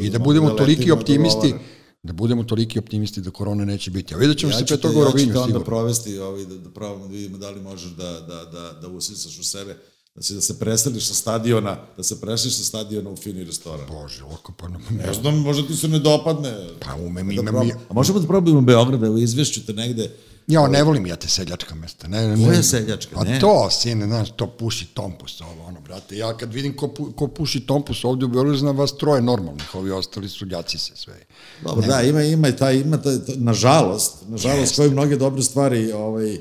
[0.00, 1.64] I da Budemo da toliki optimisti dogovore.
[2.02, 4.14] Da budemo toliki optimisti da korone neće biti.
[4.14, 5.64] A vidjet ćemo ja se pre te, toga u ja ću Rovinju te onda sigurno.
[5.64, 9.38] provesti ovaj, da, da probamo da vidimo da li možeš da, da, da, da usisaš
[9.38, 9.76] u sebe,
[10.14, 13.86] da, si, da se preseliš sa stadiona, da se preseliš sa stadiona u fini restoran.
[13.88, 14.68] Bože, lako pa...
[14.68, 16.52] Ne znam, možda ti se ne dopadne.
[16.80, 20.10] Pa umem, da imam i- A možemo da probamo Beograd, evo izvešću te negde.
[20.46, 22.08] Ja, ne volim ja te seljačka mesta.
[22.08, 22.62] Ne, ne, Koja ne.
[22.62, 23.16] seljačka?
[23.16, 23.40] A Ne.
[23.40, 26.16] to, sine, znaš, to puši tompus, ovo, ono, brate.
[26.16, 29.74] Ja kad vidim ko, pu- ko puši tompus ovdje u Beogradu, znam vas troje normalnih,
[29.74, 31.26] ovi ostali su ljaci se sve.
[31.62, 34.76] Dobro, da, ima, ima i taj, ima taj, taj nažalost, nažalost, Jeste.
[34.76, 36.38] koji mnoge dobre stvari ovaj,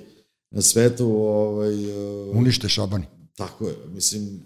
[0.51, 3.05] na svetu, ovaj, uh, Unište šabani.
[3.37, 4.41] tako je, mislim,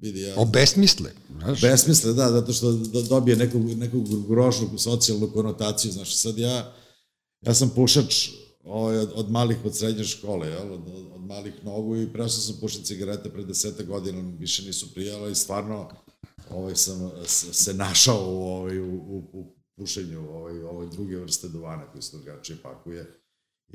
[0.00, 1.60] vidi ja, Obesmisle, znaš.
[1.60, 6.74] besmisle, da, zato što do- dobije neku, neku grošnu socijalnu konotaciju, znaš, sad ja,
[7.42, 8.28] ja sam pušač
[8.66, 12.28] ovaj, od, od malih, od srednje škole, jel, od, od, od malih nogu i prešao
[12.28, 15.90] sam pušati cigarete pre deseta godina, više nisu prijala i stvarno
[16.50, 21.92] ovaj, sam se, našao u, ovaj, u, u, u pušenju ovaj, ove druge vrste duvana
[21.92, 23.20] koji se drugačije pakuje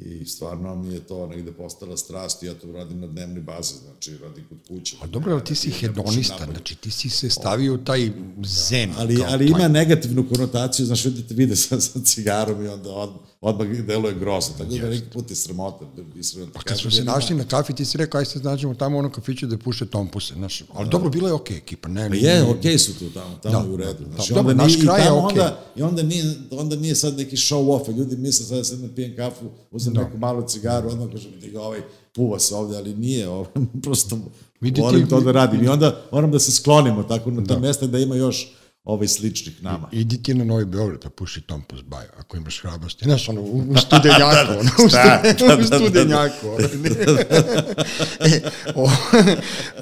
[0.02, 3.74] i stvarno mi je to negde postala strast i ja to radim na dnevnoj bazi,
[3.86, 4.96] znači radim kod kuće.
[5.02, 8.12] A dobro, ali ti si Ne hedonista, znači ti si se stavio taj
[8.44, 8.92] zen.
[8.98, 13.10] Ali, kao ali ima negativnu konotaciju, znaš, vidite, vide sa, sa cigarom i onda od,
[13.42, 15.86] odmah deluje grozno, tako da neki put je sramota.
[15.88, 18.74] da iskreno Pa kad smo se našli na kafi, ti si rekao, aj se nađemo
[18.74, 20.64] tamo u onom kafiću da puše tompuse, znaš.
[20.74, 23.36] Ali dobro, bila je okej ekipa, ne, Pa ne, je, ne- okej su tu tamo,
[23.38, 24.06] tamo Da, je u redu.
[24.06, 24.40] da, Znači, da.
[24.40, 25.40] onda Dobro, naš kraj je tamo okej.
[25.40, 28.90] onda, I onda nije, onda nije sad neki show off, ljudi misle sad da sedem
[28.90, 30.04] pijem kafu, uzem Da.
[30.04, 31.82] neku malu cigaru, odmah kažem ti ga ovaj
[32.16, 33.48] puva se ovde, ali nije, ovaj,
[33.84, 34.18] prosto
[34.62, 35.64] Vidi volim to da radim.
[35.64, 38.52] I onda moram da se sklonimo tako na ta mesta da ima još
[38.84, 39.90] ovaj sličnih nama.
[39.92, 43.06] Idi ti na Novi Beograd pa puši tompus baju, ako imaš hrabrosti.
[43.06, 45.22] Znaš, ono, u, studenjaku, ono, u, Da,
[45.58, 46.68] da, studenjaku, da, u da, da.
[46.68, 47.42] studenjaku.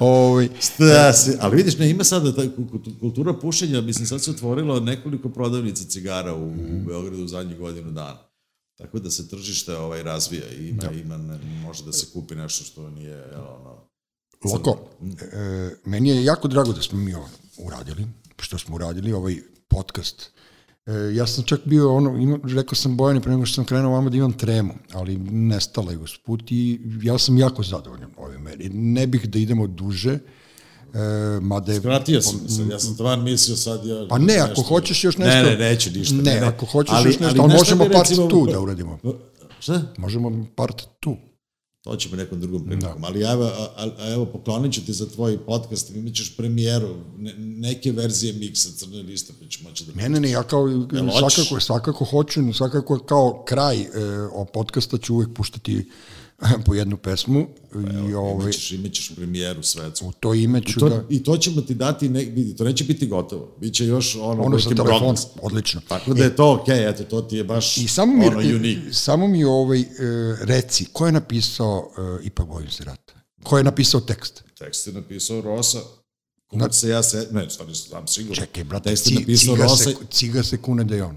[0.00, 4.30] ovaj, Da, se, ali vidiš, ne, ima sada ta ku- kultura pušenja, mislim, sad se
[4.30, 8.29] otvorilo nekoliko prodavnica cigara u, u Beogradu u zadnjih godinu dana.
[8.80, 10.90] Tako da se tržište ovaj razvija i ima, da.
[10.90, 13.90] ima ne, može da se kupi nešto što nije, jel, ono,
[14.44, 14.78] Loko,
[15.32, 17.28] e, meni je jako drago da smo mi ovo
[17.58, 18.06] uradili,
[18.38, 19.36] što smo uradili, ovaj
[19.68, 20.30] podcast.
[20.86, 23.92] E, ja sam čak bio, ono, ima, rekao sam Bojani pre nego što sam krenuo
[23.92, 28.48] vama da imam tremu, ali nestala je usput i ja sam jako zadovoljan ovim.
[28.72, 30.18] Ne bih da idemo duže,
[30.94, 31.78] e, mada je...
[31.78, 34.06] Skratio sam, sad, ja sam tvan mislio sad ja...
[34.08, 35.34] Pa ne, ako nešto- hoćeš još nešto...
[35.34, 36.14] Ne, ne, neću ništa.
[36.14, 38.98] Ne, ako hoćeš još nešto, ali šta možemo part recimo- 2 da uradimo.
[39.60, 39.82] Šta?
[39.98, 41.16] Možemo part 2.
[41.84, 45.38] To ćemo nekom drugom prilikom, ali evo, a, a, evo poklonit ću ti za tvoj
[45.38, 50.02] podcast, imat ćeš premijeru, ne, neke verzije miksa crne liste, pa ću moći da...
[50.02, 50.68] Ne, ne, ne, ja kao,
[51.18, 53.88] svakako, svakako hoću, svakako kao kraj e,
[54.32, 55.90] o podcasta ću uvek puštati
[56.66, 57.46] po jednu pesmu
[58.08, 60.06] i ovaj, Imat ćeš, imat ćeš premijeru svetsku.
[60.06, 61.04] u to ime ću To, da...
[61.08, 63.56] I to ćemo ti dati, ne, vidi, to neće biti gotovo.
[63.60, 65.22] Biće još ono, Ono sa progress.
[65.42, 65.80] odlično.
[65.88, 68.38] Tako da je to okej, okay, eto, to ti je baš I samo mi, ono
[68.38, 68.78] unik.
[68.92, 69.86] samo mi ovaj, e,
[70.40, 73.14] reci, ko je napisao e, Ipak bojim se rata?
[73.42, 74.44] Ko je napisao tekst?
[74.58, 75.78] Tekst je napisao Rosa,
[76.46, 78.36] koga se ja se, ne, stvarno sam sigurno.
[78.36, 81.16] Čekaj, brate, Tekst je napisao ciga, Rosa, se, ciga se kune da je on.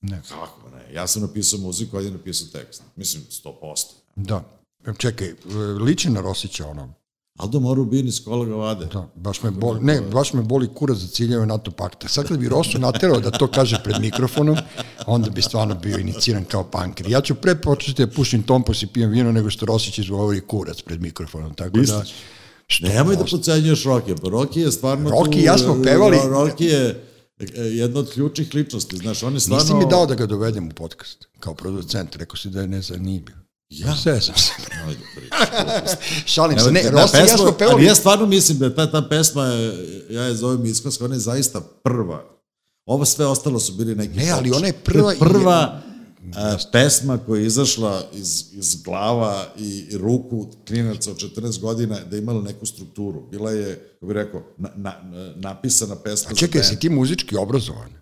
[0.00, 0.22] Ne.
[0.28, 2.82] kako ne, ja sam napisao muziku, on je napisao tekst.
[2.96, 4.01] Mislim, 100%.
[4.16, 4.44] Da.
[4.98, 5.34] Čekaj, e,
[5.80, 6.94] liči na Rosića ono.
[7.38, 8.86] Aldo Morubin iz Kolaga Vade.
[8.86, 12.08] Da, baš me boli, ne, baš me boli kurac za ciljeve NATO pakta.
[12.08, 14.56] Sad kad bi Rosu naterao da to kaže pred mikrofonom,
[15.06, 17.10] onda bi stvarno bio iniciran kao panker.
[17.10, 20.82] Ja ću pre početi da pušim tompos i pijem vino nego što Rosić izgovori kurac
[20.82, 21.54] pred mikrofonom.
[21.54, 22.04] Tako da,
[22.66, 26.16] što Nemoj da pocenjuješ Roki, pa Roki je stvarno Rocky tu, i ja smo pevali-
[26.18, 27.04] Ro- Roki je
[27.38, 29.64] e, jedna od ključnih ličnosti, znaš, on je stvarno...
[29.64, 33.34] Nisi mi dao da ga dovedem u podcast kao producent, rekao si da je nezanimljiv.
[33.78, 33.96] Ja?
[33.96, 34.52] Sve sam se.
[34.86, 35.00] Ajde.
[36.26, 38.64] Šalim se, Evo, ne, da, Rosi i ja pesma- smo Ali ja stvarno mislim da
[38.64, 42.24] je ta, ta pesma, je, ja je zovem iskonska, ona je zaista prva.
[42.86, 44.16] Ovo sve ostalo su bili neki...
[44.16, 45.82] Ne, ali ona je prva prva
[46.36, 51.98] a, pesma koja je izašla iz, iz glava i, i ruku klinaca od 14 godina
[52.10, 53.22] da je imala neku strukturu.
[53.30, 54.94] Bila je, kako bih rekao, na, na,
[55.36, 58.01] napisana pesma A čekaj, si ti muzički obrazovan?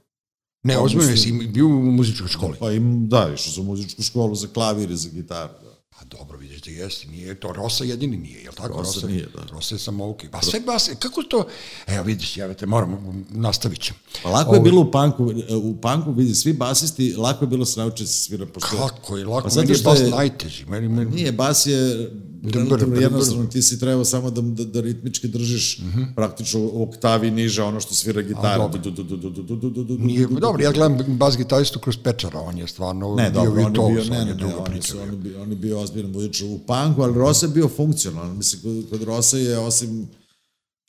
[0.62, 2.57] Ne, Pa, ozbiljno, jesi bio u muzičkoj školi?
[2.61, 5.53] Pa im, da, išao sam u muzičku školu za klavir i za gitaru.
[5.55, 5.70] Da.
[5.93, 8.78] A dobro, vidiš da jesi, nije to, Rosa jedini nije, jel tako?
[8.78, 9.43] Rosa nije, da.
[9.47, 10.28] Rosa je samouki.
[10.28, 11.47] Pa sve bas, kako to,
[11.87, 12.99] evo vidiš, ja te moram,
[13.31, 13.95] nastavit ćem.
[14.23, 17.65] Pa lako je Ovo- bilo u panku, u panku, vidi, svi basisti, lako je bilo
[17.65, 18.77] se naučiti se svira pošto...
[18.78, 22.11] Kako je lako, Pa pa meni je bas je- najteži, meni, meni, Nije, bas je
[22.43, 25.81] relativno jednostavno, ti si trebao samo da, da, da ritmički držiš
[26.17, 28.59] praktično u oktavi niže ono što svira gitara.
[28.59, 28.81] dobro.
[28.81, 31.79] Du, du, du, du, du, du, du, du, du, nije, dobro, ja gledam bas gitaristu
[31.79, 34.93] kroz pečara, on je stvarno Ne, bio dobro, on je ne, ne, ne, druga priča.
[34.93, 37.69] su, on je bio, on je bio ozbiljan muzičar u panku, ali Rosa je bio
[37.69, 38.37] funkcionalan.
[38.37, 40.09] Mislim, kod, kod Rosa je, osim,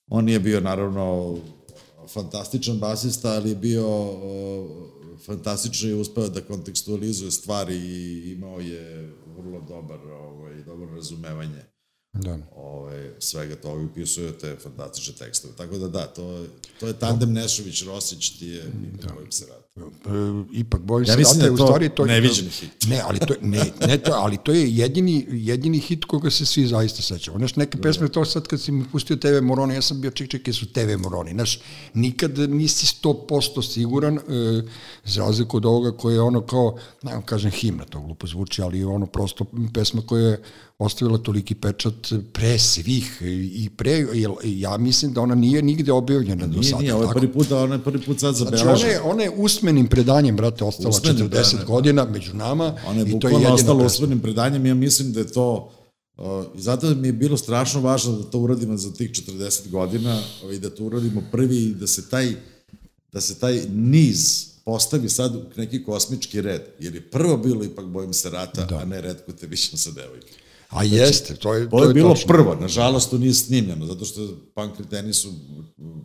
[0.07, 1.37] on je bio naravno
[2.13, 4.91] fantastičan basista, ali je bio uh,
[5.25, 11.63] fantastično je uspeo da kontekstualizuje stvari i imao je vrlo dobar, ovaj, dobro razumevanje
[12.13, 12.37] Da.
[12.55, 15.55] ovaj, svega toga i upisuje te fantastične tekstove.
[15.55, 16.45] Tako da da, to,
[16.79, 18.63] to je tandem Nešović-Rosić, ti je
[19.01, 19.13] da.
[19.13, 19.63] kojim se radi.
[19.75, 19.81] E,
[20.51, 22.69] ipak bojim Ja se mislim da je u stvari to neviđeni hit.
[22.87, 26.67] Ne, ali to ne, ne to, ali to je jedini jedini hit koga se svi
[26.67, 27.37] zaista sećamo.
[27.37, 30.11] Znaš, neke Da, pesme to sad kad si mi pustio TV Moroni, ja sam bio
[30.11, 31.31] ček ček su TV Moroni.
[31.31, 31.59] Znaš,
[31.93, 34.21] nikad nisi 100% siguran e,
[35.05, 38.61] za razliku od ovoga koje je ono kao, ne vam kažem himna, to glupo zvuči,
[38.61, 40.41] ali ono prosto pesma koja je
[40.79, 41.93] ostavila toliki pečat
[42.33, 43.17] pre svih
[43.53, 44.05] i pre,
[44.43, 46.81] ja mislim da ona nije nigde objavljena do Nije, sada.
[46.81, 48.71] nije, ovo je prvi put, ona je prvi put sad Znači, zabeležena.
[48.73, 49.29] ona je, ona je
[49.61, 51.65] usmenim predanjem, brate, ostala Usmenim, 40 da, da.
[51.65, 55.19] godina među nama Ona je i to je jedina ostala usvojenim predanjem, ja mislim da
[55.19, 55.71] je to
[56.17, 60.21] Uh, zato mi je bilo strašno važno da to uradimo za tih 40 godina
[60.53, 62.33] i da to uradimo prvi i da se taj,
[63.11, 66.61] da se taj niz postavi sad u neki kosmički red.
[66.79, 68.77] Jer je prvo bilo ipak bojim se rata, da.
[68.77, 70.29] a ne redko te višem sa devojkom.
[70.71, 72.27] A jeste, to je, To to je je bilo tačno.
[72.27, 75.33] prvo, nažalost to nije snimljeno, zato što punk kreteni su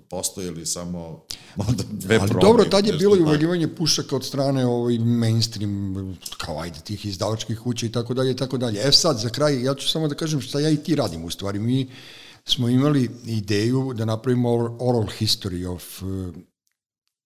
[0.08, 1.24] postojali samo
[1.56, 5.94] onda dve Ali probe, dobro, tad je bilo i uvaljivanje pušaka od strane ovaj mainstream,
[6.38, 8.80] kao ajde, tih izdavačkih kuća i tako dalje i tako dalje.
[8.88, 11.30] E sad, za kraj, ja ću samo da kažem šta ja i ti radim u
[11.30, 11.58] stvari.
[11.58, 11.88] Mi
[12.44, 16.32] smo imali ideju da napravimo oral history of, eh,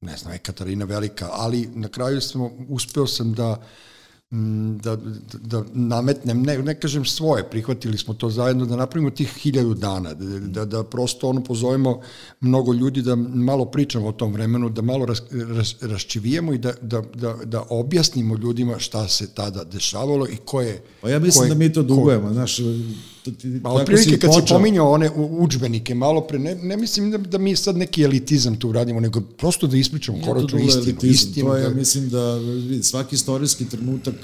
[0.01, 3.90] ne znam, Katarina Velika, ali na kraju smo, uspeo sam da mm,
[4.33, 5.03] da, da,
[5.35, 10.15] da nametnem, ne, ne kažem svoje, prihvatili smo to zajedno, da napravimo tih hiljadu dana,
[10.15, 12.01] da, da, da prosto ono pozovemo
[12.41, 16.73] mnogo ljudi da malo pričamo o tom vremenu, da malo ras, ras, raščivijemo i da,
[16.83, 20.83] da, da, da objasnimo ljudima šta se tada dešavalo i ko je...
[21.01, 23.20] Pa ja mislim ko je- da mi to ko- dugujemo, znaš, to ti,
[23.63, 24.57] Pa otprilike kad si počeo.
[24.57, 28.73] pominjao one udžbenike malo pre, ne, ne mislim da, da mi sad neki elitizam tu
[28.73, 30.83] radimo, nego prosto da ispričamo koračno dugo istinu.
[30.83, 32.39] elitizam, istinu to je, da- mislim da
[32.83, 34.15] svaki istorijski trenutak,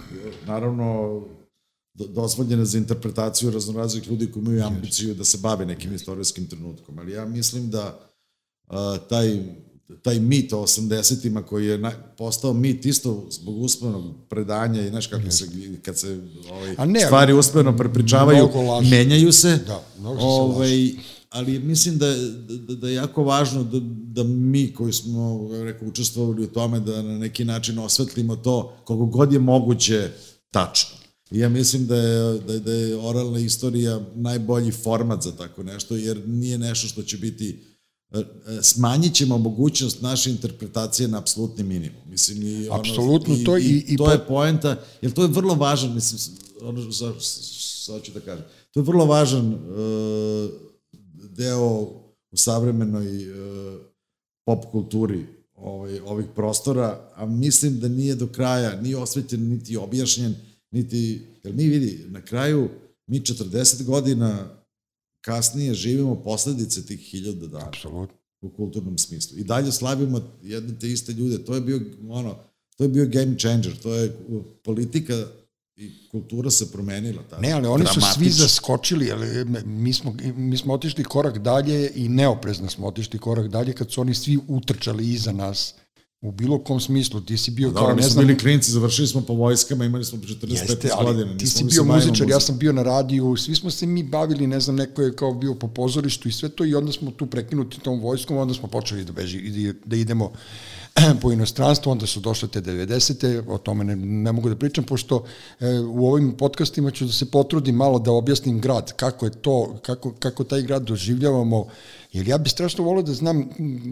[0.47, 1.21] naravno,
[1.95, 6.99] do- dozvoljena za interpretaciju raznoraznih ljudi koji imaju ambiciju da se bave nekim istorijskim trenutkom,
[6.99, 7.99] ali ja mislim da
[8.69, 9.39] a, taj
[10.03, 15.07] taj mit o 80-ima koji je na, postao mit isto zbog usmenog predanja i znaš
[15.07, 15.47] kako se
[15.83, 18.49] kad se ovaj, A ne, stvari uspeno prepričavaju
[18.83, 19.59] menjaju se.
[19.67, 20.91] Da, mnogo se ovaj,
[21.31, 22.07] ali mislim da,
[22.59, 23.79] da, da je jako važno da,
[24.13, 29.07] da mi koji smo rekao, učestvovali u tome da na neki način osvetlimo to koliko
[29.07, 30.11] god je moguće
[30.51, 30.97] tačno.
[31.31, 35.63] I ja mislim da je, da, je- da je oralna istorija najbolji format za tako
[35.63, 37.76] nešto, jer nije nešto što će biti
[38.63, 42.01] smanjit ćemo mogućnost naše interpretacije na apsolutni minimum.
[42.07, 44.71] Mislim, i ono, Apsolutno i, to i, i- i to je poenta,
[45.03, 46.21] jer to je vrlo važan, mislim,
[46.63, 50.51] ono što sad ću da kažem, to je vrlo važan uh,
[51.31, 51.81] deo
[52.31, 53.81] u savremenoj uh,
[54.45, 60.35] pop kulturi ovaj, ovih prostora, a mislim da nije do kraja ni osvetljen, niti objašnjen,
[60.71, 62.69] niti, jer mi vidi, na kraju
[63.07, 64.49] mi 40 godina
[65.27, 68.17] kasnije živimo posledice tih hiljada dana Apsolutno.
[68.41, 69.39] u kulturnom smislu.
[69.39, 71.45] I dalje slavimo jedne te iste ljude.
[71.45, 72.37] To je bio, ono,
[72.77, 73.77] to je bio game changer.
[73.83, 74.17] To je
[74.65, 75.27] politika
[75.77, 77.23] i kultura se promenila.
[77.31, 77.43] Tada.
[77.43, 82.09] Ne, ali oni su svi zaskočili, ali mi smo, mi smo otišli korak dalje i
[82.09, 85.75] neoprezno smo otišli korak dalje kad su oni svi utrčali iza nas
[86.29, 87.21] u bilo kom smislu.
[87.21, 89.85] Ti si bio Dobro, kao, mi ne smo znam, bili klinci, završili smo po vojskama,
[89.85, 91.39] imali smo 45 Jeste, godina.
[91.39, 94.61] ti si bio muzičar, ja sam bio na radiju, svi smo se mi bavili, ne
[94.61, 97.81] znam, neko je kao bio po pozorištu i sve to i onda smo tu prekinuti
[97.81, 100.33] tom vojskom, onda smo počeli da, beži, da idemo
[101.23, 103.43] po inostranstvu, onda su došle te 90.
[103.49, 105.25] o tome ne, ne mogu da pričam, pošto
[105.61, 109.79] e, u ovim podcastima ću da se potrudim malo da objasnim grad, kako je to,
[109.83, 111.67] kako, kako taj grad doživljavamo,
[112.13, 113.49] jer ja bih strašno volio da znam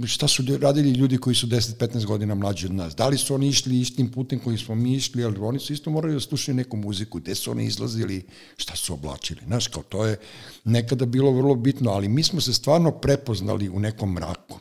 [0.06, 2.96] šta su radili ljudi koji su 10-15 godina mlađi od nas.
[2.96, 5.90] Da li su oni išli istim putem koji smo mi išli, ali oni su isto
[5.90, 8.26] morali da slušaju neku muziku, gde su oni izlazili,
[8.56, 9.40] šta su oblačili.
[9.46, 10.16] Znaš, kao to je
[10.64, 14.58] nekada bilo vrlo bitno, ali mi smo se stvarno prepoznali u nekom mraku.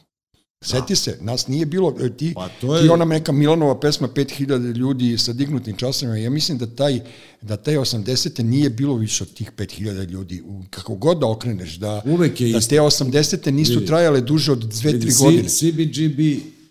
[0.64, 4.08] Seti se, nas nije bilo, e, ti, Pa to je- ti ona neka Milanova pesma
[4.10, 7.00] 5000 ljudi sa dignutim časovima, ja mislim da taj,
[7.42, 8.04] da taj 80.
[8.42, 12.60] nije bilo više od tih 5000 ljudi, kako god da okreneš, da, Uvek je da
[12.62, 13.12] te 80.
[13.48, 13.86] nisu Vidi.
[13.86, 15.50] trajale duže od 2-3 Vidi, godine.
[15.50, 16.20] CBGB,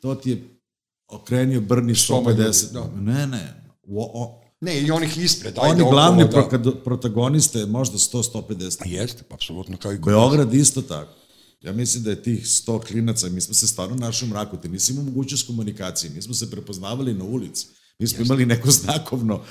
[0.01, 0.43] to ti je
[1.09, 2.73] okrenio Brni Sto ljudi, 150.
[2.73, 2.91] da.
[2.97, 3.55] Ne, ne.
[3.89, 6.31] O, o, Ne, i onih ispred, ajde oni okolo, glavni da.
[6.31, 8.87] prokad- protagoniste možda 100-150.
[8.87, 11.13] Jeste, pa apsolutno, kao i kod Beograd isto tako.
[11.63, 14.69] Ja mislim da je tih 100 klinaca, mi smo se stvarno našli u mraku, ti
[14.69, 17.67] nisi imao mogućnost komunikacije, mi smo se prepoznavali na ulici,
[17.99, 19.43] mi smo imali neko znakovno,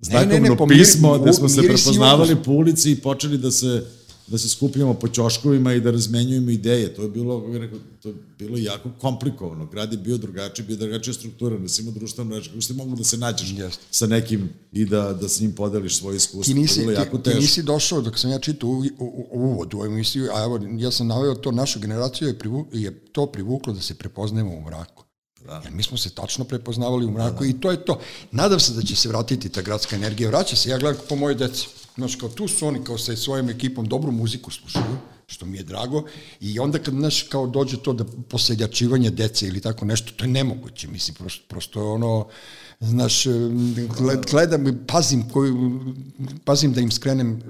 [0.00, 3.86] znakovno ne, po mir- pismo, da smo se prepoznavali po ulici i počeli da se
[4.30, 6.94] da se skupljamo po ćoškovima i da razmenjujemo ideje.
[6.94, 9.66] To je bilo, rekao, to je bilo jako komplikovano.
[9.66, 12.96] Grad je bio drugačiji, bio drugačija struktura, da si imao društvenu reč, kako ste mogli
[12.96, 13.82] da se nađeš Jeste.
[13.90, 16.54] sa nekim i da, da s njim podeliš svoje iskustvo.
[16.54, 17.40] Ti nisi, to je bilo jako ti, ti teško.
[17.40, 18.84] nisi došao, dok sam ja čitao u,
[19.32, 23.04] uvod u ovu emisiju, a evo, ja sam naveo to, našu generaciju je, privu, je
[23.12, 25.04] to privuklo da se prepoznajemo u mraku.
[25.46, 25.60] Da.
[25.64, 28.00] Jer mi smo se tačno prepoznavali u mraku i to je to.
[28.32, 30.28] Nadam se da će se vratiti ta gradska energija.
[30.28, 31.68] Vraća se, ja gledam po moje deci.
[31.94, 34.96] Znaš, kao tu su oni kao sa svojom ekipom dobru muziku slušaju,
[35.26, 36.04] što mi je drago,
[36.40, 40.28] i onda kad, znaš, kao dođe to da poseljačivanje dece ili tako nešto, to je
[40.28, 42.28] nemoguće, mislim, prosto, prosto je ono,
[42.80, 43.24] znaš,
[43.98, 45.80] gled, gledam, i pazim, koju,
[46.44, 47.42] pazim da im skrenem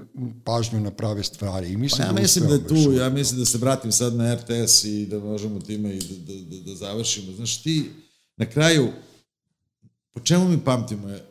[0.43, 1.71] pažnju na prave stvari.
[1.71, 4.15] I mislim Pa ja mislim da uspevam je tu, ja mislim da se vratim sad
[4.15, 7.31] na RTS i da možemo time i da, da, da, da završimo.
[7.35, 7.91] Znaš, ti
[8.37, 8.87] na kraju,
[10.13, 11.30] po čemu mi pamtimo je,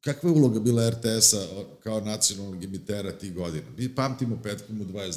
[0.00, 1.46] kakva je uloga bila RTS-a
[1.82, 3.70] kao nacionalnog emitera tih godina?
[3.76, 5.16] Mi pamtimo petkom u 22.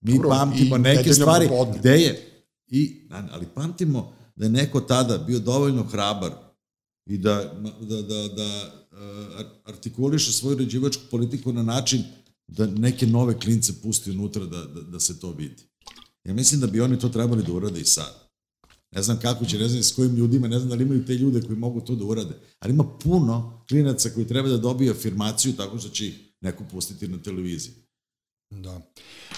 [0.00, 1.48] Mi Dobro, pamtimo neke stvari.
[1.78, 2.42] Gde je?
[2.68, 6.32] I, ali pamtimo da je neko tada bio dovoljno hrabar
[7.06, 8.70] i da, da, da, da
[9.64, 12.02] artikuliše svoju ređivačku politiku na način
[12.48, 15.62] da neke nove klince pusti unutra da, da, da se to vidi.
[16.24, 18.25] Ja mislim da bi oni to trebali da urade i sad.
[18.94, 21.14] Ne znam kako će, ne znam s kojim ljudima, ne znam da li imaju te
[21.14, 25.56] ljude koji mogu to da urade, ali ima puno klinaca koji treba da dobiju afirmaciju
[25.56, 27.74] tako što će ih neko pustiti na televiziji.
[28.50, 28.80] Da.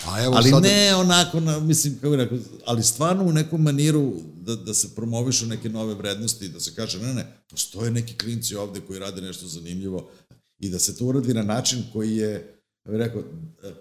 [0.07, 3.63] A evo Ali sad, ne onako, na, mislim, kako bih rekao, ali stvarno u nekom
[3.63, 8.15] maniru da, da se promovišu neke nove vrednosti, da se kaže, ne, ne, postoje neki
[8.15, 10.11] klinci ovde koji rade nešto zanimljivo
[10.59, 12.58] i da se to uradi na način koji je,
[12.89, 13.23] ja bih rekao,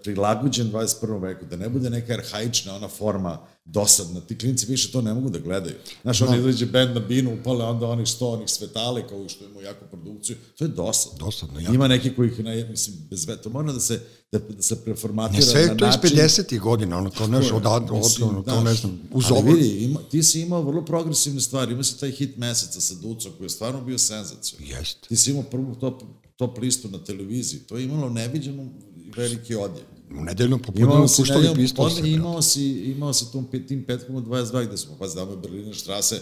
[0.04, 1.22] prilagođen 21.
[1.22, 4.22] veku, da ne bude neka arhaična ona forma dosadna.
[4.22, 5.76] Ti klinci više to ne mogu da gledaju.
[6.02, 9.62] Znaš, onda izađe band na binu, upale onda onih sto, onih svetale, kao što imamo
[9.62, 10.36] jako produkciju.
[10.58, 11.26] To je dosadno.
[11.26, 11.74] Dosadno, jako.
[11.74, 14.02] Ima neki koji ih, ne, mislim, bez ve, to mora da se,
[14.32, 16.18] da, da se preformatira ne, sve na je to iz način...
[16.18, 16.60] 50.
[16.60, 20.00] godina, ono, kao, znaš, od, od, ono, kao, ne znam, uz ali ovo, vidi, ima,
[20.12, 23.50] ti si imao vrlo progresivne stvari, imao si taj hit meseca sa Ducom koji je
[23.50, 24.62] stvarno bio senzacijom.
[24.66, 25.08] Jeste.
[25.08, 26.04] Ti si imao prvu top,
[26.38, 28.68] top listu na televiziji, to je imalo neviđeno
[29.16, 29.86] veliki odjev.
[30.20, 32.10] U nedeljnom popodne Imao si, puštali pistol se.
[32.12, 35.38] imao si, imao si tom, pe- tim petkom u 22 gde smo, pa znamo je
[35.38, 36.22] Berliner štrase,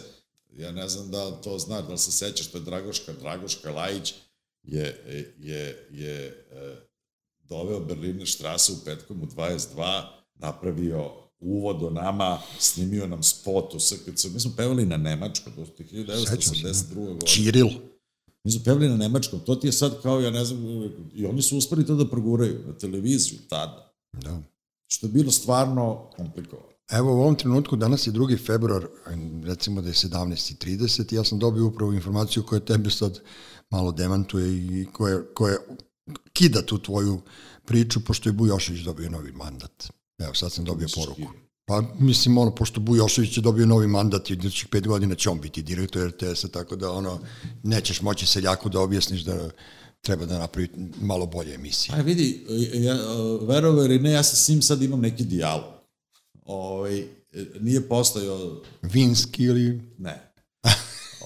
[0.57, 4.13] ja ne znam da to znaš, da li se sećaš, to je Dragoška, Dragoška Lajić
[4.63, 5.03] je,
[5.39, 6.75] je, je e,
[7.49, 10.01] doveo Berliner štrase u petkom u 22,
[10.35, 16.41] napravio uvod o nama, snimio nam spot u SKC, mi smo pevali na je Sećam
[16.55, 16.69] se, da.
[16.69, 16.95] 1982.
[16.95, 17.27] godine.
[17.27, 17.67] Čiril.
[18.45, 20.59] Mi smo pevali na nemačkom, to ti je sad kao, ja ne znam,
[21.13, 24.41] i oni su uspeli to da proguraju na televiziju tada, Da.
[24.87, 26.69] što je bilo stvarno komplikovano.
[26.91, 28.45] Evo u ovom trenutku, danas je 2.
[28.45, 28.87] februar,
[29.43, 33.19] recimo da je 17.30 i ja sam dobio upravo informaciju koja tebe sad
[33.69, 35.57] malo demantuje i koja, koja
[36.33, 37.21] kida tu tvoju
[37.65, 39.87] priču, pošto je Bujošević dobio novi mandat.
[40.17, 41.44] Evo, sad sam dobio poruku.
[41.67, 45.41] Pa mislim, ono, pošto Bujošević je dobio novi mandat i idućih pet godina će on
[45.41, 47.19] biti direktor RTS-a, tako da ono,
[47.63, 49.49] nećeš moći seljaku da objasniš da
[50.01, 50.69] treba da napravi
[51.01, 51.95] malo bolje emisije.
[51.95, 52.97] A vidi, ja,
[53.41, 55.73] verovo ili ne, ja sa s njim sad imam neki dijalog.
[56.45, 57.03] Ovaj,
[57.59, 59.81] nije postojao, Vinski ili...
[59.97, 60.31] ne.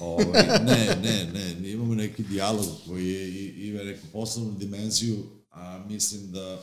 [0.00, 5.16] Ovaj, ne, ne, ne, imamo neki dijalog koji je, ima neku poslovnu dimenziju,
[5.50, 6.62] a mislim da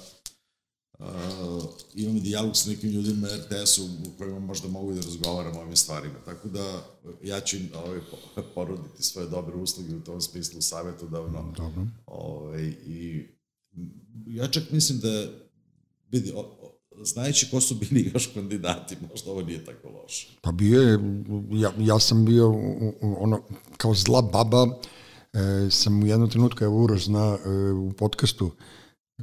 [1.00, 1.64] uh,
[1.96, 5.76] imam dijalog sa nekim ljudima na RTS-u u kojima možda mogu da razgovaram o ovim
[5.76, 6.16] stvarima.
[6.26, 6.84] Tako da
[7.24, 11.54] ja ću im ovaj, po- poroditi svoje dobre usluge u tom smislu savjetodavno.
[11.58, 11.88] Dobro.
[12.06, 13.28] Ovaj, I
[14.28, 15.28] ja čak mislim da,
[16.12, 20.28] vidi, o, o, znajući ko su bili još kandidati, možda ovo nije tako loše.
[20.42, 21.00] Pa bio je,
[21.52, 22.54] ja, ja sam bio
[23.02, 23.42] ono,
[23.78, 24.68] kao zla baba,
[25.34, 28.52] e, sam u jednom trenutku, evo Uroš zna, e, u podcastu,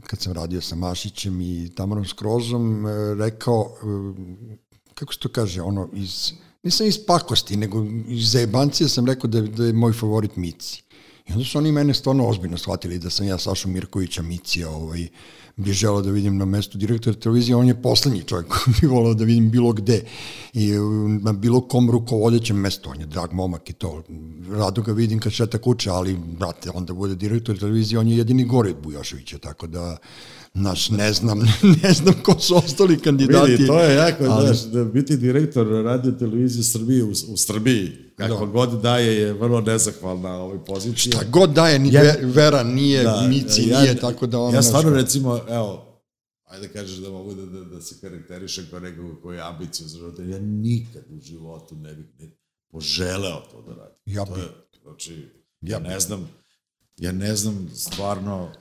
[0.00, 5.62] kad sam radio sa Mašićem i Tamarom Skrozom, e, rekao, e, kako se to kaže,
[5.62, 10.36] ono, iz, nisam iz pakosti, nego iz zajebancije sam rekao da, da je moj favorit
[10.36, 10.82] Mici.
[11.28, 15.08] I onda su oni mene stvarno ozbiljno shvatili da sam ja Sašu Mirkovića Micija ovaj,
[15.56, 19.14] bi želao da vidim na mestu direktora televizije, on je poslednji čovjek koji bi volao
[19.14, 20.04] da vidim bilo gde
[20.52, 20.72] i
[21.20, 24.02] na bilo kom rukovodećem mestu, on je drag momak i to,
[24.50, 28.44] rado ga vidim kad šeta kuće, ali, brate, onda bude direktor televizije, on je jedini
[28.44, 29.96] gore od Bujoševića, tako da,
[30.54, 31.38] naš, ne znam,
[31.82, 33.50] ne znam ko su ostali kandidati.
[33.50, 37.92] Vidi, to je jako, ali- znaš, da biti direktor radio televizije Srbije u, u Srbiji,
[38.16, 38.52] kako Da.
[38.52, 41.12] god daje, je vrlo nezahvalna ovoj poziciji.
[41.12, 44.56] Šta god daje, ni Ja- Ve- Vera nije, da, Mici ja- nije, tako da ono...
[44.56, 46.00] Ja stvarno, znaš, recimo, evo,
[46.44, 49.98] ajde kažeš da mogu da, da, da se karakterišem kao nekog koji je ambicio za
[49.98, 52.30] život, ja nikad u životu ne bih ne,
[52.68, 53.98] poželeo to da radim.
[54.06, 54.40] Ja to bi.
[54.40, 54.46] je,
[54.82, 55.28] znači,
[55.60, 56.28] ja ne znam,
[56.96, 58.52] ja ne znam stvarno,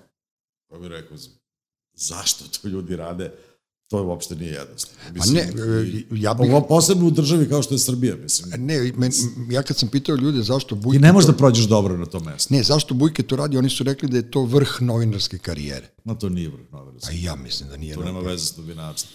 [0.67, 1.17] kako bih rekao,
[1.95, 3.31] zašto to ljudi rade,
[3.89, 4.99] to uopšte nije jednostavno.
[5.17, 6.51] Pa ne, e, ja bih...
[6.51, 8.65] Ovo posebno u državi kao što je Srbija, mislim.
[8.65, 9.11] Ne, men,
[9.49, 10.97] ja kad sam pitao ljude zašto Bujke...
[10.97, 12.53] Ti ne možeš to- da prođeš dobro na tom mestu.
[12.53, 15.89] Ne, zašto Bujke to radi, oni su rekli da je to vrh novinarske karijere.
[16.03, 17.11] Ma to nije vrh novinarstva.
[17.11, 17.95] A i ja mislim da nije.
[17.95, 19.13] To nema veze s novinarstvom.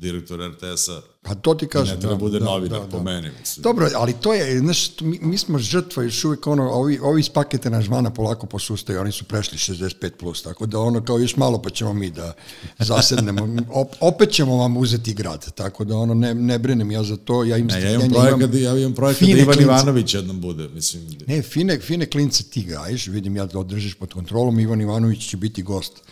[0.00, 1.94] Direktor RTS-a Pa to ti kažem.
[1.94, 3.30] ne treba bude novinar, po meni.
[3.40, 3.62] Mislim.
[3.62, 7.28] Dobro, ali to je, znaš, mi, mi smo žrtva još uvijek ono, ovi, ovi iz
[7.28, 11.62] pakete nažmana polako posustaju, oni su prešli 65+, plus, tako da ono kao još malo
[11.62, 12.32] pa ćemo mi da
[12.78, 13.48] zasednemo,
[13.80, 17.44] Op, opet ćemo vam uzeti grad, tako da ono, ne, ne brinem ja za to,
[17.44, 19.60] ja im Ne, ja imam projekat, ja imam projekat da Ivan.
[19.60, 21.18] Ivanović jednom bude, mislim.
[21.26, 25.36] Ne, fine, fine klince ti gajiš, vidim ja da održiš pod kontrolom, Ivan Ivanović će
[25.36, 26.02] biti gost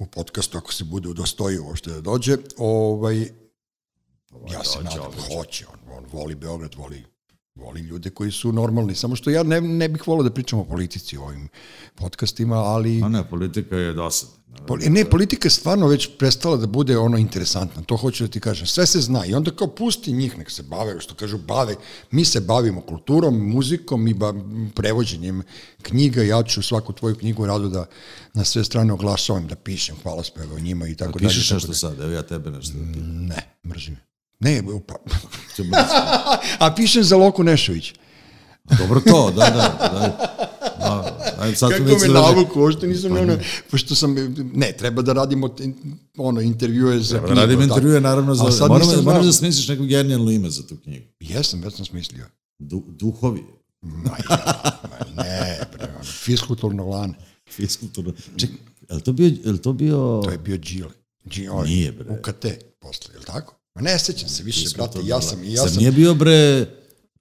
[0.00, 2.36] u podcastu ako se bude udostojio uopšte da dođe.
[2.58, 3.20] Ovaj,
[4.52, 7.04] ja se dođe, nadam, hoće, on, on voli Beograd, voli,
[7.60, 10.64] voli ljude koji su normalni, samo što ja ne, ne bih volio da pričam o
[10.64, 11.48] politici u ovim
[11.94, 13.02] podcastima, ali...
[13.02, 14.40] A ne, politika je dosadna.
[14.66, 18.40] Poli, ne, politika je stvarno već prestala da bude ono interesantna, to hoću da ti
[18.40, 18.66] kažem.
[18.66, 21.74] Sve se zna i onda kao pusti njih, nek se bave, što kažu bave.
[22.10, 24.34] Mi se bavimo kulturom, muzikom i ba,
[24.74, 25.42] prevođenjem
[25.82, 26.22] knjiga.
[26.22, 27.86] Ja ću svaku tvoju knjigu rado da
[28.34, 31.28] na sve strane oglašavam, da pišem hvalospeve o njima i tako dalje.
[31.28, 33.28] Pišeš nešto sad, evo ja tebe nešto da pitam.
[33.28, 33.96] da- Ne, mrzim.
[34.40, 34.94] Ne, pa,
[36.66, 37.94] a pišem za Loku Nešović.
[38.78, 39.50] Dobro to, da, da.
[39.50, 40.26] da.
[40.80, 41.54] da.
[41.54, 43.38] Sad Kako me navuku, uopšte nisam, ono,
[43.70, 44.14] pošto sam,
[44.54, 45.54] ne, treba da radimo
[46.16, 47.34] ono, intervjue za Treba knjigu.
[47.34, 47.78] da radim tako.
[47.78, 49.22] intervjue, naravno, za, sad moram, moram znao.
[49.22, 51.06] da smisliš neko genijalno ime za tu knjigu.
[51.20, 52.24] Jesam, već sam smislio.
[52.58, 53.44] Du, duhovi.
[53.82, 54.10] Ma
[54.82, 57.14] ma ne, bre, ono, fiskulturno lane.
[57.50, 58.12] Fiskulturno.
[58.36, 58.50] Ček,
[58.88, 60.20] je li to bio, je li to bio...
[60.24, 60.56] To je bio.
[60.56, 62.10] Đile ovaj, Nije, bre.
[62.10, 62.46] UKT
[62.80, 63.59] posle, je li tako?
[63.74, 65.52] Ma ne sećam se više, brate, Fiskulturno ja sam, lane.
[65.52, 66.66] ja Zar sam, nije bio bre...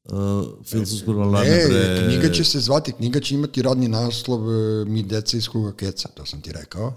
[0.04, 2.08] Uh, filosofsko lane, ne, bre...
[2.08, 6.10] knjiga će se zvati, knjiga će imati radni naslov e, Mi deca iz kruga keca,
[6.10, 6.94] to sam ti rekao.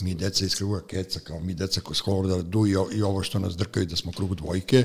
[0.00, 3.22] Mi deca iz kruga keca, kao mi deca koji skoro da du i, i ovo
[3.22, 4.84] što nas drkaju da smo krug dvojke,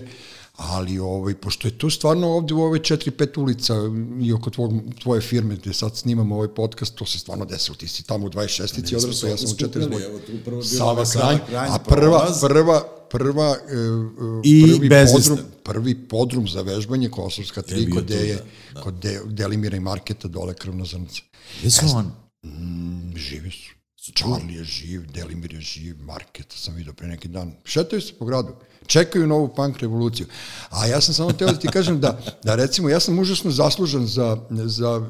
[0.60, 3.74] ali ovaj, pošto je tu stvarno ovde u ove četiri, pet ulica
[4.22, 7.76] i oko tvog, tvoje firme gde sad snimamo ovaj podcast, to se stvarno desilo.
[7.76, 10.06] Ti si tamo u 26-ici odrastao, ja sam u 42.
[10.06, 11.38] Evo, tu prvo bio Sava Kranj,
[11.70, 12.42] a prva, prolaz.
[12.42, 15.38] prva, prva, e, e, I prvi Bezvestan.
[15.38, 18.82] podrum, prvi podrum za vežbanje Kosovska 3 bio kod Deje, da, da.
[18.82, 21.22] kod De, Delimira i Marketa dole krvna zrnca.
[21.62, 22.10] Gde su oni?
[22.44, 23.80] Mm, živi su.
[24.16, 27.54] Charlie je živ, Delimir je živ, Marketa sam vidio pre neki dan.
[27.64, 28.54] Šetaju se po gradu.
[28.90, 30.28] Čekaju novu punk revoluciju.
[30.70, 34.06] A ja sam samo teo da ti kažem da, da recimo, ja sam užasno zaslužan
[34.06, 35.10] za, za e,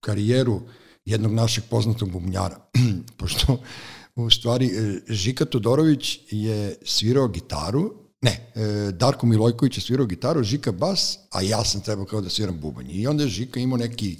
[0.00, 0.60] karijeru
[1.04, 2.56] jednog našeg poznatog bubnjara.
[3.18, 3.56] Pošto
[4.16, 10.42] u stvari e, Žika Todorović je svirao gitaru, ne, e, Darko Milojković je svirao gitaru,
[10.42, 12.86] Žika bas, a ja sam trebao kao da sviram bubanj.
[12.90, 14.18] I onda je Žika imao neki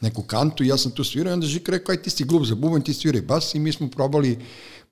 [0.00, 2.46] neku kantu i ja sam tu svirao i onda Žika rekao, aj ti si glup
[2.46, 4.38] za bubanj, ti sviraj bas i mi smo probali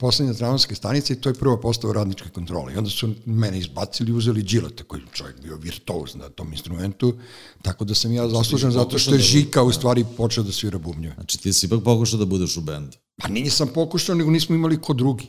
[0.00, 2.72] poslednje tramvajske stanice i to je prvo postao radnička kontrola.
[2.72, 6.52] I onda su mene izbacili i uzeli Đileta, koji je čovjek bio virtuoz na tom
[6.52, 7.14] instrumentu,
[7.62, 11.14] tako da sam ja zaslužen zato što je Žika u stvari počeo da svira bubnjeve.
[11.14, 12.96] Znači ti si ipak pokušao da budeš u bendu.
[13.22, 15.26] Pa nisam pokušao, nego nismo imali ko drugi.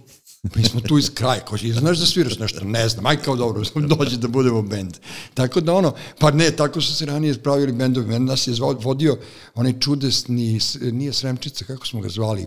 [0.56, 3.64] Mi smo tu iz kraja, kao znaš da sviraš nešto, ne znam, aj kao dobro,
[3.98, 4.98] dođi da budemo bend.
[5.34, 9.18] Tako da ono, pa ne, tako su se ranije spravili bendovi, nas je zvao, vodio
[9.56, 12.46] onaj čudesni, nije Sremčica, kako smo ga zvali,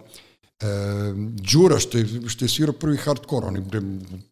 [0.64, 1.12] e,
[1.52, 3.80] Đura, što je, što je svirao prvi hardcore, on je bre,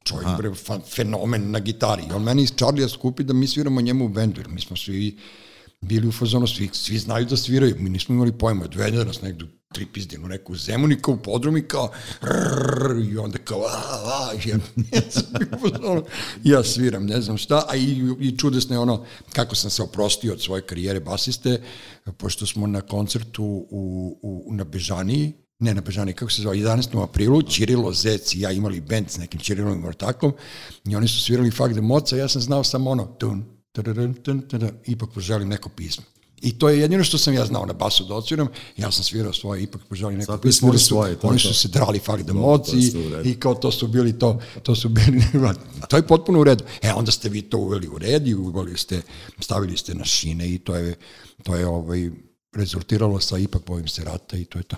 [0.04, 2.02] čovjek, bre, fa, fenomen na gitari.
[2.14, 5.18] On meni iz Charlija skupi da mi sviramo njemu u bendu, jer mi smo svi
[5.80, 9.44] bili u fazonu, svi, svi znaju da sviraju, mi nismo imali pojma, odvede nas negdje
[9.44, 11.90] u tri pizdinu, neku zemunika u podrum i kao
[12.22, 13.70] rrrr, i onda kao a,
[14.04, 14.58] a, ja,
[16.44, 20.32] ja sviram, ne znam šta, a i, i čudesno je ono kako sam se oprostio
[20.32, 21.62] od svoje karijere basiste,
[22.16, 25.32] pošto smo na koncertu u, u, na Bežaniji,
[25.62, 27.02] ne na Bežani, kako se zove, 11.
[27.02, 30.32] aprilu, Ćirilo, Zec i ja imali band s nekim Ćirilovim ortakom
[30.84, 34.40] i oni su svirali Fak de Moca, ja sam znao samo ono, tun, tararun, tun,
[34.40, 36.04] tun, ipak poželim neko pismo.
[36.42, 39.32] I to je jedino što sam ja znao na basu da odsviram, ja sam svirao
[39.32, 42.32] svoje, ipak poželim neko Svako pismo, oni su, svoje, oni su se drali Fak de
[42.32, 43.28] to Moci je sve u redu.
[43.28, 45.22] i kao to su bili to, to su bili,
[45.88, 46.64] to je potpuno u redu.
[46.82, 49.02] E, onda ste vi to uveli u red i uveli ste,
[49.40, 50.94] stavili ste na šine i to je,
[51.42, 52.10] to je ovaj,
[52.52, 54.76] rezultiralo sa ipak bojim se rata i to je to.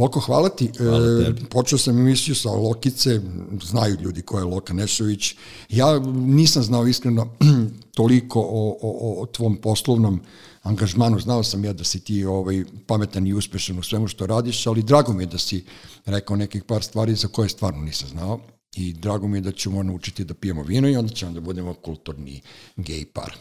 [0.00, 0.70] Loko, hvala ti.
[0.78, 3.20] Hvala e, počeo sam emisiju sa Lokice,
[3.62, 5.34] znaju ljudi ko je Loka Nešović.
[5.68, 7.28] Ja nisam znao iskreno
[7.98, 10.20] toliko o, o, o tvom poslovnom
[10.62, 14.66] angažmanu, znao sam ja da si ti ovaj, pametan i uspešan u svemu što radiš,
[14.66, 15.64] ali drago mi je da si
[16.06, 18.40] rekao nekih par stvari za koje stvarno nisam znao
[18.76, 21.74] i drago mi je da ćemo naučiti da pijemo vino i onda ćemo da budemo
[21.74, 22.40] kulturni
[22.76, 23.36] gej par.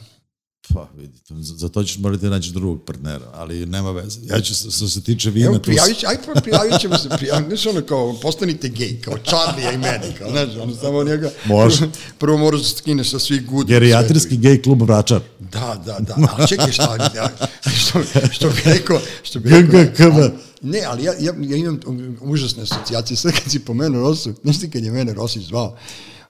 [0.73, 4.19] Pa, vidi, za to ćeš morati da naći drugog partnera, ali nema veze.
[4.23, 5.45] Ja ću, što se tiče vina...
[5.45, 9.77] Evo, prijavit, aj, prijavit ćemo se, prijavit, znaš, ono kao, postanite gej, kao Charlie i
[9.77, 11.31] meni, kao, znaš, ono, samo njega...
[11.45, 11.89] Može.
[12.19, 13.73] Prvo, moraš da skineš sa svih gudi.
[13.73, 15.21] Gerijatrijski gej klub Vračar.
[15.39, 17.29] Da, da, da, a čekaj šta, ja,
[17.75, 17.99] što,
[18.31, 20.29] što bi rekao, što bi rekao...
[20.61, 21.79] Ne, ali ja, ja, ja imam
[22.21, 25.77] užasne asocijacije, sve kad si pomenuo Rosu, znaš ti kad je mene Rosić zvao,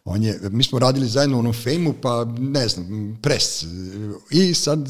[0.10, 3.64] on je, mi smo radili zajedno u onom fejmu, pa ne znam, pres.
[4.32, 4.90] I sad,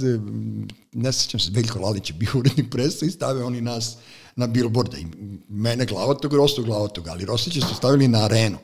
[0.93, 3.97] ne sećam se, Veljko Lalić je bio urednik presa i stave oni nas
[4.35, 4.97] na billboarda.
[4.97, 5.05] I
[5.49, 8.57] mene glavatog, Rostu glavatog, ali Rosića su stavili na arenu.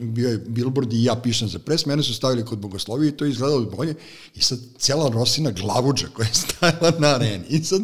[0.00, 3.24] Bio je billboard i ja pišem za pres, mene su stavili kod Bogoslovije i to
[3.24, 3.94] je izgledalo bolje.
[4.34, 7.44] I sad cijela Rosina glavuđa koja je stajala na areni.
[7.48, 7.82] I sad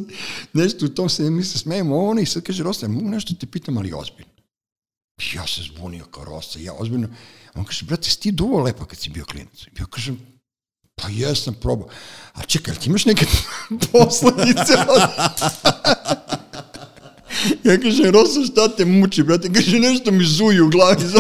[0.53, 3.47] nešto u tom se, mi se smejemo ono i sad kaže Rosina, mogu nešto te
[3.47, 4.40] pitam, ali ozbiljno.
[5.35, 7.09] Ja se zbunio kao Rosa, ja ozbiljno.
[7.55, 9.67] On kaže, brate, si ti duvo lepo kad si bio klinac?
[9.79, 10.21] Ja kažem,
[10.95, 11.89] pa jesam probao.
[12.33, 13.27] A čekaj, ti imaš neke
[13.93, 14.73] posledice?
[17.65, 19.53] ja kažem, Rosa, šta te muči, brate?
[19.53, 21.05] Kaže, nešto mi zuju u glavi.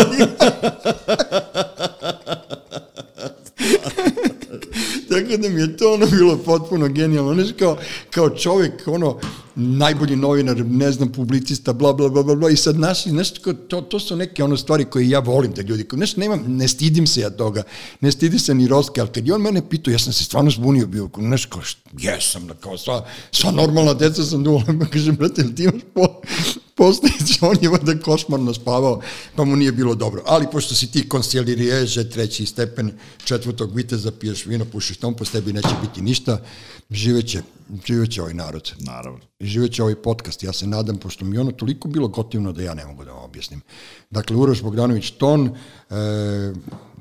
[5.28, 7.34] Tako da mi je to ono bilo potpuno genijalno.
[7.34, 7.76] Znaš, kao,
[8.10, 9.18] kao čovjek, ono,
[9.54, 13.30] najbolji novinar, ne znam, publicista, bla, bla, bla, bla, bla, i sad naši, znaš,
[13.68, 17.06] to, to su neke ono stvari koje ja volim da ljudi, znaš, nemam, ne stidim
[17.06, 17.62] se ja toga,
[18.00, 20.50] ne stidim se ni Roske, ali kad je on mene pitao, ja sam se stvarno
[20.50, 21.62] zbunio bio, znaš, kao,
[21.98, 24.44] jesam, kao sva, sva normalna deca sam
[24.78, 26.20] pa kažem, brate, ti imaš po,
[26.80, 29.00] postojići, on je vada košmarno spavao,
[29.36, 30.22] pa mu nije bilo dobro.
[30.26, 32.92] Ali pošto si ti konsiljeriježe, treći stepen,
[33.24, 36.40] četvrtog viteza, piješ vino, pušiš tom, po tebi neće biti ništa,
[36.90, 37.42] živeće,
[37.86, 38.72] živeće ovaj narod.
[38.78, 39.20] Naravno.
[39.40, 40.42] Živeće ovaj podcast.
[40.42, 43.24] Ja se nadam, pošto mi ono toliko bilo gotivno da ja ne mogu da vam
[43.24, 43.60] objasnim.
[44.10, 45.94] Dakle, Uroš Bogdanović Ton, e,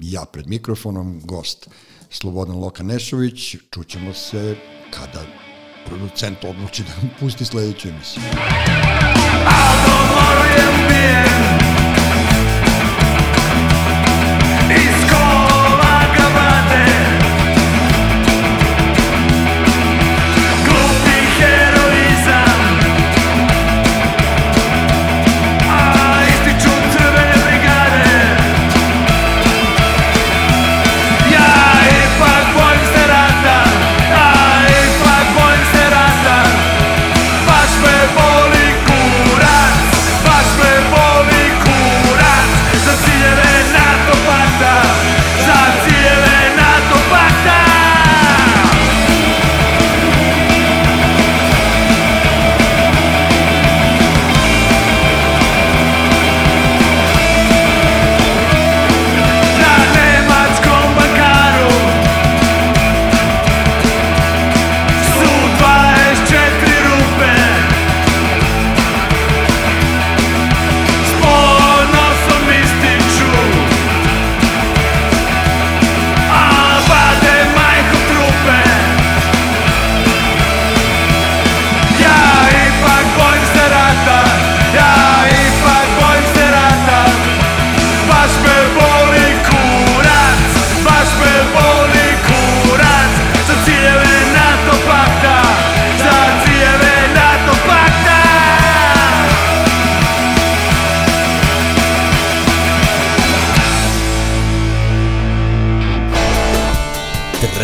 [0.01, 1.69] ja pred mikrofonom, gost
[2.09, 4.55] Slobodan Loka Nešović, čućemo se
[4.91, 5.48] kada
[5.89, 8.23] producent odluči da pusti sledeću emisiju.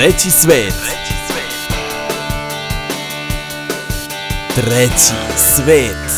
[0.05, 0.73] Treći svet.
[4.55, 6.14] Treći svet.